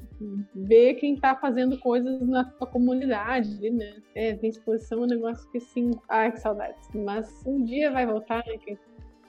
Ver 0.54 0.94
quem 0.94 1.16
tá 1.16 1.34
fazendo 1.34 1.78
coisas 1.78 2.20
na 2.20 2.44
sua 2.44 2.66
comunidade, 2.66 3.70
né? 3.70 3.96
É, 4.14 4.34
ver 4.34 4.48
exposição 4.48 5.00
é 5.00 5.02
um 5.02 5.06
negócio 5.06 5.50
que, 5.50 5.58
assim, 5.58 5.90
ai, 6.08 6.32
que 6.32 6.40
saudades. 6.40 6.88
Mas 6.94 7.42
um 7.46 7.62
dia 7.64 7.90
vai 7.90 8.06
voltar, 8.06 8.44
né? 8.46 8.58
Quem 8.58 8.78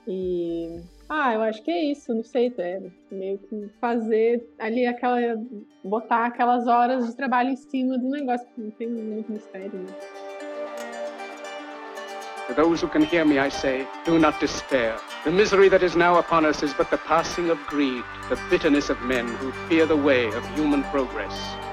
e. 0.06 0.80
Ah, 1.08 1.34
eu 1.34 1.42
acho 1.42 1.62
que 1.62 1.70
é 1.70 1.84
isso, 1.90 2.14
não 2.14 2.22
sei, 2.22 2.54
é 2.58 2.80
meio 3.10 3.38
que 3.38 3.68
fazer 3.80 4.46
ali 4.58 4.86
aquela. 4.86 5.18
botar 5.84 6.26
aquelas 6.26 6.66
horas 6.66 7.06
de 7.06 7.16
trabalho 7.16 7.50
em 7.50 7.56
cima 7.56 7.98
do 7.98 8.08
negócio, 8.08 8.46
não 8.56 8.70
tem 8.70 8.88
muito 8.88 9.32
mistério, 9.32 9.72
né? 9.72 9.92
To 12.48 12.54
those 12.54 12.82
who 12.82 12.88
can 12.88 13.04
hear 13.04 13.24
me, 13.24 13.38
I 13.38 13.48
say, 13.48 13.86
do 14.04 14.18
not 14.18 14.40
despair. 14.40 14.96
The 15.24 15.30
misery 15.30 15.68
that 15.68 15.84
is 15.84 15.94
now 15.94 16.18
upon 16.18 16.44
us 16.44 16.62
is 16.62 16.74
but 16.74 16.90
the 16.90 16.98
passing 16.98 17.48
of 17.48 17.58
greed, 17.68 18.02
the 18.28 18.36
bitterness 18.50 18.90
of 18.90 19.00
men 19.02 19.28
who 19.36 19.52
fear 19.68 19.86
the 19.86 19.96
way 19.96 20.26
of 20.26 20.44
human 20.56 20.82
progress. 20.90 21.69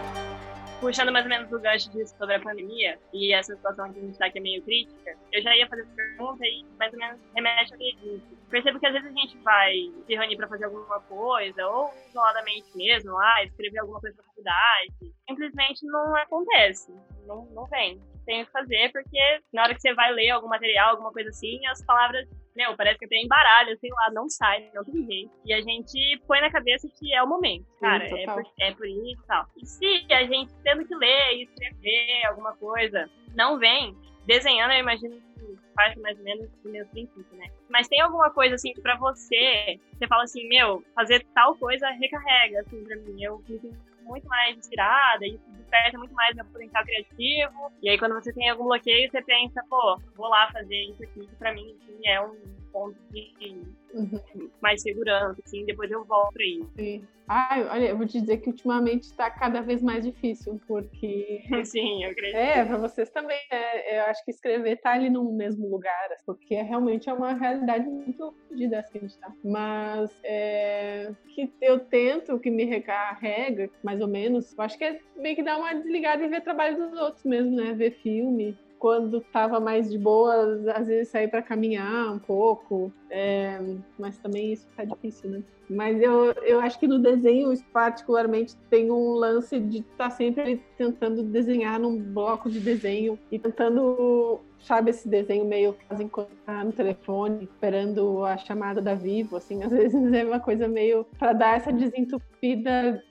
Puxando 0.79 1.11
mais 1.11 1.25
ou 1.25 1.29
menos 1.29 1.51
o 1.51 1.59
gancho 1.59 1.91
disso 1.91 2.15
sobre 2.17 2.35
a 2.35 2.39
pandemia 2.39 2.99
e 3.13 3.33
essa 3.33 3.55
situação 3.55 3.91
que 3.91 3.99
a 3.99 4.01
gente 4.01 4.11
está 4.11 4.27
aqui 4.27 4.37
é 4.37 4.41
meio 4.41 4.63
crítica, 4.63 5.17
eu 5.31 5.41
já 5.41 5.55
ia 5.55 5.67
fazer 5.67 5.81
essa 5.81 5.95
pergunta 5.95 6.45
e 6.45 6.65
mais 6.77 6.93
ou 6.93 6.99
menos 6.99 7.19
remete 7.35 7.73
ao 7.73 7.79
que 7.79 8.21
Percebo 8.49 8.79
que 8.79 8.87
às 8.87 8.93
vezes 8.93 9.09
a 9.09 9.19
gente 9.19 9.37
vai 9.39 9.73
se 10.05 10.15
reunir 10.15 10.37
para 10.37 10.47
fazer 10.47 10.65
alguma 10.65 11.01
coisa, 11.01 11.67
ou 11.67 11.93
isoladamente 12.07 12.65
mesmo, 12.75 13.17
ah, 13.17 13.43
escrever 13.43 13.79
alguma 13.79 13.99
coisa 13.99 14.15
pra 14.15 14.25
faculdade. 14.25 15.13
Simplesmente 15.27 15.85
não 15.85 16.15
acontece, 16.15 16.93
não, 17.25 17.45
não 17.47 17.65
vem. 17.65 18.01
Tem 18.25 18.45
que 18.45 18.51
fazer, 18.51 18.89
porque 18.93 19.19
na 19.53 19.63
hora 19.63 19.75
que 19.75 19.81
você 19.81 19.93
vai 19.93 20.13
ler 20.13 20.29
algum 20.29 20.47
material, 20.47 20.91
alguma 20.91 21.11
coisa 21.11 21.29
assim, 21.29 21.59
as 21.67 21.83
palavras 21.85 22.25
meu, 22.57 22.75
parece 22.75 22.97
que 22.97 23.05
até 23.05 23.15
embaralha, 23.17 23.77
sei 23.77 23.89
lá, 23.91 24.11
não 24.11 24.27
sai, 24.27 24.69
não 24.73 24.83
tem 24.83 25.05
jeito. 25.05 25.31
E 25.45 25.53
a 25.53 25.61
gente 25.61 26.19
põe 26.27 26.41
na 26.41 26.51
cabeça 26.51 26.89
que 26.99 27.13
é 27.13 27.21
o 27.21 27.27
momento, 27.27 27.65
cara, 27.79 28.09
Sim, 28.09 28.19
é, 28.19 28.25
por, 28.25 28.43
é 28.59 28.73
por 28.73 28.87
isso 28.87 29.21
e 29.23 29.27
tal. 29.27 29.45
E 29.55 29.65
se 29.65 30.05
a 30.11 30.23
gente 30.23 30.51
tendo 30.63 30.85
que 30.85 30.95
ler 30.95 31.35
e 31.35 31.43
escrever 31.43 32.25
alguma 32.25 32.55
coisa, 32.57 33.07
não 33.35 33.59
vem, 33.59 33.95
desenhando, 34.25 34.73
eu 34.73 34.79
imagino 34.79 35.15
que 35.15 35.57
faz 35.75 35.95
mais 35.97 36.17
ou 36.17 36.23
menos 36.23 36.49
do 36.63 36.69
mesmo 36.69 36.89
princípio, 36.89 37.37
né? 37.37 37.47
Mas 37.69 37.87
tem 37.87 38.01
alguma 38.01 38.31
coisa, 38.31 38.55
assim, 38.55 38.73
pra 38.81 38.97
você, 38.97 39.79
você 39.93 40.07
fala 40.07 40.23
assim, 40.23 40.47
meu, 40.49 40.83
fazer 40.95 41.23
tal 41.35 41.55
coisa 41.55 41.87
recarrega, 41.91 42.61
assim, 42.61 42.83
pra 42.83 42.95
mim. 42.97 43.23
Eu 43.23 43.37
me 43.47 43.59
sinto 43.59 43.86
muito 44.07 44.27
mais 44.27 44.57
inspirada, 44.57 45.25
isso 45.25 45.43
desperta 45.51 45.97
muito 45.97 46.13
mais 46.13 46.35
meu 46.35 46.45
potencial 46.45 46.83
criativo. 46.83 47.71
E 47.81 47.89
aí, 47.89 47.97
quando 47.97 48.13
você 48.13 48.33
tem 48.33 48.49
algum 48.49 48.65
bloqueio, 48.65 49.09
você 49.11 49.21
pensa, 49.21 49.63
pô, 49.69 49.99
vou 50.15 50.27
lá 50.29 50.49
fazer 50.51 50.83
isso 50.91 51.03
aqui, 51.03 51.27
que 51.27 51.35
pra 51.35 51.53
mim, 51.53 51.75
assim, 51.81 51.99
é 52.05 52.21
um 52.21 52.56
ponto 52.71 52.97
de 53.11 53.63
uhum. 53.93 54.49
mais 54.61 54.81
segurança, 54.81 55.41
assim, 55.45 55.65
depois 55.65 55.89
eu 55.91 56.03
volto 56.05 56.37
aí. 56.39 56.61
Sim. 56.77 57.07
Ai, 57.27 57.67
olha, 57.67 57.89
eu 57.89 57.97
vou 57.97 58.07
te 58.07 58.21
dizer 58.21 58.37
que 58.37 58.49
ultimamente 58.49 59.03
está 59.03 59.29
cada 59.29 59.59
vez 59.61 59.83
mais 59.83 60.05
difícil, 60.05 60.61
porque. 60.65 61.41
Sim, 61.65 62.05
eu 62.05 62.11
acredito. 62.11 62.37
É, 62.37 62.63
para 62.63 62.77
vocês 62.77 63.09
também, 63.09 63.37
né? 63.51 63.97
Eu 63.97 64.03
acho 64.03 64.23
que 64.23 64.31
escrever 64.31 64.77
tá 64.77 64.93
ali 64.93 65.09
no 65.09 65.29
mesmo 65.33 65.67
lugar, 65.69 66.07
porque 66.25 66.55
é, 66.55 66.61
realmente 66.61 67.09
é 67.09 67.13
uma 67.13 67.33
realidade 67.33 67.85
muito 67.85 68.33
fodida 68.47 68.79
assim, 68.79 68.91
que 68.91 68.97
a 68.97 69.01
gente 69.01 69.19
tá. 69.19 69.33
Mas 69.43 70.17
é, 70.23 71.11
que 71.35 71.51
eu 71.61 71.81
tento, 71.81 72.39
que 72.39 72.49
me 72.49 72.63
recarrega, 72.63 73.69
mais 73.83 73.99
ou 73.99 74.07
menos, 74.07 74.57
eu 74.57 74.63
acho 74.63 74.77
que 74.77 74.85
é 74.85 74.99
meio 75.17 75.35
que 75.35 75.43
dar 75.43 75.57
uma 75.57 75.73
desligada 75.73 76.23
e 76.23 76.29
ver 76.29 76.41
trabalho 76.41 76.77
dos 76.77 76.97
outros 76.97 77.25
mesmo, 77.25 77.57
né? 77.57 77.73
Ver 77.73 77.91
filme, 77.91 78.57
quando 78.79 79.17
estava 79.17 79.59
mais 79.59 79.89
de 79.89 79.97
boa, 79.97 80.61
às 80.75 80.87
vezes 80.87 81.09
sair 81.09 81.27
para 81.27 81.41
caminhar 81.41 82.13
um 82.13 82.19
pouco, 82.19 82.91
é, 83.09 83.59
mas 83.97 84.17
também 84.17 84.53
isso 84.53 84.67
tá 84.75 84.83
difícil, 84.83 85.29
né? 85.29 85.43
Mas 85.69 86.01
eu, 86.01 86.31
eu 86.43 86.61
acho 86.61 86.79
que 86.79 86.87
no 86.87 86.97
desenho, 86.97 87.53
particularmente, 87.73 88.55
tem 88.69 88.89
um 88.89 89.11
lance 89.13 89.59
de 89.59 89.79
estar 89.79 90.05
tá 90.05 90.09
sempre 90.09 90.63
tentando 90.77 91.21
desenhar 91.23 91.79
num 91.79 91.97
bloco 91.97 92.49
de 92.49 92.59
desenho 92.59 93.19
e 93.29 93.37
tentando, 93.37 94.39
sabe, 94.59 94.91
esse 94.91 95.07
desenho 95.09 95.43
meio 95.43 95.75
quase 95.87 96.03
enquanto 96.03 96.31
tá 96.45 96.63
no 96.63 96.71
telefone, 96.71 97.43
esperando 97.43 98.23
a 98.23 98.37
chamada 98.37 98.81
da 98.81 98.95
Vivo, 98.95 99.35
assim, 99.35 99.61
às 99.61 99.71
vezes 99.73 100.13
é 100.13 100.23
uma 100.23 100.39
coisa 100.39 100.67
meio 100.67 101.05
para 101.19 101.33
dar 101.33 101.57
essa 101.57 101.73
desentupida 101.73 103.03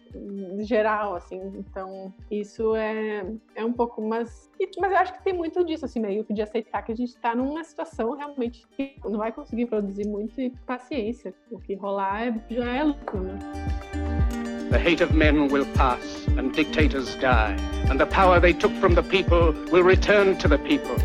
geral, 0.61 1.15
assim. 1.15 1.41
Então, 1.57 2.13
isso 2.31 2.75
é, 2.75 3.25
é 3.55 3.65
um 3.65 3.73
pouco, 3.73 4.01
mas, 4.01 4.51
mas 4.79 4.93
eu 4.93 4.99
acho 4.99 5.13
que 5.15 5.25
tem 5.25 5.33
muito 5.33 5.65
disso, 5.65 5.85
assim, 5.85 6.01
meio 6.01 6.25
que 6.25 6.33
de 6.33 6.43
aceitar 6.43 6.83
que 6.83 6.93
a 6.93 6.97
gente 6.97 7.11
está 7.11 7.35
numa 7.35 7.63
situação 7.65 8.17
realmente 8.17 8.67
que 8.77 8.97
não 9.05 9.19
vai 9.19 9.33
conseguir 9.33 9.67
produzir 9.67 10.07
muito 10.07 10.41
e 10.41 10.51
paciência. 10.67 11.35
O 11.51 11.59
que 11.59 11.75
rolar 11.75 12.29
é, 12.29 12.35
já 12.51 12.65
é 12.65 12.85
lucro, 12.85 13.21
né? 13.21 13.39
The 14.71 14.79
hate 14.79 15.03
of 15.03 15.15
men 15.15 15.49
will 15.53 15.67
pass 15.75 16.27
and 16.37 16.51
dictators 16.51 17.15
die, 17.17 17.57
and 17.89 17.99
the 17.99 18.07
power 18.07 18.41
they 18.41 18.53
took 18.53 18.75
from 18.81 18.95
the 18.95 19.03
people 19.03 19.55
will 19.71 19.85
return 19.85 20.37
to 20.39 20.49
the 20.49 20.59
people. 20.59 20.97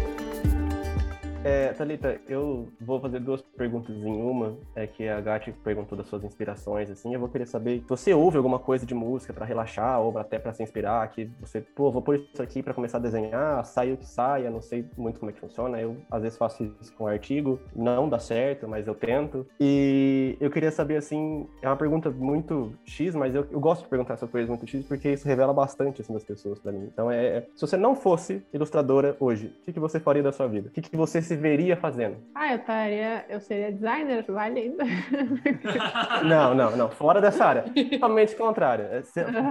É, 1.44 1.74
Thalita, 1.74 2.22
eu 2.30 2.68
vou 2.80 3.00
fazer 3.00 3.20
duas 3.20 3.42
perguntas 3.42 3.96
em 3.96 4.22
uma. 4.22 4.58
É 4.76 4.86
que 4.86 5.08
a 5.08 5.20
Gatti 5.20 5.52
perguntou 5.52 5.98
das 5.98 6.06
suas 6.06 6.24
inspirações, 6.24 6.88
assim. 6.92 7.14
Eu 7.14 7.20
vou 7.20 7.30
querer 7.30 7.48
saber 7.48 7.84
você 7.88 8.14
ouve 8.14 8.38
alguma 8.38 8.60
coisa 8.60 8.86
de 8.86 8.94
música 8.94 9.34
para 9.34 9.44
relaxar 9.44 10.00
ou 10.00 10.16
até 10.20 10.38
para 10.38 10.54
se 10.54 10.62
inspirar, 10.62 11.08
que 11.10 11.32
você, 11.40 11.62
pô, 11.62 11.92
vou 11.92 12.02
pôr 12.02 12.18
isso 12.32 12.42
aqui 12.44 12.62
para 12.62 12.76
começar 12.76 13.00
a 13.00 13.02
desenhar, 13.02 13.66
sai 13.66 13.92
o 13.92 13.98
que 13.98 14.06
saia, 14.06 14.52
não 14.52 14.62
sei 14.62 14.86
muito 14.96 15.20
como 15.20 15.32
é 15.32 15.34
que 15.34 15.40
funciona. 15.40 15.82
Eu 15.82 15.98
às 16.12 16.22
vezes 16.22 16.38
faço 16.38 16.64
isso 16.80 16.94
com 16.94 17.08
artigo, 17.08 17.60
não 17.76 18.08
dá 18.08 18.20
certo, 18.20 18.68
mas 18.68 18.88
eu 18.88 18.94
tento. 18.94 19.48
E 19.60 20.38
eu 20.40 20.52
queria 20.52 20.72
saber, 20.72 20.98
assim, 20.98 21.48
é 21.64 21.68
uma 21.68 21.78
pergunta 21.78 22.12
muito 22.12 22.72
X, 22.86 23.16
mas 23.16 23.34
eu, 23.34 23.48
eu 23.50 23.60
gosto 23.60 23.82
de 23.84 23.90
perguntar 23.90 24.14
essas 24.14 24.30
coisas 24.30 24.48
muito 24.48 24.68
X 24.68 24.86
porque 24.86 25.14
isso 25.14 25.28
revela 25.28 25.54
bastante, 25.54 26.02
assim, 26.02 26.14
das 26.14 26.24
pessoas 26.24 26.60
para 26.60 26.72
mim. 26.72 26.88
Então, 26.94 27.10
é, 27.10 27.26
é, 27.26 27.48
se 27.56 27.62
você 27.62 27.78
não 27.78 27.96
fosse 27.96 28.46
ilustradora 28.54 29.18
hoje, 29.20 29.48
o 29.48 29.66
que, 29.66 29.74
que 29.74 29.80
você 29.80 30.00
faria 30.00 30.22
da 30.22 30.32
sua 30.32 30.48
vida? 30.48 30.70
O 30.70 30.72
que, 30.72 30.82
que 30.82 30.96
você 30.96 31.20
se 31.22 31.31
veria 31.36 31.76
fazendo? 31.78 32.18
Ah, 32.36 32.52
eu 32.54 32.58
estaria. 32.58 33.26
Eu 33.30 33.40
seria 33.40 33.72
designer, 33.72 34.24
vale 34.28 34.60
ainda. 34.60 34.84
não, 36.26 36.54
não, 36.56 36.76
não. 36.76 36.90
Fora 36.90 37.20
dessa 37.22 37.46
área. 37.46 37.64
Totalmente 37.92 38.36
contrário. 38.36 38.86
É 38.86 39.02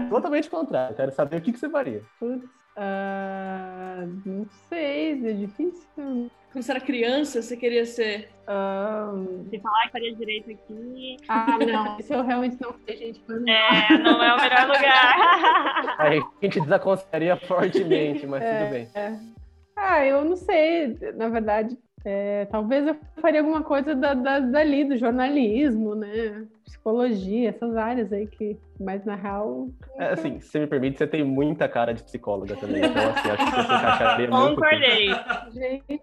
totalmente 0.08 0.48
contrário. 0.50 0.96
Quero 0.96 1.12
saber 1.12 1.36
o 1.36 1.40
que, 1.40 1.52
que 1.52 1.58
você 1.58 1.68
faria. 1.68 2.02
Putz. 2.18 2.48
Ah, 2.76 4.04
não 4.24 4.46
sei, 4.68 5.12
é 5.12 5.32
difícil. 5.32 5.86
Quando 6.52 6.64
você 6.64 6.70
era 6.72 6.80
criança, 6.80 7.42
você 7.42 7.56
queria 7.56 7.84
ser. 7.84 8.28
Ah, 8.46 9.12
Se 9.50 9.58
falar 9.60 9.82
que 9.86 9.92
faria 9.92 10.14
direito 10.14 10.50
aqui. 10.50 11.16
ah, 11.28 11.46
não, 11.58 11.98
isso 11.98 12.12
eu 12.12 12.22
realmente 12.24 12.56
não 12.60 12.74
sei, 12.86 12.96
gente. 12.96 13.22
É, 13.28 13.98
não 13.98 14.22
é 14.22 14.34
o 14.34 14.40
melhor 14.40 14.66
lugar. 14.66 15.94
Aí 15.98 16.18
a 16.42 16.44
gente 16.44 16.60
desaconselharia 16.60 17.36
fortemente, 17.36 18.26
mas 18.26 18.42
É. 18.42 18.58
tudo 18.58 18.70
bem. 18.70 18.88
Ah, 19.82 20.04
eu 20.04 20.24
não 20.24 20.36
sei, 20.36 20.96
na 21.16 21.28
verdade. 21.28 21.76
é, 22.04 22.44
talvez 22.46 22.86
eu 22.86 22.96
faria 23.20 23.40
alguma 23.40 23.62
coisa 23.62 23.94
da, 23.94 24.14
da, 24.14 24.40
dali, 24.40 24.84
do 24.84 24.96
jornalismo, 24.96 25.94
né? 25.94 26.44
Psicologia, 26.64 27.48
essas 27.50 27.76
áreas 27.76 28.12
aí 28.12 28.26
que, 28.26 28.56
mas 28.78 29.04
na 29.04 29.14
real. 29.14 29.68
É, 29.98 30.12
assim, 30.12 30.38
se 30.40 30.48
você 30.48 30.60
me 30.60 30.66
permite, 30.66 30.98
você 30.98 31.06
tem 31.06 31.24
muita 31.24 31.68
cara 31.68 31.92
de 31.92 32.02
psicóloga 32.02 32.56
também. 32.56 32.84
Então, 32.84 33.02
assim, 33.10 33.28
acho 33.30 33.44
que 33.44 33.50
você 33.50 33.74
encaixaria 33.74 34.30
muito. 34.30 34.54
Concordei. 34.54 35.08
Gente, 35.52 35.98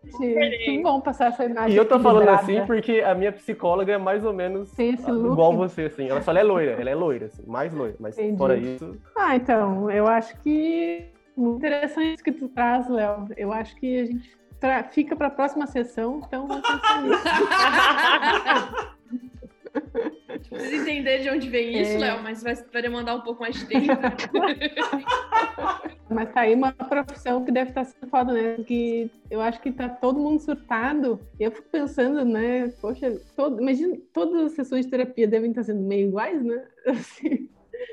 que 0.65 0.81
bom 0.83 0.99
passar 1.01 1.27
essa 1.27 1.45
imagem. 1.45 1.73
E 1.73 1.77
eu 1.77 1.85
tô 1.87 1.99
falando 1.99 2.29
assim 2.29 2.65
porque 2.65 3.01
a 3.01 3.15
minha 3.15 3.31
psicóloga 3.31 3.93
é 3.93 3.97
mais 3.97 4.23
ou 4.25 4.33
menos 4.33 4.71
Tem 4.71 4.93
esse 4.93 5.09
look. 5.09 5.31
igual 5.33 5.53
você, 5.55 5.83
assim. 5.83 6.09
Ela 6.09 6.21
só 6.21 6.31
é 6.33 6.43
loira, 6.43 6.71
ela 6.73 6.89
é 6.89 6.95
loira, 6.95 7.25
assim, 7.27 7.43
mais 7.47 7.73
loira. 7.73 7.95
Mas 7.99 8.17
Entendi. 8.17 8.37
fora 8.37 8.55
isso, 8.57 8.97
Ah, 9.15 9.35
então, 9.35 9.89
eu 9.89 10.07
acho 10.07 10.39
que 10.41 11.05
muito 11.37 11.57
interessante 11.57 12.13
isso 12.15 12.23
que 12.23 12.31
tu 12.31 12.47
traz, 12.49 12.89
Léo. 12.89 13.27
Eu 13.37 13.53
acho 13.53 13.75
que 13.75 13.99
a 13.99 14.05
gente 14.05 14.37
tra- 14.59 14.83
fica 14.85 15.15
para 15.15 15.27
a 15.27 15.31
próxima 15.31 15.67
sessão, 15.67 16.21
então 16.25 16.47
vamos 16.47 16.67
pensar 16.67 17.01
nisso. 17.03 17.23
Precisa 20.49 20.75
entender 20.89 21.19
de 21.19 21.29
onde 21.29 21.49
vem 21.49 21.79
isso, 21.79 21.93
É. 21.95 21.99
Léo, 21.99 22.23
mas 22.23 22.41
vai, 22.43 22.55
vai 22.55 22.81
demandar 22.81 23.15
um 23.15 23.21
pouco 23.21 23.41
mais 23.41 23.55
de 23.55 23.65
tempo. 23.65 23.87
Mas 26.09 26.31
tá 26.31 26.41
aí 26.41 26.55
uma 26.55 26.71
profissão 26.71 27.43
que 27.43 27.51
deve 27.51 27.71
estar 27.71 27.83
sendo 27.83 28.09
foda, 28.09 28.31
né? 28.31 28.53
Porque 28.55 29.09
eu 29.29 29.41
acho 29.41 29.59
que 29.59 29.73
tá 29.73 29.89
todo 29.89 30.17
mundo 30.17 30.39
surtado. 30.39 31.19
E 31.37 31.43
eu 31.43 31.51
fico 31.51 31.67
pensando, 31.69 32.23
né? 32.23 32.69
Poxa, 32.79 33.19
todo, 33.35 33.61
imagina, 33.61 33.97
todas 34.13 34.45
as 34.45 34.51
sessões 34.53 34.85
de 34.85 34.91
terapia 34.91 35.27
devem 35.27 35.49
estar 35.49 35.63
sendo 35.63 35.81
meio 35.81 36.07
iguais, 36.07 36.41
né? 36.41 36.63
Assim, 36.87 37.49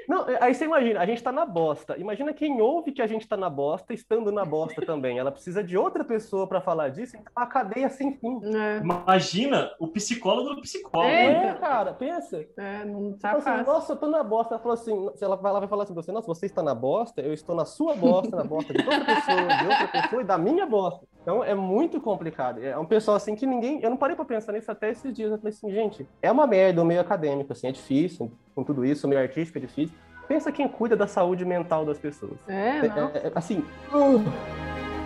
Não, 0.09 0.27
aí 0.40 0.55
você 0.55 0.64
imagina, 0.64 1.01
a 1.01 1.07
gente 1.07 1.23
tá 1.23 1.33
na 1.33 1.47
bosta. 1.47 1.97
Imagina 1.99 2.33
quem 2.33 2.61
ouve 2.61 2.92
que 2.92 3.03
a 3.03 3.07
gente 3.07 3.27
tá 3.27 3.37
na 3.37 3.49
bosta, 3.51 3.92
estando 3.94 4.31
na 4.31 4.44
bosta 4.44 4.85
também. 4.85 5.18
Ela 5.18 5.31
precisa 5.33 5.62
de 5.62 5.77
outra 5.77 6.05
pessoa 6.05 6.47
pra 6.47 6.61
falar 6.61 6.90
disso, 6.90 7.16
então 7.16 7.33
a 7.35 7.47
cadeia 7.47 7.88
sem 7.88 8.16
fim. 8.18 8.38
né? 8.40 8.81
Imagina 8.83 9.70
o 9.79 9.88
psicólogo 9.88 10.55
do 10.55 10.61
psicólogo. 10.61 11.11
É. 11.11 11.49
É, 11.49 11.55
cara, 11.55 11.92
pensa. 11.92 12.44
É, 12.57 12.85
não 12.85 13.16
tá 13.18 13.33
assim, 13.33 13.42
fácil. 13.42 13.66
nossa, 13.66 13.92
eu 13.92 13.97
tô 13.97 14.07
na 14.09 14.23
bosta. 14.23 14.55
Ela 14.55 14.62
falou 14.62 14.75
assim, 14.75 15.11
ela 15.20 15.37
vai 15.37 15.53
lá 15.53 15.59
vai 15.61 15.68
falar 15.68 15.85
assim, 15.85 15.94
você, 15.94 16.12
nossa, 16.12 16.27
você 16.27 16.47
está 16.47 16.62
na 16.62 16.75
bosta, 16.75 17.20
eu 17.20 17.33
estou 17.33 17.55
na 17.55 17.64
sua 17.64 17.94
bosta, 17.94 18.37
na 18.37 18.44
bosta 18.44 18.73
de 18.73 18.81
outra 18.81 19.05
pessoa, 19.05 19.47
de 19.47 19.66
outra 19.66 19.88
pessoa 19.88 20.23
e 20.23 20.25
da 20.25 20.38
minha 20.38 20.66
bosta. 20.66 21.07
Então 21.25 21.43
é 21.43 21.55
muito 21.55 21.99
complicado. 22.03 22.63
É 22.63 22.77
um 22.77 22.85
pessoal 22.85 23.17
assim 23.17 23.35
que 23.35 23.47
ninguém. 23.47 23.81
Eu 23.83 23.89
não 23.89 23.97
parei 23.97 24.15
pra 24.15 24.27
pensar 24.27 24.53
nisso 24.53 24.71
até 24.71 24.91
esses 24.91 25.11
dias. 25.13 25.33
Eu 25.33 25.39
falei 25.39 25.55
assim, 25.55 25.73
gente, 25.73 26.07
é 26.21 26.31
uma 26.31 26.47
merda 26.47 26.83
o 26.83 26.85
meio 26.85 27.01
acadêmico, 27.01 27.51
assim, 27.51 27.67
é 27.67 27.73
difícil, 27.73 28.31
com 28.55 28.63
tudo 28.63 28.85
isso, 28.85 29.07
o 29.07 29.11
meio 29.11 29.23
artístico 29.23 29.57
é 29.57 29.61
difícil. 29.63 29.97
Pensa 30.29 30.53
quem 30.53 30.69
cuida 30.69 30.95
da 30.95 31.07
saúde 31.07 31.43
mental 31.45 31.87
das 31.87 31.99
pessoas. 31.99 32.39
É, 32.47 32.87
não. 32.89 33.09
É, 33.09 33.29
é, 33.29 33.33
assim, 33.35 33.65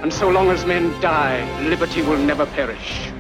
And 0.03 0.11
so 0.11 0.29
long 0.29 0.51
as 0.51 0.65
men 0.65 0.91
die, 1.01 1.69
liberty 1.69 2.03
will 2.03 2.19
never 2.19 2.47
perish. 2.47 3.13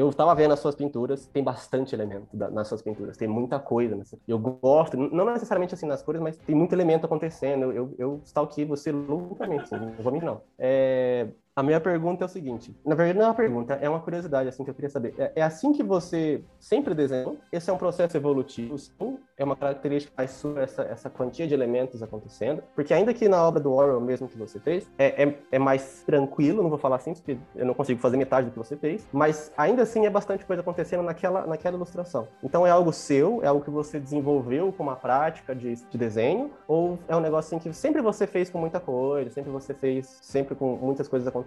Eu 0.00 0.10
tava 0.14 0.34
vendo 0.34 0.52
as 0.54 0.60
suas 0.60 0.74
pinturas, 0.74 1.26
tem 1.26 1.44
bastante 1.44 1.94
elemento 1.94 2.34
da- 2.34 2.50
nas 2.50 2.68
suas 2.68 2.80
pinturas, 2.80 3.18
tem 3.18 3.28
muita 3.28 3.58
coisa. 3.60 4.00
Eu 4.26 4.38
gosto, 4.38 4.96
não 4.96 5.26
necessariamente 5.26 5.74
assim 5.74 5.84
nas 5.86 6.02
cores, 6.02 6.22
mas 6.22 6.38
tem 6.38 6.54
muito 6.54 6.72
elemento 6.72 7.04
acontecendo. 7.04 7.70
Eu, 7.70 7.94
eu, 7.98 8.20
stalkeei 8.24 8.64
você 8.64 8.90
loucamente, 8.90 9.70
não 9.72 9.92
vou 10.02 10.10
mentir, 10.10 10.26
não. 10.26 10.40
É, 10.58 11.28
a 11.54 11.62
minha 11.62 11.80
pergunta 11.80 12.24
é 12.24 12.26
o 12.26 12.28
seguinte: 12.28 12.74
na 12.84 12.94
verdade, 12.94 13.18
não 13.18 13.26
é 13.26 13.28
uma 13.28 13.34
pergunta, 13.34 13.74
é 13.74 13.88
uma 13.88 14.00
curiosidade 14.00 14.48
assim 14.48 14.64
que 14.64 14.70
eu 14.70 14.74
queria 14.74 14.90
saber. 14.90 15.14
É, 15.18 15.32
é 15.36 15.42
assim 15.42 15.72
que 15.72 15.82
você 15.82 16.42
sempre 16.58 16.94
desenhou? 16.94 17.38
Esse 17.52 17.70
é 17.70 17.72
um 17.72 17.78
processo 17.78 18.16
evolutivo, 18.16 18.78
sim? 18.78 19.18
É 19.36 19.44
uma 19.44 19.56
característica 19.56 20.12
mais 20.16 20.30
sua, 20.32 20.60
essa, 20.60 20.82
essa 20.82 21.10
quantia 21.10 21.46
de 21.46 21.54
elementos 21.54 22.02
acontecendo? 22.02 22.62
Porque 22.74 22.92
ainda 22.92 23.12
que 23.14 23.28
na 23.28 23.42
obra 23.42 23.60
do 23.60 23.72
Orwell 23.72 24.00
mesmo 24.00 24.28
que 24.28 24.36
você 24.36 24.60
fez, 24.60 24.90
é, 24.98 25.24
é, 25.24 25.38
é 25.52 25.58
mais 25.58 26.02
tranquilo, 26.04 26.62
não 26.62 26.68
vou 26.68 26.78
falar 26.78 26.96
assim, 26.96 27.14
porque 27.14 27.38
eu 27.56 27.66
não 27.66 27.74
consigo 27.74 28.00
fazer 28.00 28.16
metade 28.16 28.46
do 28.46 28.52
que 28.52 28.58
você 28.58 28.76
fez, 28.76 29.06
mas 29.12 29.52
ainda 29.56 29.82
assim 29.82 30.06
é 30.06 30.10
bastante 30.10 30.44
coisa 30.44 30.60
acontecendo 30.62 31.02
naquela, 31.02 31.46
naquela 31.46 31.76
ilustração. 31.76 32.28
Então 32.42 32.66
é 32.66 32.70
algo 32.70 32.92
seu, 32.92 33.42
é 33.42 33.46
algo 33.46 33.64
que 33.64 33.70
você 33.70 33.98
desenvolveu 33.98 34.72
com 34.72 34.82
uma 34.82 34.96
prática 34.96 35.54
de, 35.54 35.74
de 35.74 35.98
desenho, 35.98 36.50
ou 36.68 36.98
é 37.08 37.16
um 37.16 37.20
negócio 37.20 37.48
assim 37.48 37.58
que 37.58 37.74
sempre 37.74 38.02
você 38.02 38.26
fez 38.26 38.50
com 38.50 38.58
muita 38.58 38.78
coisa, 38.78 39.30
sempre 39.30 39.50
você 39.50 39.74
fez 39.74 40.18
sempre 40.20 40.54
com 40.54 40.76
muitas 40.76 41.08
coisas 41.08 41.26
acontecendo, 41.26 41.39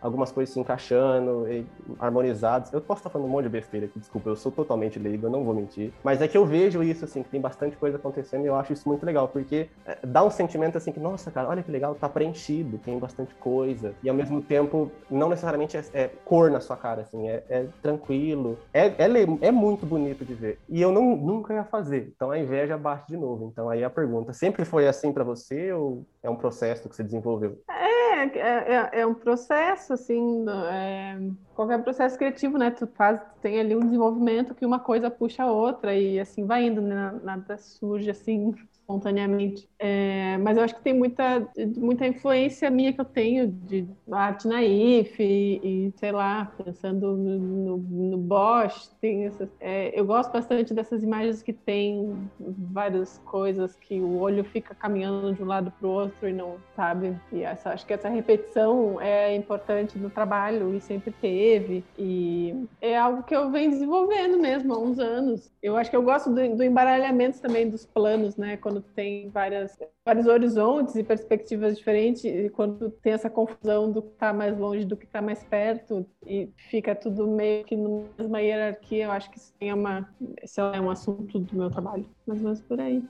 algumas 0.00 0.30
coisas 0.32 0.52
se 0.52 0.60
encaixando, 0.60 1.48
e 1.48 1.66
harmonizadas. 1.98 2.72
Eu 2.72 2.80
posso 2.80 3.00
estar 3.00 3.10
falando 3.10 3.28
um 3.28 3.30
monte 3.30 3.44
de 3.44 3.50
besteira 3.50 3.86
aqui, 3.86 3.98
desculpa, 3.98 4.28
eu 4.28 4.36
sou 4.36 4.50
totalmente 4.50 4.98
leigo, 4.98 5.26
eu 5.26 5.30
não 5.30 5.44
vou 5.44 5.54
mentir, 5.54 5.92
mas 6.02 6.20
é 6.20 6.28
que 6.28 6.36
eu 6.36 6.44
vejo 6.44 6.82
isso 6.82 7.04
assim, 7.04 7.22
que 7.22 7.28
tem 7.28 7.40
bastante 7.40 7.76
coisa 7.76 7.96
acontecendo 7.96 8.44
e 8.44 8.46
eu 8.46 8.54
acho 8.54 8.72
isso 8.72 8.88
muito 8.88 9.04
legal, 9.04 9.28
porque 9.28 9.68
é, 9.86 9.98
dá 10.04 10.24
um 10.24 10.30
sentimento 10.30 10.76
assim 10.76 10.92
que, 10.92 11.00
nossa, 11.00 11.30
cara, 11.30 11.48
olha 11.48 11.62
que 11.62 11.70
legal, 11.70 11.94
tá 11.94 12.08
preenchido, 12.08 12.78
tem 12.78 12.98
bastante 12.98 13.34
coisa, 13.34 13.94
e 14.02 14.08
ao 14.08 14.14
mesmo 14.14 14.40
tempo, 14.42 14.90
não 15.10 15.28
necessariamente 15.28 15.76
é, 15.76 15.84
é 15.92 16.10
cor 16.24 16.50
na 16.50 16.60
sua 16.60 16.76
cara, 16.76 17.02
assim, 17.02 17.28
é, 17.28 17.42
é 17.48 17.66
tranquilo, 17.82 18.58
é, 18.72 18.86
é, 18.86 19.48
é 19.48 19.52
muito 19.52 19.86
bonito 19.86 20.24
de 20.24 20.34
ver. 20.34 20.58
E 20.68 20.80
eu 20.80 20.92
não, 20.92 21.16
nunca 21.16 21.54
ia 21.54 21.64
fazer, 21.64 22.12
então 22.14 22.30
a 22.30 22.38
inveja 22.38 22.76
bate 22.76 23.08
de 23.08 23.16
novo. 23.16 23.48
Então 23.50 23.68
aí 23.68 23.82
a 23.84 23.90
pergunta, 23.90 24.32
sempre 24.32 24.64
foi 24.64 24.86
assim 24.86 25.12
pra 25.12 25.24
você 25.24 25.72
ou 25.72 26.04
é 26.22 26.30
um 26.30 26.36
processo 26.36 26.88
que 26.88 26.96
você 26.96 27.02
desenvolveu? 27.02 27.60
É, 27.68 28.24
é, 28.38 29.00
é 29.00 29.03
um 29.06 29.14
processo, 29.14 29.92
assim, 29.92 30.44
é, 30.70 31.18
qualquer 31.54 31.82
processo 31.82 32.16
criativo, 32.18 32.58
né? 32.58 32.70
Tu 32.70 32.86
faz, 32.88 33.20
tem 33.44 33.60
ali 33.60 33.76
um 33.76 33.80
desenvolvimento 33.80 34.54
que 34.54 34.64
uma 34.64 34.78
coisa 34.78 35.10
puxa 35.10 35.42
a 35.42 35.52
outra 35.52 35.94
e 35.94 36.18
assim 36.18 36.46
vai 36.46 36.64
indo, 36.64 36.80
né? 36.80 37.20
Nada 37.22 37.58
surge 37.58 38.08
assim 38.08 38.54
espontaneamente. 38.72 39.68
É, 39.78 40.38
mas 40.38 40.56
eu 40.56 40.64
acho 40.64 40.74
que 40.74 40.82
tem 40.82 40.94
muita, 40.94 41.46
muita 41.76 42.06
influência 42.06 42.70
minha 42.70 42.92
que 42.92 43.00
eu 43.00 43.04
tenho 43.04 43.48
de 43.48 43.86
arte 44.10 44.46
naif 44.46 45.22
e, 45.22 45.60
e, 45.62 45.92
sei 45.96 46.12
lá, 46.12 46.52
pensando 46.62 47.16
no, 47.16 47.38
no, 47.38 47.76
no 47.78 48.18
Bosch, 48.18 48.90
tem 49.00 49.24
essas, 49.24 49.48
é, 49.58 49.98
eu 49.98 50.04
gosto 50.04 50.32
bastante 50.32 50.74
dessas 50.74 51.02
imagens 51.02 51.42
que 51.42 51.52
tem 51.52 52.28
várias 52.38 53.18
coisas 53.24 53.74
que 53.74 54.00
o 54.00 54.18
olho 54.18 54.44
fica 54.44 54.74
caminhando 54.74 55.32
de 55.32 55.42
um 55.42 55.46
lado 55.46 55.70
para 55.70 55.88
o 55.88 55.90
outro 55.90 56.28
e 56.28 56.32
não 56.32 56.56
sabe. 56.76 57.18
E 57.32 57.42
essa, 57.42 57.70
acho 57.70 57.86
que 57.86 57.92
essa 57.92 58.08
repetição 58.08 59.00
é 59.00 59.34
importante 59.34 59.98
no 59.98 60.10
trabalho 60.10 60.74
e 60.74 60.80
sempre 60.80 61.10
teve. 61.10 61.82
E 61.98 62.66
é 62.80 62.98
algo 62.98 63.22
que 63.22 63.33
eu 63.34 63.50
venho 63.50 63.70
desenvolvendo 63.70 64.38
mesmo 64.38 64.74
há 64.74 64.78
uns 64.78 64.98
anos. 64.98 65.50
Eu 65.62 65.76
acho 65.76 65.90
que 65.90 65.96
eu 65.96 66.02
gosto 66.02 66.30
do, 66.30 66.56
do 66.56 66.62
embaralhamento 66.62 67.40
também 67.40 67.68
dos 67.68 67.84
planos, 67.84 68.36
né? 68.36 68.56
Quando 68.56 68.80
tem 68.80 69.28
várias, 69.30 69.78
vários 70.04 70.26
horizontes 70.26 70.96
e 70.96 71.02
perspectivas 71.02 71.76
diferentes, 71.76 72.24
e 72.24 72.48
quando 72.50 72.90
tem 72.90 73.12
essa 73.12 73.30
confusão 73.30 73.90
do 73.90 74.02
que 74.02 74.12
está 74.12 74.32
mais 74.32 74.56
longe 74.58 74.84
do 74.84 74.96
que 74.96 75.04
está 75.04 75.20
mais 75.20 75.42
perto, 75.44 76.06
e 76.26 76.50
fica 76.70 76.94
tudo 76.94 77.26
meio 77.26 77.64
que 77.64 77.76
numa 77.76 78.04
mesma 78.18 78.40
hierarquia, 78.40 79.04
eu 79.04 79.10
acho 79.10 79.30
que 79.30 79.38
isso 79.38 79.52
é, 79.60 79.74
uma, 79.74 80.08
isso 80.42 80.60
é 80.60 80.80
um 80.80 80.90
assunto 80.90 81.38
do 81.38 81.56
meu 81.56 81.70
trabalho. 81.70 82.06
Mais 82.26 82.40
ou 82.40 82.44
menos 82.44 82.60
por 82.62 82.80
aí. 82.80 83.02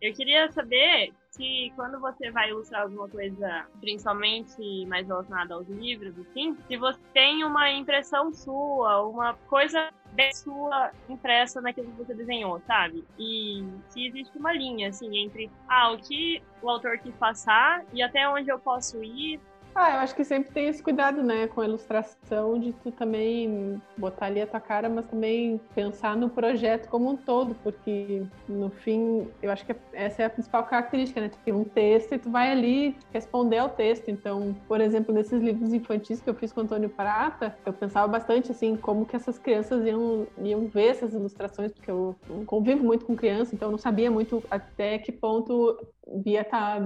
Eu 0.00 0.12
queria 0.14 0.50
saber 0.52 1.12
se 1.30 1.72
quando 1.74 1.98
você 1.98 2.30
vai 2.30 2.50
ilustrar 2.50 2.82
alguma 2.82 3.08
coisa, 3.08 3.66
principalmente 3.80 4.86
mais 4.86 5.06
relacionada 5.06 5.54
aos 5.54 5.68
livros, 5.68 6.16
assim, 6.18 6.56
se 6.66 6.76
você 6.76 7.00
tem 7.12 7.44
uma 7.44 7.70
impressão 7.70 8.32
sua, 8.32 9.02
uma 9.02 9.34
coisa 9.48 9.90
bem 10.12 10.32
sua 10.32 10.92
impressa 11.08 11.60
naquilo 11.60 11.90
que 11.90 12.04
você 12.04 12.14
desenhou, 12.14 12.60
sabe? 12.66 13.04
E 13.18 13.64
se 13.88 14.06
existe 14.06 14.36
uma 14.38 14.52
linha, 14.52 14.88
assim, 14.88 15.16
entre 15.18 15.50
ah, 15.68 15.92
o 15.92 15.98
que 15.98 16.42
o 16.62 16.70
autor 16.70 16.98
quis 16.98 17.14
passar 17.16 17.84
e 17.92 18.02
até 18.02 18.28
onde 18.28 18.50
eu 18.50 18.58
posso 18.58 19.02
ir 19.02 19.40
ah, 19.78 19.92
eu 19.92 19.98
acho 20.00 20.14
que 20.14 20.24
sempre 20.24 20.50
tem 20.50 20.66
esse 20.66 20.82
cuidado, 20.82 21.22
né, 21.22 21.46
com 21.46 21.60
a 21.60 21.64
ilustração, 21.64 22.58
de 22.58 22.72
tu 22.72 22.90
também 22.90 23.80
botar 23.96 24.26
ali 24.26 24.40
a 24.40 24.46
tua 24.46 24.58
cara, 24.58 24.88
mas 24.88 25.06
também 25.06 25.60
pensar 25.72 26.16
no 26.16 26.28
projeto 26.28 26.88
como 26.88 27.10
um 27.10 27.16
todo, 27.16 27.54
porque 27.62 28.24
no 28.48 28.70
fim, 28.70 29.28
eu 29.40 29.52
acho 29.52 29.64
que 29.64 29.76
essa 29.92 30.22
é 30.22 30.26
a 30.26 30.30
principal 30.30 30.64
característica, 30.64 31.20
né? 31.20 31.28
Tu 31.28 31.38
tem 31.44 31.54
um 31.54 31.62
texto 31.62 32.12
e 32.12 32.18
tu 32.18 32.28
vai 32.28 32.50
ali 32.50 32.96
responder 33.12 33.58
ao 33.58 33.68
texto. 33.68 34.08
Então, 34.08 34.56
por 34.66 34.80
exemplo, 34.80 35.14
nesses 35.14 35.40
livros 35.40 35.72
infantis 35.72 36.20
que 36.20 36.28
eu 36.28 36.34
fiz 36.34 36.52
com 36.52 36.60
o 36.60 36.64
Antônio 36.64 36.88
Prata, 36.88 37.56
eu 37.64 37.72
pensava 37.72 38.08
bastante, 38.08 38.50
assim, 38.50 38.76
como 38.76 39.06
que 39.06 39.14
essas 39.14 39.38
crianças 39.38 39.86
iam, 39.86 40.26
iam 40.42 40.66
ver 40.66 40.88
essas 40.88 41.14
ilustrações, 41.14 41.70
porque 41.70 41.90
eu 41.90 42.16
convivo 42.46 42.82
muito 42.82 43.04
com 43.06 43.14
criança, 43.14 43.54
então 43.54 43.68
eu 43.68 43.72
não 43.72 43.78
sabia 43.78 44.10
muito 44.10 44.42
até 44.50 44.98
que 44.98 45.12
ponto 45.12 45.78
via 46.24 46.42
estar 46.42 46.80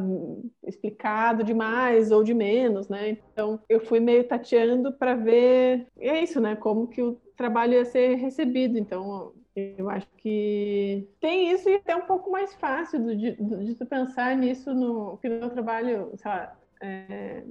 explicado 0.66 1.44
demais 1.44 2.10
ou 2.10 2.22
de 2.22 2.34
menos, 2.34 2.88
né? 2.88 3.10
Então 3.10 3.60
eu 3.68 3.80
fui 3.80 4.00
meio 4.00 4.26
tateando 4.26 4.92
para 4.92 5.14
ver, 5.14 5.86
e 6.00 6.08
é 6.08 6.22
isso, 6.22 6.40
né? 6.40 6.56
Como 6.56 6.88
que 6.88 7.02
o 7.02 7.14
trabalho 7.36 7.74
ia 7.74 7.84
ser 7.84 8.16
recebido. 8.16 8.78
Então 8.78 9.34
Eu 9.54 9.90
acho 9.90 10.08
que 10.16 11.08
tem 11.20 11.50
isso 11.52 11.68
e 11.68 11.74
até 11.74 11.94
um 11.94 12.06
pouco 12.06 12.30
mais 12.30 12.54
fácil 12.54 13.04
de, 13.04 13.36
de, 13.36 13.66
de 13.66 13.74
tu 13.74 13.84
pensar 13.86 14.34
nisso 14.36 14.72
no 14.74 15.18
que 15.18 15.28
no 15.28 15.50
trabalho, 15.50 16.12
sei 16.16 16.30
lá, 16.30 16.58
é, 16.82 17.44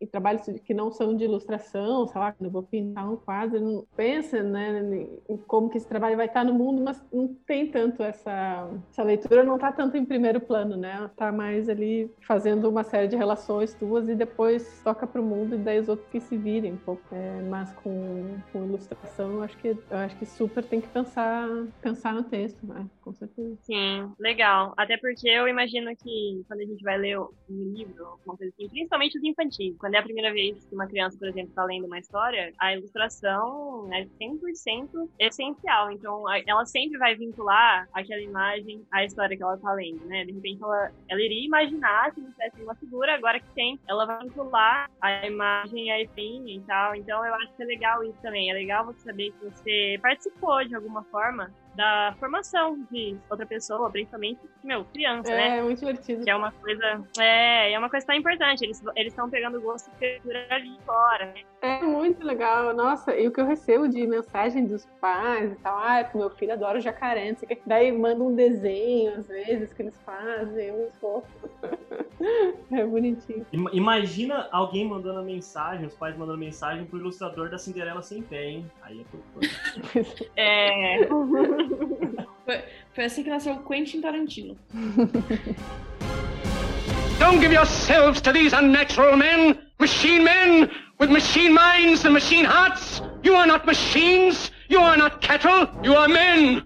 em 0.00 0.06
trabalhos 0.06 0.42
que 0.64 0.74
não 0.74 0.92
são 0.92 1.16
de 1.16 1.24
ilustração, 1.24 2.06
sei 2.06 2.20
lá, 2.20 2.32
quando 2.32 2.46
eu 2.46 2.52
vou 2.52 2.62
pintar 2.62 3.10
um 3.10 3.16
quadro, 3.16 3.60
não 3.60 3.86
pensa 3.96 4.42
né, 4.42 4.80
em 5.28 5.36
como 5.38 5.70
que 5.70 5.78
esse 5.78 5.88
trabalho 5.88 6.16
vai 6.16 6.26
estar 6.26 6.44
no 6.44 6.52
mundo, 6.52 6.82
mas 6.82 7.02
não 7.12 7.28
tem 7.46 7.66
tanto 7.70 8.02
essa, 8.02 8.68
essa 8.90 9.02
leitura, 9.02 9.42
não 9.42 9.54
está 9.54 9.72
tanto 9.72 9.96
em 9.96 10.04
primeiro 10.04 10.40
plano, 10.40 10.76
né? 10.76 11.08
Está 11.10 11.32
mais 11.32 11.68
ali 11.68 12.10
fazendo 12.20 12.68
uma 12.68 12.84
série 12.84 13.08
de 13.08 13.16
relações 13.16 13.74
tuas 13.74 14.08
e 14.08 14.14
depois 14.14 14.80
toca 14.84 15.06
para 15.06 15.20
o 15.20 15.24
mundo 15.24 15.54
e 15.54 15.58
daí 15.58 15.80
os 15.80 15.88
outros 15.88 16.08
que 16.08 16.20
se 16.20 16.36
virem 16.36 16.74
um 16.74 16.76
pouco. 16.76 17.02
É, 17.12 17.42
mas 17.48 17.72
com, 17.74 18.36
com 18.52 18.64
ilustração, 18.64 19.32
eu 19.32 19.42
acho 19.42 19.56
que 19.58 19.68
eu 19.68 19.96
acho 19.96 20.16
que 20.16 20.26
super 20.26 20.64
tem 20.64 20.80
que 20.80 20.88
pensar 20.88 21.48
pensar 21.80 22.12
no 22.12 22.22
texto, 22.24 22.66
né? 22.66 22.86
Com 23.00 23.12
certeza. 23.12 23.56
Sim, 23.62 24.12
legal. 24.18 24.74
Até 24.76 24.96
porque 24.96 25.28
eu 25.28 25.48
imagino 25.48 25.94
que 25.96 26.44
quando 26.46 26.60
a 26.60 26.64
gente 26.64 26.82
vai 26.82 26.98
ler 26.98 27.18
um 27.18 27.30
livro, 27.48 28.04
alguma 28.04 28.36
coisa 28.36 28.52
assim, 28.52 28.68
principalmente 28.74 29.16
os 29.16 29.24
infantis. 29.24 29.76
Quando 29.78 29.94
é 29.94 29.98
a 29.98 30.02
primeira 30.02 30.32
vez 30.32 30.64
que 30.64 30.74
uma 30.74 30.86
criança, 30.86 31.16
por 31.18 31.28
exemplo, 31.28 31.50
está 31.50 31.64
lendo 31.64 31.86
uma 31.86 31.98
história, 31.98 32.52
a 32.58 32.74
ilustração 32.74 33.88
é 33.92 34.04
100% 34.04 35.08
essencial. 35.18 35.90
Então, 35.92 36.24
ela 36.46 36.66
sempre 36.66 36.98
vai 36.98 37.14
vincular 37.14 37.88
aquela 37.92 38.20
imagem 38.20 38.84
à 38.90 39.04
história 39.04 39.36
que 39.36 39.42
ela 39.42 39.54
está 39.54 39.72
lendo, 39.72 40.04
né? 40.06 40.24
De 40.24 40.32
repente, 40.32 40.62
ela, 40.62 40.90
ela 41.08 41.22
iria 41.22 41.46
imaginar 41.46 42.12
se 42.12 42.20
não 42.20 42.30
tivesse 42.30 42.62
uma 42.62 42.74
figura, 42.74 43.14
agora 43.14 43.40
que 43.40 43.48
tem, 43.54 43.78
ela 43.86 44.04
vai 44.04 44.18
vincular 44.24 44.90
a 45.00 45.26
imagem 45.26 45.92
à 45.92 46.00
espinha 46.02 46.56
e 46.56 46.60
tal. 46.62 46.94
Então, 46.94 47.24
eu 47.24 47.34
acho 47.34 47.54
que 47.54 47.62
é 47.62 47.66
legal 47.66 48.02
isso 48.02 48.18
também. 48.20 48.50
É 48.50 48.54
legal 48.54 48.84
você 48.84 49.00
saber 49.00 49.32
que 49.32 49.44
você 49.44 49.98
participou 50.02 50.64
de 50.64 50.74
alguma 50.74 51.04
forma 51.04 51.52
da 51.74 52.14
formação 52.18 52.78
de 52.90 53.16
outra 53.28 53.44
pessoa, 53.46 53.90
principalmente, 53.90 54.40
meu, 54.62 54.84
criança, 54.86 55.32
é, 55.32 55.36
né? 55.36 55.58
É, 55.58 55.62
muito 55.62 55.80
divertido. 55.80 56.24
Que 56.24 56.30
é 56.30 56.36
uma 56.36 56.52
coisa, 56.52 57.04
é, 57.18 57.72
é 57.72 57.78
uma 57.78 57.90
coisa 57.90 58.06
tão 58.06 58.14
importante. 58.14 58.64
Eles 58.64 58.82
estão 58.96 59.28
pegando 59.28 59.60
gosto 59.60 59.90
de 59.90 60.18
cultura 60.18 60.46
ali 60.50 60.78
fora, 60.84 61.26
né? 61.26 61.42
É 61.64 61.82
muito 61.82 62.22
legal. 62.22 62.74
Nossa, 62.74 63.16
e 63.16 63.26
o 63.26 63.32
que 63.32 63.40
eu 63.40 63.46
recebo 63.46 63.88
de 63.88 64.06
mensagem 64.06 64.66
dos 64.66 64.84
pais 65.00 65.50
e 65.50 65.54
tal, 65.56 65.78
ah, 65.78 66.06
meu 66.14 66.28
filho 66.28 66.52
adora 66.52 66.76
o 66.76 66.80
jacaré, 66.80 67.30
não 67.30 67.38
sei 67.38 67.46
o 67.46 67.48
que. 67.48 67.58
Daí 67.64 67.90
manda 67.90 68.22
um 68.22 68.34
desenho, 68.34 69.14
às 69.14 69.26
vezes, 69.28 69.72
que 69.72 69.80
eles 69.80 69.98
fazem, 70.04 70.72
muito 70.72 70.92
fofo. 71.00 71.26
é 72.70 72.84
bonitinho. 72.84 73.46
Imagina 73.72 74.46
alguém 74.52 74.86
mandando 74.86 75.22
mensagem, 75.22 75.86
os 75.86 75.94
pais 75.94 76.14
mandando 76.18 76.36
mensagem 76.36 76.84
pro 76.84 76.98
ilustrador 76.98 77.48
da 77.48 77.56
Cinderela 77.56 78.02
sem 78.02 78.20
pé, 78.20 78.44
hein? 78.44 78.70
Aí 78.82 79.00
é 79.00 79.04
tudo. 79.10 80.26
é. 80.36 81.06
Foi, 82.44 82.62
foi 82.92 83.04
assim 83.04 83.22
que 83.22 83.30
nasceu 83.30 83.54
o 83.54 83.62
Quentin 83.64 84.02
Tarantino. 84.02 84.54
Don't 87.18 87.40
give 87.40 87.54
yourselves 87.54 88.20
to 88.20 88.32
these 88.32 88.52
unnatural 88.52 89.16
men, 89.16 89.58
machine 89.78 90.24
men, 90.24 90.68
with 90.98 91.10
machine 91.10 91.52
minds 91.52 92.04
and 92.04 92.12
machine 92.12 92.44
hearts. 92.44 93.02
You 93.22 93.34
are 93.34 93.46
not 93.46 93.66
machines, 93.66 94.50
you 94.68 94.80
are 94.80 94.96
not 94.96 95.20
cattle, 95.20 95.68
you 95.82 95.94
are 95.96 96.08
men. 96.08 96.62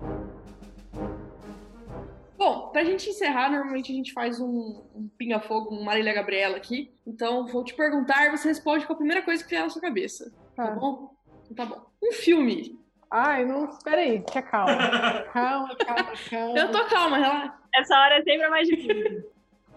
Bom, 2.37 2.69
pra 2.69 2.85
gente 2.85 3.11
encerrar, 3.11 3.51
normalmente 3.51 3.91
a 3.91 3.95
gente 3.95 4.13
faz 4.13 4.41
um, 4.41 4.83
um 4.95 5.11
pinga-fogo, 5.19 5.75
um 5.75 5.83
Marília 5.85 6.15
Gabriela 6.15 6.57
aqui. 6.57 6.93
Então, 7.05 7.47
vou 7.47 7.65
te 7.65 7.75
perguntar 7.75 8.27
e 8.27 8.31
você 8.31 8.49
responde 8.49 8.87
com 8.87 8.93
a 8.93 8.97
primeira 8.97 9.23
coisa 9.23 9.43
que 9.43 9.51
vier 9.51 9.63
na 9.63 9.69
sua 9.69 9.83
cabeça. 9.83 10.33
Tá, 10.55 10.69
tá 10.69 10.71
bom? 10.73 11.11
Então, 11.51 11.67
tá 11.67 11.75
bom. 11.75 11.85
Um 12.03 12.13
filme 12.13 12.79
Ai, 13.11 13.45
não, 13.45 13.65
espera 13.65 14.03
aí, 14.03 14.21
que 14.21 14.43
calma. 14.43 14.77
calma, 15.33 15.77
calma, 15.77 16.13
calma. 16.29 16.59
Eu 16.59 16.71
tô 16.71 16.85
calma, 16.87 17.17
relaxa. 17.17 17.55
Essa 17.75 17.99
hora 17.99 18.19
é 18.19 18.23
sempre 18.23 18.49
mais 18.49 18.69
difícil. 18.69 19.25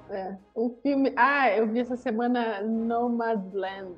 É, 0.09 0.35
um 0.55 0.69
filme. 0.83 1.13
Ah, 1.15 1.49
eu 1.51 1.65
vi 1.67 1.79
essa 1.79 1.95
semana 1.95 2.61
Nomadland. 2.61 3.95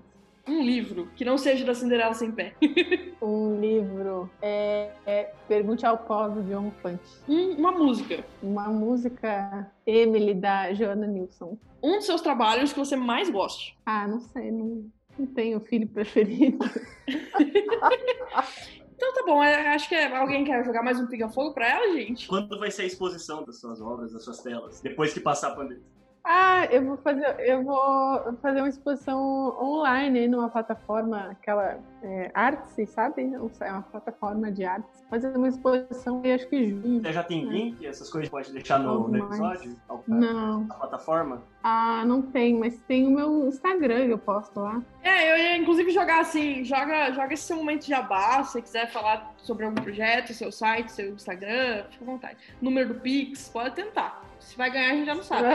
Um 0.48 0.62
livro 0.62 1.10
que 1.16 1.24
não 1.24 1.38
seja 1.38 1.64
da 1.64 1.74
Cinderela 1.74 2.14
sem 2.14 2.32
pé. 2.32 2.54
um 3.22 3.60
livro. 3.60 4.30
É, 4.42 4.92
é 5.06 5.34
Pergunte 5.48 5.86
ao 5.86 5.98
Povo 5.98 6.42
de 6.42 6.54
Fante. 6.82 7.04
Um, 7.28 7.52
uma 7.56 7.72
música. 7.72 8.24
Uma 8.42 8.68
música 8.68 9.72
Emily 9.86 10.34
da 10.34 10.74
Joana 10.74 11.08
Nilsson. 11.08 11.58
Um 11.82 11.98
dos 11.98 12.06
seus 12.06 12.22
trabalhos 12.22 12.74
que 12.74 12.80
você 12.80 12.96
mais 12.96 13.30
goste. 13.30 13.78
Ah, 13.86 14.08
não 14.08 14.20
sei, 14.20 14.52
não, 14.52 14.86
não 15.18 15.26
tenho 15.28 15.60
filho 15.62 15.88
preferido. 15.88 16.60
Então 18.96 19.14
tá 19.16 19.24
bom, 19.26 19.44
é, 19.44 19.76
acho 19.76 19.90
que 19.90 19.96
é, 19.96 20.16
alguém 20.16 20.46
quer 20.46 20.64
jogar 20.64 20.82
mais 20.82 20.98
um 20.98 21.08
pica-fogo 21.08 21.54
pra 21.54 21.68
ela, 21.68 21.92
gente? 21.94 22.26
Quando 22.26 22.58
vai 22.58 22.72
ser 22.72 22.84
a 22.84 22.86
exposição 22.86 23.44
das 23.44 23.60
suas 23.60 23.82
obras, 23.82 24.14
das 24.14 24.24
suas 24.24 24.40
telas? 24.40 24.80
Depois 24.80 25.14
que 25.14 25.20
passar 25.20 25.50
a 25.50 25.56
pandemia? 25.56 25.84
Ah, 26.26 26.66
eu 26.72 26.86
vou 26.86 26.98
fazer, 26.98 27.36
eu 27.40 27.64
vou 27.64 28.34
fazer 28.42 28.60
uma 28.60 28.70
exposição 28.70 29.20
online 29.62 30.20
aí 30.20 30.28
numa 30.28 30.50
plataforma, 30.50 31.32
aquela 31.32 31.78
é, 32.02 32.32
Artsy, 32.34 32.86
sabe? 32.86 33.24
É 33.24 33.72
uma 33.72 33.82
plataforma 33.82 34.50
de 34.50 34.64
artes. 34.64 35.04
Fazer 35.10 35.36
uma 35.36 35.50
exposição 35.50 36.22
aí 36.24 36.32
acho 36.32 36.48
que 36.48 36.70
junho. 36.70 37.02
Você 37.02 37.12
já 37.12 37.24
tem 37.24 37.44
link? 37.44 37.86
Essas 37.86 38.10
coisas 38.10 38.30
pode 38.30 38.54
deixar 38.54 38.80
no, 38.80 39.10
no 39.10 39.18
episódio? 39.18 39.76
Não. 40.08 40.66
A 40.70 40.74
plataforma? 40.76 41.44
Ah, 41.62 42.06
não 42.06 42.22
tem, 42.22 42.58
mas 42.58 42.78
tem 42.88 43.06
o 43.06 43.12
meu 43.12 43.48
Instagram 43.48 44.06
que 44.06 44.14
eu 44.14 44.18
posto 44.18 44.62
lá. 44.62 44.82
É, 45.02 45.30
eu 45.32 45.38
ia 45.38 45.58
inclusive 45.58 45.92
jogar 45.92 46.22
assim, 46.22 46.64
joga, 46.64 47.12
joga 47.12 47.34
esse 47.34 47.44
seu 47.44 47.58
momento 47.58 47.82
de 47.82 47.90
jabá, 47.90 48.44
se 48.44 48.54
você 48.54 48.62
quiser 48.62 48.92
falar 48.92 49.34
sobre 49.38 49.66
algum 49.66 49.82
projeto, 49.82 50.34
seu 50.34 50.52
site, 50.52 50.90
seu 50.90 51.14
Instagram, 51.14 51.84
fica 51.92 52.04
à 52.04 52.06
vontade. 52.06 52.38
Número 52.62 52.94
do 52.94 53.00
Pix, 53.02 53.50
pode 53.50 53.76
tentar. 53.76 54.24
Se 54.44 54.58
vai 54.58 54.70
ganhar, 54.70 54.92
a 54.92 54.96
gente 54.96 55.06
já 55.06 55.16
não 55.16 55.24
sabe. 55.24 55.48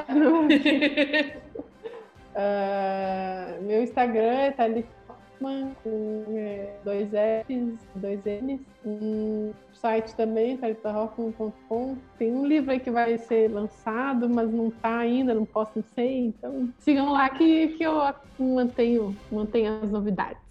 uh, 2.35 3.63
meu 3.63 3.83
Instagram 3.83 4.23
é 4.23 4.55
Hoffman, 5.39 5.77
com 5.83 6.25
é, 6.37 6.75
dois 6.85 7.09
F's, 7.09 7.79
dois 7.95 8.21
N's. 8.25 8.61
Um 8.85 9.53
site 9.73 10.15
também, 10.17 10.57
thalitahoffman.com. 10.57 11.97
Tem 12.19 12.33
um 12.33 12.47
livro 12.47 12.73
aí 12.73 12.81
que 12.81 12.91
vai 12.91 13.17
ser 13.19 13.51
lançado, 13.51 14.29
mas 14.29 14.51
não 14.51 14.69
está 14.69 14.99
ainda, 14.99 15.33
não 15.35 15.45
posso, 15.45 15.73
não 15.77 15.85
sei. 15.95 16.27
Então, 16.27 16.69
sigam 16.79 17.13
lá 17.13 17.29
que, 17.31 17.69
que 17.69 17.85
eu 17.85 17.95
mantenho, 18.39 19.17
mantenho 19.31 19.81
as 19.83 19.91
novidades. 19.91 20.49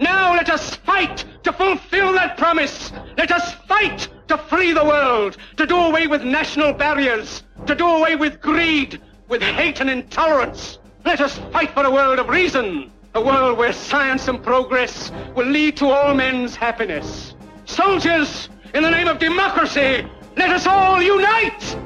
Now 0.00 0.34
let 0.34 0.48
us 0.48 0.76
fight 0.76 1.24
to 1.42 1.52
fulfill 1.52 2.12
that 2.12 2.36
promise. 2.36 2.92
Let 3.16 3.32
us 3.32 3.54
fight 3.66 4.08
to 4.28 4.38
free 4.38 4.72
the 4.72 4.84
world, 4.84 5.36
to 5.56 5.66
do 5.66 5.76
away 5.76 6.06
with 6.06 6.22
national 6.22 6.72
barriers, 6.72 7.42
to 7.66 7.74
do 7.74 7.86
away 7.86 8.14
with 8.14 8.40
greed, 8.40 9.00
with 9.28 9.42
hate 9.42 9.80
and 9.80 9.90
intolerance. 9.90 10.78
Let 11.04 11.20
us 11.20 11.38
fight 11.52 11.70
for 11.70 11.84
a 11.84 11.90
world 11.90 12.18
of 12.18 12.28
reason, 12.28 12.92
a 13.14 13.20
world 13.20 13.58
where 13.58 13.72
science 13.72 14.28
and 14.28 14.42
progress 14.42 15.10
will 15.34 15.46
lead 15.46 15.76
to 15.78 15.86
all 15.86 16.14
men's 16.14 16.54
happiness. 16.54 17.34
Soldiers, 17.64 18.48
in 18.74 18.82
the 18.82 18.90
name 18.90 19.08
of 19.08 19.18
democracy, 19.18 20.06
let 20.36 20.50
us 20.50 20.66
all 20.66 21.02
unite! 21.02 21.76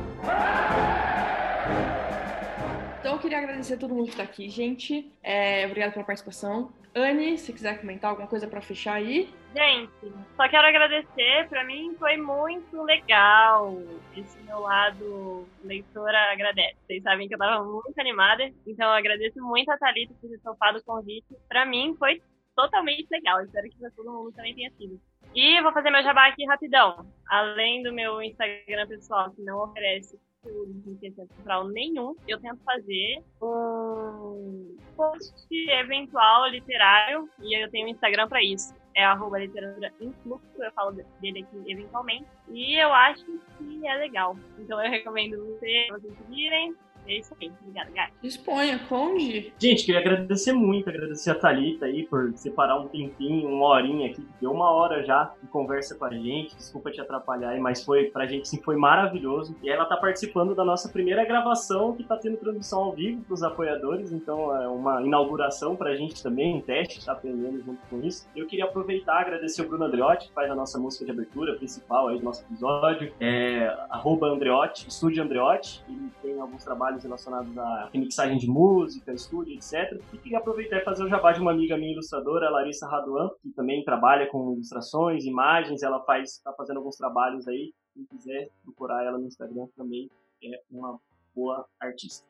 Então, 3.01 3.15
eu 3.15 3.19
queria 3.19 3.39
agradecer 3.39 3.75
a 3.75 3.77
todo 3.77 3.95
mundo 3.95 4.05
que 4.07 4.11
está 4.13 4.23
aqui, 4.23 4.49
gente. 4.49 5.13
É, 5.23 5.67
obrigado 5.67 5.93
pela 5.93 6.05
participação. 6.05 6.71
Anne, 6.95 7.39
se 7.39 7.53
quiser 7.53 7.81
comentar 7.81 8.11
alguma 8.11 8.29
coisa 8.29 8.47
para 8.47 8.61
fechar 8.61 8.95
aí. 8.95 9.29
Gente, 9.55 9.93
só 10.37 10.49
quero 10.49 10.67
agradecer. 10.67 11.49
Para 11.49 11.65
mim 11.65 11.95
foi 11.99 12.17
muito 12.17 12.83
legal. 12.83 13.77
Esse 14.17 14.39
meu 14.43 14.61
lado 14.61 15.47
leitora 15.65 16.33
agradece. 16.33 16.77
Vocês 16.87 17.03
sabem 17.03 17.29
que 17.29 17.35
eu 17.35 17.39
tava 17.39 17.65
muito 17.65 17.99
animada, 17.99 18.45
então 18.67 18.87
eu 18.87 18.95
agradeço 18.95 19.41
muito 19.41 19.71
a 19.71 19.79
Thalita 19.79 20.15
por 20.21 20.29
ter 20.29 20.39
topado 20.41 20.79
o 20.79 20.85
convite. 20.85 21.27
Para 21.49 21.65
mim 21.65 21.97
foi 21.99 22.23
totalmente 22.55 23.09
legal. 23.11 23.41
Espero 23.41 23.69
que 23.69 23.91
todo 23.97 24.13
mundo 24.13 24.33
também 24.33 24.55
tenha 24.55 24.71
sido. 24.73 25.01
E 25.35 25.63
vou 25.63 25.73
fazer 25.73 25.91
meu 25.91 26.03
jabá 26.03 26.27
aqui 26.27 26.45
rapidão. 26.45 27.07
Além 27.27 27.83
do 27.83 27.93
meu 27.93 28.23
Instagram 28.23 28.87
pessoal, 28.87 29.31
que 29.31 29.43
não 29.43 29.65
oferece 29.65 30.19
de 30.45 30.99
ciência 30.99 31.27
cultural 31.27 31.69
nenhum, 31.69 32.17
eu 32.27 32.41
tento 32.41 32.61
fazer 32.65 33.23
um 33.41 34.77
post 34.97 35.33
eventual 35.51 36.49
literário 36.49 37.29
e 37.41 37.63
eu 37.63 37.71
tenho 37.71 37.87
um 37.87 37.91
Instagram 37.91 38.29
para 38.29 38.43
isso. 38.43 38.75
É 38.95 39.05
arroba 39.05 39.39
literatura 39.39 39.93
eu 40.01 40.73
falo 40.73 40.93
dele 41.21 41.45
aqui 41.45 41.71
eventualmente. 41.71 42.27
E 42.49 42.75
eu 42.75 42.93
acho 42.93 43.25
que 43.25 43.87
é 43.87 43.95
legal. 43.95 44.37
Então 44.59 44.83
eu 44.83 44.91
recomendo 44.91 45.37
vocês, 45.47 45.89
vocês 45.89 46.15
seguirem. 46.19 46.75
É 47.07 47.19
isso 47.19 47.35
aí. 47.41 47.53
Obrigada, 47.61 47.91
Gatti. 47.91 48.13
Disponha, 48.23 48.79
Conde. 48.89 49.53
Gente, 49.59 49.85
queria 49.85 50.01
agradecer 50.01 50.53
muito, 50.53 50.89
agradecer 50.89 51.31
a 51.31 51.35
Thalita 51.35 51.87
aí 51.87 52.05
por 52.05 52.33
separar 52.37 52.79
um 52.79 52.89
tempinho, 52.89 53.49
uma 53.49 53.67
horinha 53.67 54.11
aqui, 54.11 54.23
que 54.23 54.41
deu 54.41 54.53
uma 54.53 54.71
hora 54.71 55.05
já 55.05 55.33
de 55.43 55.49
conversa 55.49 55.97
com 55.97 56.05
a 56.05 56.11
gente. 56.11 56.57
Desculpa 56.57 56.91
te 56.91 57.01
atrapalhar 57.01 57.51
aí, 57.51 57.61
mas 57.61 57.85
foi 57.85 58.05
pra 58.05 58.27
gente 58.27 58.49
sim 58.49 58.61
foi 58.63 58.77
maravilhoso. 58.77 59.57
E 59.63 59.69
ela 59.69 59.85
tá 59.85 59.97
participando 59.97 60.55
da 60.55 60.65
nossa 60.65 60.89
primeira 60.89 61.25
gravação 61.25 61.95
que 61.95 62.05
tá 62.05 62.17
tendo 62.17 62.37
transmissão 62.37 62.85
ao 62.85 62.93
vivo 62.93 63.23
pros 63.23 63.43
apoiadores, 63.43 64.13
então 64.13 64.55
é 64.55 64.69
uma 64.69 65.03
inauguração 65.03 65.77
pra 65.77 65.95
gente 65.97 66.23
também, 66.23 66.57
um 66.57 66.61
teste, 66.61 67.05
tá 67.05 67.13
aprendendo 67.13 67.63
junto 67.63 67.81
com 67.89 68.01
isso. 68.01 68.29
Eu 68.35 68.47
queria 68.47 68.65
aproveitar 68.65 69.21
e 69.21 69.25
agradecer 69.25 69.63
o 69.63 69.69
Bruno 69.69 69.85
Andreotti, 69.85 70.29
que 70.29 70.35
faz 70.35 70.51
a 70.51 70.55
nossa 70.55 70.79
música 70.79 71.05
de 71.05 71.11
abertura 71.11 71.55
principal 71.55 72.09
aí 72.09 72.19
do 72.19 72.25
nosso 72.25 72.43
episódio. 72.45 73.13
É 73.21 73.67
arroba 73.91 74.29
Andreotti, 74.29 74.89
estúdio 74.89 75.23
Andreotti. 75.23 75.83
Ele 75.89 76.11
tem 76.23 76.41
alguns 76.41 76.65
trabalhos 76.65 76.92
relacionados 77.01 77.57
à 77.57 77.89
remixagem 77.93 78.39
de 78.39 78.47
música, 78.47 79.13
estúdio, 79.13 79.55
etc. 79.55 80.01
E 80.13 80.19
queria 80.19 80.39
aproveitar 80.39 80.79
e 80.79 80.85
fazer 80.85 81.05
o 81.05 81.09
jabá 81.09 81.33
de 81.33 81.41
uma 81.41 81.53
amiga 81.53 81.77
minha 81.77 81.93
ilustradora, 81.93 82.49
a 82.49 82.51
Larissa 82.51 82.89
Raduan, 82.89 83.31
que 83.43 83.51
também 83.51 83.85
trabalha 83.85 84.27
com 84.29 84.53
ilustrações, 84.53 85.25
imagens, 85.25 85.83
ela 85.83 86.03
faz, 86.05 86.39
tá 86.39 86.53
fazendo 86.53 86.79
alguns 86.79 86.97
trabalhos 86.97 87.47
aí. 87.47 87.73
Quem 87.95 88.05
quiser 88.07 88.49
procurar 88.65 89.05
ela 89.05 89.19
no 89.19 89.27
Instagram 89.27 89.67
também 89.77 90.11
é 90.43 90.61
uma 90.71 90.99
boa 91.35 91.65
artista. 91.81 92.27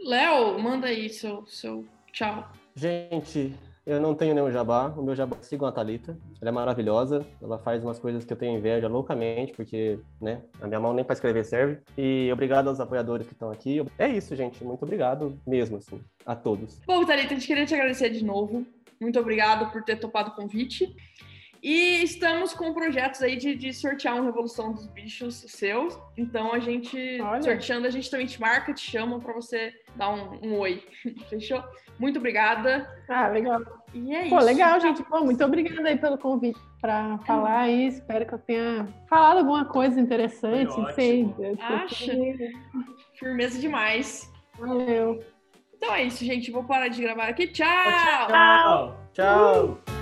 Léo, 0.00 0.58
manda 0.58 0.86
aí 0.86 1.08
seu, 1.08 1.46
seu 1.46 1.84
tchau. 2.12 2.48
Gente, 2.74 3.54
eu 3.84 4.00
não 4.00 4.14
tenho 4.14 4.34
nenhum 4.34 4.50
jabá. 4.50 4.88
O 4.96 5.02
meu 5.02 5.14
jabá 5.14 5.36
sigam 5.40 5.66
a 5.66 5.72
Thalita. 5.72 6.16
Ela 6.40 6.50
é 6.50 6.52
maravilhosa. 6.52 7.26
Ela 7.40 7.58
faz 7.58 7.82
umas 7.82 7.98
coisas 7.98 8.24
que 8.24 8.32
eu 8.32 8.36
tenho 8.36 8.56
inveja 8.56 8.88
loucamente, 8.88 9.52
porque, 9.52 9.98
né, 10.20 10.42
a 10.60 10.66
minha 10.66 10.78
mão 10.78 10.92
nem 10.92 11.04
para 11.04 11.14
escrever 11.14 11.44
serve. 11.44 11.78
E 11.98 12.30
obrigado 12.32 12.68
aos 12.68 12.80
apoiadores 12.80 13.26
que 13.26 13.32
estão 13.32 13.50
aqui. 13.50 13.84
É 13.98 14.08
isso, 14.08 14.36
gente. 14.36 14.64
Muito 14.64 14.84
obrigado 14.84 15.38
mesmo, 15.46 15.76
assim, 15.78 16.00
a 16.24 16.36
todos. 16.36 16.80
Bom, 16.86 17.04
Thalita, 17.04 17.34
a 17.34 17.36
gente 17.36 17.46
queria 17.46 17.66
te 17.66 17.74
agradecer 17.74 18.10
de 18.10 18.24
novo. 18.24 18.64
Muito 19.00 19.18
obrigado 19.18 19.72
por 19.72 19.82
ter 19.82 19.96
topado 19.96 20.30
o 20.30 20.34
convite. 20.34 20.94
E 21.62 22.02
estamos 22.02 22.52
com 22.52 22.74
projetos 22.74 23.22
aí 23.22 23.36
de, 23.36 23.54
de 23.54 23.72
sortear 23.72 24.16
um 24.16 24.24
Revolução 24.24 24.72
dos 24.72 24.86
Bichos 24.88 25.44
seus. 25.46 25.96
Então 26.16 26.52
a 26.52 26.58
gente, 26.58 27.20
Olha. 27.22 27.40
sorteando, 27.40 27.86
a 27.86 27.90
gente 27.90 28.10
também 28.10 28.26
te 28.26 28.40
marca, 28.40 28.74
te 28.74 28.90
chama 28.90 29.20
para 29.20 29.32
você 29.32 29.72
dar 29.94 30.10
um, 30.10 30.40
um 30.44 30.58
oi. 30.58 30.82
Fechou? 31.30 31.62
Muito 32.00 32.18
obrigada. 32.18 32.90
Ah, 33.08 33.28
legal. 33.28 33.60
E 33.94 34.12
é 34.12 34.28
Pô, 34.28 34.38
isso. 34.38 34.46
legal, 34.46 34.80
gente. 34.80 35.04
Pô, 35.04 35.20
muito 35.20 35.44
obrigada 35.44 35.88
aí 35.88 35.96
pelo 35.96 36.18
convite 36.18 36.58
para 36.80 37.18
falar 37.18 37.60
aí. 37.60 37.86
Espero 37.86 38.26
que 38.26 38.34
eu 38.34 38.38
tenha 38.40 38.88
falado 39.08 39.38
alguma 39.38 39.64
coisa 39.64 40.00
interessante. 40.00 40.74
Sei. 40.94 41.32
Acha? 41.60 42.12
Firmeza 43.14 43.60
demais. 43.60 44.32
Valeu. 44.58 45.22
Então 45.76 45.94
é 45.94 46.02
isso, 46.02 46.24
gente. 46.24 46.50
Vou 46.50 46.64
parar 46.64 46.88
de 46.88 47.00
gravar 47.00 47.28
aqui. 47.28 47.46
Tchau! 47.46 47.66
Tchau! 48.26 48.96
Tchau! 49.12 49.78
Vocês 49.86 50.01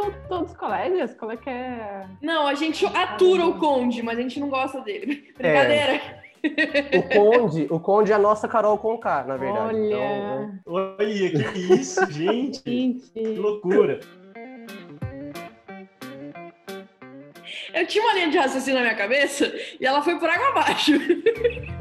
são 0.00 0.14
todos 0.28 0.54
colegas? 0.56 1.14
Qual 1.14 1.30
é 1.30 1.36
que 1.36 1.50
é? 1.50 2.06
Não, 2.22 2.46
a 2.46 2.54
gente 2.54 2.86
atura 2.86 3.46
o 3.46 3.58
Conde, 3.58 4.02
mas 4.02 4.18
a 4.18 4.22
gente 4.22 4.40
não 4.40 4.48
gosta 4.48 4.80
dele. 4.80 5.32
Brincadeira. 5.36 6.00
O 6.96 7.02
Conde, 7.14 7.66
o 7.70 7.78
Conde 7.78 8.12
é 8.12 8.14
a 8.14 8.18
nossa 8.18 8.48
Carol 8.48 8.78
Conká, 8.78 9.24
na 9.24 9.36
verdade. 9.36 9.76
Olha. 9.76 9.86
Então, 9.86 10.58
Olha, 10.66 11.52
que 11.52 11.74
isso, 11.74 12.10
gente! 12.10 12.62
Que 12.64 12.94
Gente. 13.14 13.38
loucura! 13.38 14.00
Eu 17.74 17.86
tinha 17.86 18.02
uma 18.04 18.14
linha 18.14 18.30
de 18.30 18.38
raciocínio 18.38 18.80
na 18.80 18.86
minha 18.86 18.96
cabeça 18.96 19.52
e 19.78 19.86
ela 19.86 20.02
foi 20.02 20.18
por 20.18 20.28
água 20.28 20.48
abaixo. 20.48 20.92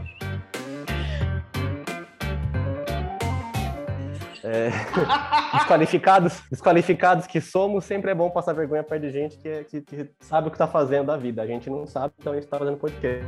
é, 4.44 4.70
desqualificados, 5.58 6.42
desqualificados 6.50 7.28
que 7.28 7.40
somos, 7.42 7.86
sempre 7.86 8.12
é 8.12 8.16
bom 8.16 8.30
passar 8.30 8.54
vergonha 8.54 8.84
perto 8.84 9.02
de 9.04 9.12
gente 9.12 9.38
que, 9.38 9.48
é- 9.48 9.64
que- 9.64 9.82
que 9.82 10.10
sabe 10.22 10.48
o 10.48 10.52
que 10.52 10.58
tá 10.58 10.68
fazendo 10.68 11.08
da 11.08 11.18
vida. 11.18 11.42
A 11.42 11.48
gente 11.48 11.70
não 11.70 11.86
sabe, 11.86 12.14
então 12.20 12.34
a 12.34 12.36
gente 12.36 12.48
tá 12.48 12.58
fazendo 12.58 12.78
podcast. 12.78 13.26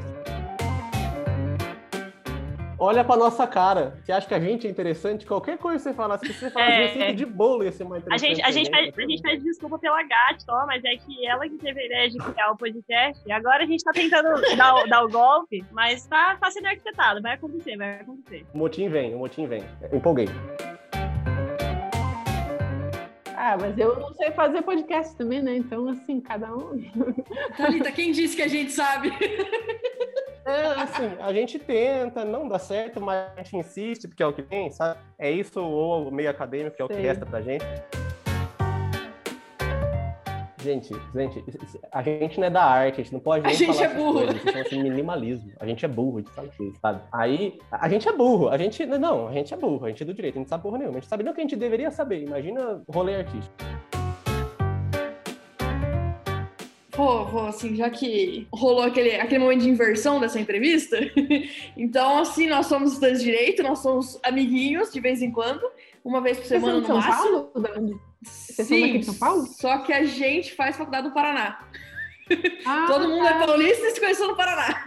Olha 2.84 3.03
pra 3.03 3.16
nossa 3.16 3.45
cara. 3.45 3.93
Você 4.03 4.12
acha 4.12 4.28
que 4.28 4.34
a 4.34 4.39
gente 4.39 4.66
é 4.66 4.70
interessante? 4.72 5.24
Qualquer 5.24 5.55
coisa 5.59 5.78
que 5.78 5.84
você 5.84 5.93
falasse, 5.93 6.26
se 6.26 6.34
você 6.34 6.49
falasse 6.49 6.72
É, 6.72 6.86
receita 6.88 7.05
é. 7.12 7.14
de 7.14 7.28
bolo, 7.28 7.64
ia 7.64 7.72
ser 7.72 7.84
mais 7.84 8.01
A 8.01 8.16
interessante. 8.16 8.36
gente, 8.38 8.43
a, 8.43 8.51
gente 8.51 8.72
pede, 8.72 8.93
a 9.03 9.07
gente 9.07 9.22
pede 9.22 9.43
desculpa 9.43 9.78
pela 9.78 10.01
Gatti, 10.01 10.45
ó, 10.49 10.66
mas 10.66 10.84
é 10.84 10.95
que 10.95 11.28
ela 11.28 11.47
que 11.47 11.57
teve 11.59 11.80
a 11.80 11.86
ideia 11.86 12.09
de 12.09 12.18
criar 12.18 12.49
o 12.51 12.57
podcast. 12.57 13.22
E 13.24 13.32
agora 13.32 13.62
a 13.64 13.68
gente 13.68 13.84
tá 13.84 13.91
tentando 13.91 14.30
dar, 14.57 14.74
o- 14.78 14.88
dar 14.89 15.03
o 15.03 15.09
golpe, 15.09 15.64
mas 15.72 16.07
tá, 16.07 16.36
tá 16.41 16.49
sendo 16.49 16.66
arquitetado. 16.70 17.22
Vai 17.22 17.34
acontecer, 17.36 17.78
vai 17.78 17.99
acontecer. 17.99 18.47
O 18.51 18.57
motim 18.57 18.89
vem, 18.89 19.14
o 19.14 19.20
motim 19.20 19.45
vem. 19.45 19.64
Empolguei. 19.93 20.28
Ah, 23.44 23.58
mas 23.60 23.76
eu 23.76 24.00
não 24.00 24.14
sei 24.14 24.30
fazer 24.30 24.62
podcast 24.62 25.16
também, 25.16 25.42
né? 25.42 25.56
Então, 25.56 25.89
assim, 25.89 26.22
cada 26.22 26.56
um. 26.56 26.80
Thalita, 27.58 27.92
quem 27.92 28.12
disse 28.12 28.36
que 28.36 28.44
a 28.44 28.48
gente 28.48 28.72
sabe? 28.72 29.12
É, 30.46 30.66
assim, 30.80 31.16
a 31.20 31.34
gente 31.34 31.58
tenta, 31.58 32.24
não 32.24 32.48
dá 32.48 32.60
certo, 32.60 33.02
mas 33.02 33.32
a 33.36 33.42
gente 33.42 33.58
insiste, 33.58 34.08
porque 34.08 34.22
é 34.22 34.28
o 34.28 34.34
que 34.34 34.44
tem, 34.44 34.70
sabe? 34.70 35.00
É 35.18 35.32
isso 35.32 35.60
ou 35.60 36.08
o 36.08 36.12
meio 36.12 36.30
acadêmico, 36.30 36.76
que 36.76 36.84
é 36.84 36.86
o 36.86 36.88
que 36.88 36.94
resta 36.94 37.26
pra 37.26 37.42
gente. 37.42 37.66
Gente, 40.64 40.93
gente, 41.16 41.43
a 41.91 42.03
gente 42.03 42.39
não 42.39 42.45
é 42.45 42.49
da 42.51 42.64
arte, 42.64 43.01
a 43.01 43.03
gente 43.03 43.14
não 43.14 43.20
pode 43.20 43.47
A 43.47 43.51
gente 43.51 43.82
é 43.82 43.88
burro. 43.88 44.14
coisas, 44.14 44.36
isso 44.36 44.51
chama-se 44.51 44.78
minimalismo. 44.78 45.51
A 45.59 45.66
gente 45.66 45.84
é 45.84 45.88
burro, 45.88 46.18
a 46.18 46.22
gente 46.22 46.34
sabe 46.36 46.49
disso, 46.49 46.80
sabe? 46.80 47.01
Aí, 47.12 47.59
a 47.72 47.89
gente 47.89 48.07
é 48.07 48.12
burro, 48.14 48.47
a 48.47 48.57
gente, 48.57 48.86
não, 48.86 49.28
a 49.28 49.34
gente 49.34 49.51
é 49.51 49.57
burro, 49.57 49.86
a 49.86 49.89
gente 49.89 50.03
é 50.03 50.05
do 50.05 50.14
direito, 50.14 50.36
a 50.36 50.38
gente 50.38 50.45
não 50.45 50.49
sabe 50.49 50.64
porra 50.64 50.78
nenhuma, 50.78 50.97
a 50.97 51.01
gente 51.01 51.09
sabe 51.09 51.24
nem 51.24 51.32
o 51.32 51.36
que 51.36 51.41
a 51.41 51.43
gente 51.43 51.55
deveria 51.55 51.89
saber, 51.89 52.22
imagina 52.22 52.84
o 52.86 52.91
rolê 52.91 53.16
artístico. 53.16 53.55
Vou, 56.95 57.26
vou, 57.26 57.47
assim, 57.47 57.76
já 57.76 57.89
que 57.89 58.47
rolou 58.53 58.84
aquele, 58.84 59.16
aquele 59.16 59.39
momento 59.39 59.62
de 59.62 59.70
inversão 59.70 60.20
dessa 60.20 60.39
entrevista, 60.39 60.97
então, 61.76 62.20
assim, 62.20 62.47
nós 62.47 62.68
somos 62.68 62.93
estudantes 62.93 63.20
de 63.20 63.26
direito, 63.26 63.64
nós 63.64 63.80
somos 63.80 64.20
amiguinhos 64.22 64.91
de 64.91 64.99
vez 64.99 65.22
em 65.24 65.32
quando, 65.32 65.64
uma 66.04 66.22
vez 66.22 66.38
por 66.39 66.45
semana 66.45 66.80
no 66.80 66.86
São 66.86 66.97
máximo. 66.97 67.43
Paulo? 67.45 67.52
Onde? 67.78 67.99
Vocês 68.24 68.68
são 68.68 68.80
daqui 68.82 68.99
de 68.99 69.06
São 69.06 69.16
Paulo? 69.16 69.41
Só 69.47 69.78
que 69.80 69.91
a 69.93 70.04
gente 70.06 70.54
faz 70.56 70.78
faculdade 70.78 71.08
do 71.10 71.14
Paraná. 71.14 71.60
Ah, 72.66 72.86
Todo 72.88 73.10
mundo 73.10 73.26
é 73.28 73.45
paulista 73.45 73.86
e 73.88 73.91
se 73.91 73.99
conheceu 73.99 74.28
no 74.30 74.38
Paraná. 74.38 74.84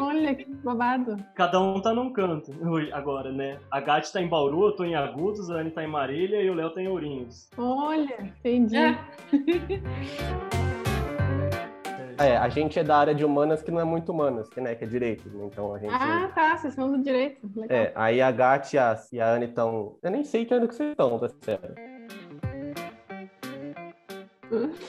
Olha 0.00 0.34
que 0.34 0.44
babado. 0.44 1.16
Cada 1.36 1.60
um 1.60 1.80
tá 1.80 1.94
num 1.94 2.12
canto 2.12 2.50
hoje- 2.68 2.92
agora, 2.92 3.30
né? 3.30 3.60
A 3.70 3.80
Gatti 3.80 4.12
tá 4.12 4.20
em 4.20 4.26
Bauru, 4.28 4.64
eu 4.66 4.72
tô 4.72 4.82
em 4.84 4.96
Agudos, 4.96 5.50
a 5.50 5.56
Anne 5.60 5.70
tá 5.70 5.84
em 5.84 5.86
Marília 5.86 6.42
e 6.42 6.50
o 6.50 6.54
Léo 6.54 6.70
tá 6.70 6.80
em 6.82 6.88
Ourinhos. 6.88 7.48
Olha, 7.56 8.18
entendi. 8.42 8.76
É. 8.76 8.98
É, 12.20 12.36
a 12.36 12.50
gente 12.50 12.78
é 12.78 12.84
da 12.84 12.98
área 12.98 13.14
de 13.14 13.24
humanas 13.24 13.62
que 13.62 13.70
não 13.70 13.80
é 13.80 13.84
muito 13.84 14.12
humanas, 14.12 14.46
que, 14.50 14.60
né, 14.60 14.74
que 14.74 14.84
é 14.84 14.86
direito, 14.86 15.26
né? 15.30 15.46
então 15.50 15.74
a 15.74 15.78
gente... 15.78 15.94
Ah, 15.94 16.30
tá. 16.34 16.54
Vocês 16.58 16.74
são 16.74 16.92
do 16.92 17.02
direito. 17.02 17.50
Legal. 17.56 17.78
É, 17.78 17.92
aí 17.94 18.20
a 18.20 18.30
Gat 18.30 18.74
e 18.74 18.78
a, 18.78 19.00
e 19.10 19.18
a 19.18 19.32
Anne 19.32 19.46
estão. 19.46 19.96
Eu 20.02 20.10
nem 20.10 20.22
sei 20.22 20.44
que 20.44 20.52
ano 20.52 20.68
que 20.68 20.74
vocês 20.74 20.90
estão, 20.90 21.18
tá 21.18 21.30
sério. 21.40 21.74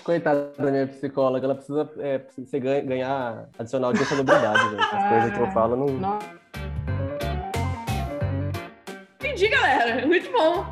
Coitada 0.04 0.52
da 0.58 0.72
minha 0.72 0.88
psicóloga, 0.88 1.46
ela 1.46 1.56
precisa, 1.56 1.90
é, 2.00 2.18
precisa 2.18 2.60
ganhar 2.60 3.48
adicional 3.58 3.94
de 3.94 4.02
insalubridade, 4.02 4.70
gente. 4.72 4.96
As 4.96 5.10
coisas 5.10 5.32
que 5.32 5.40
eu 5.40 5.52
falo 5.52 5.76
não. 5.78 6.20
Entendi, 9.20 9.48
galera. 9.48 10.06
Muito 10.06 10.30
bom. 10.32 10.66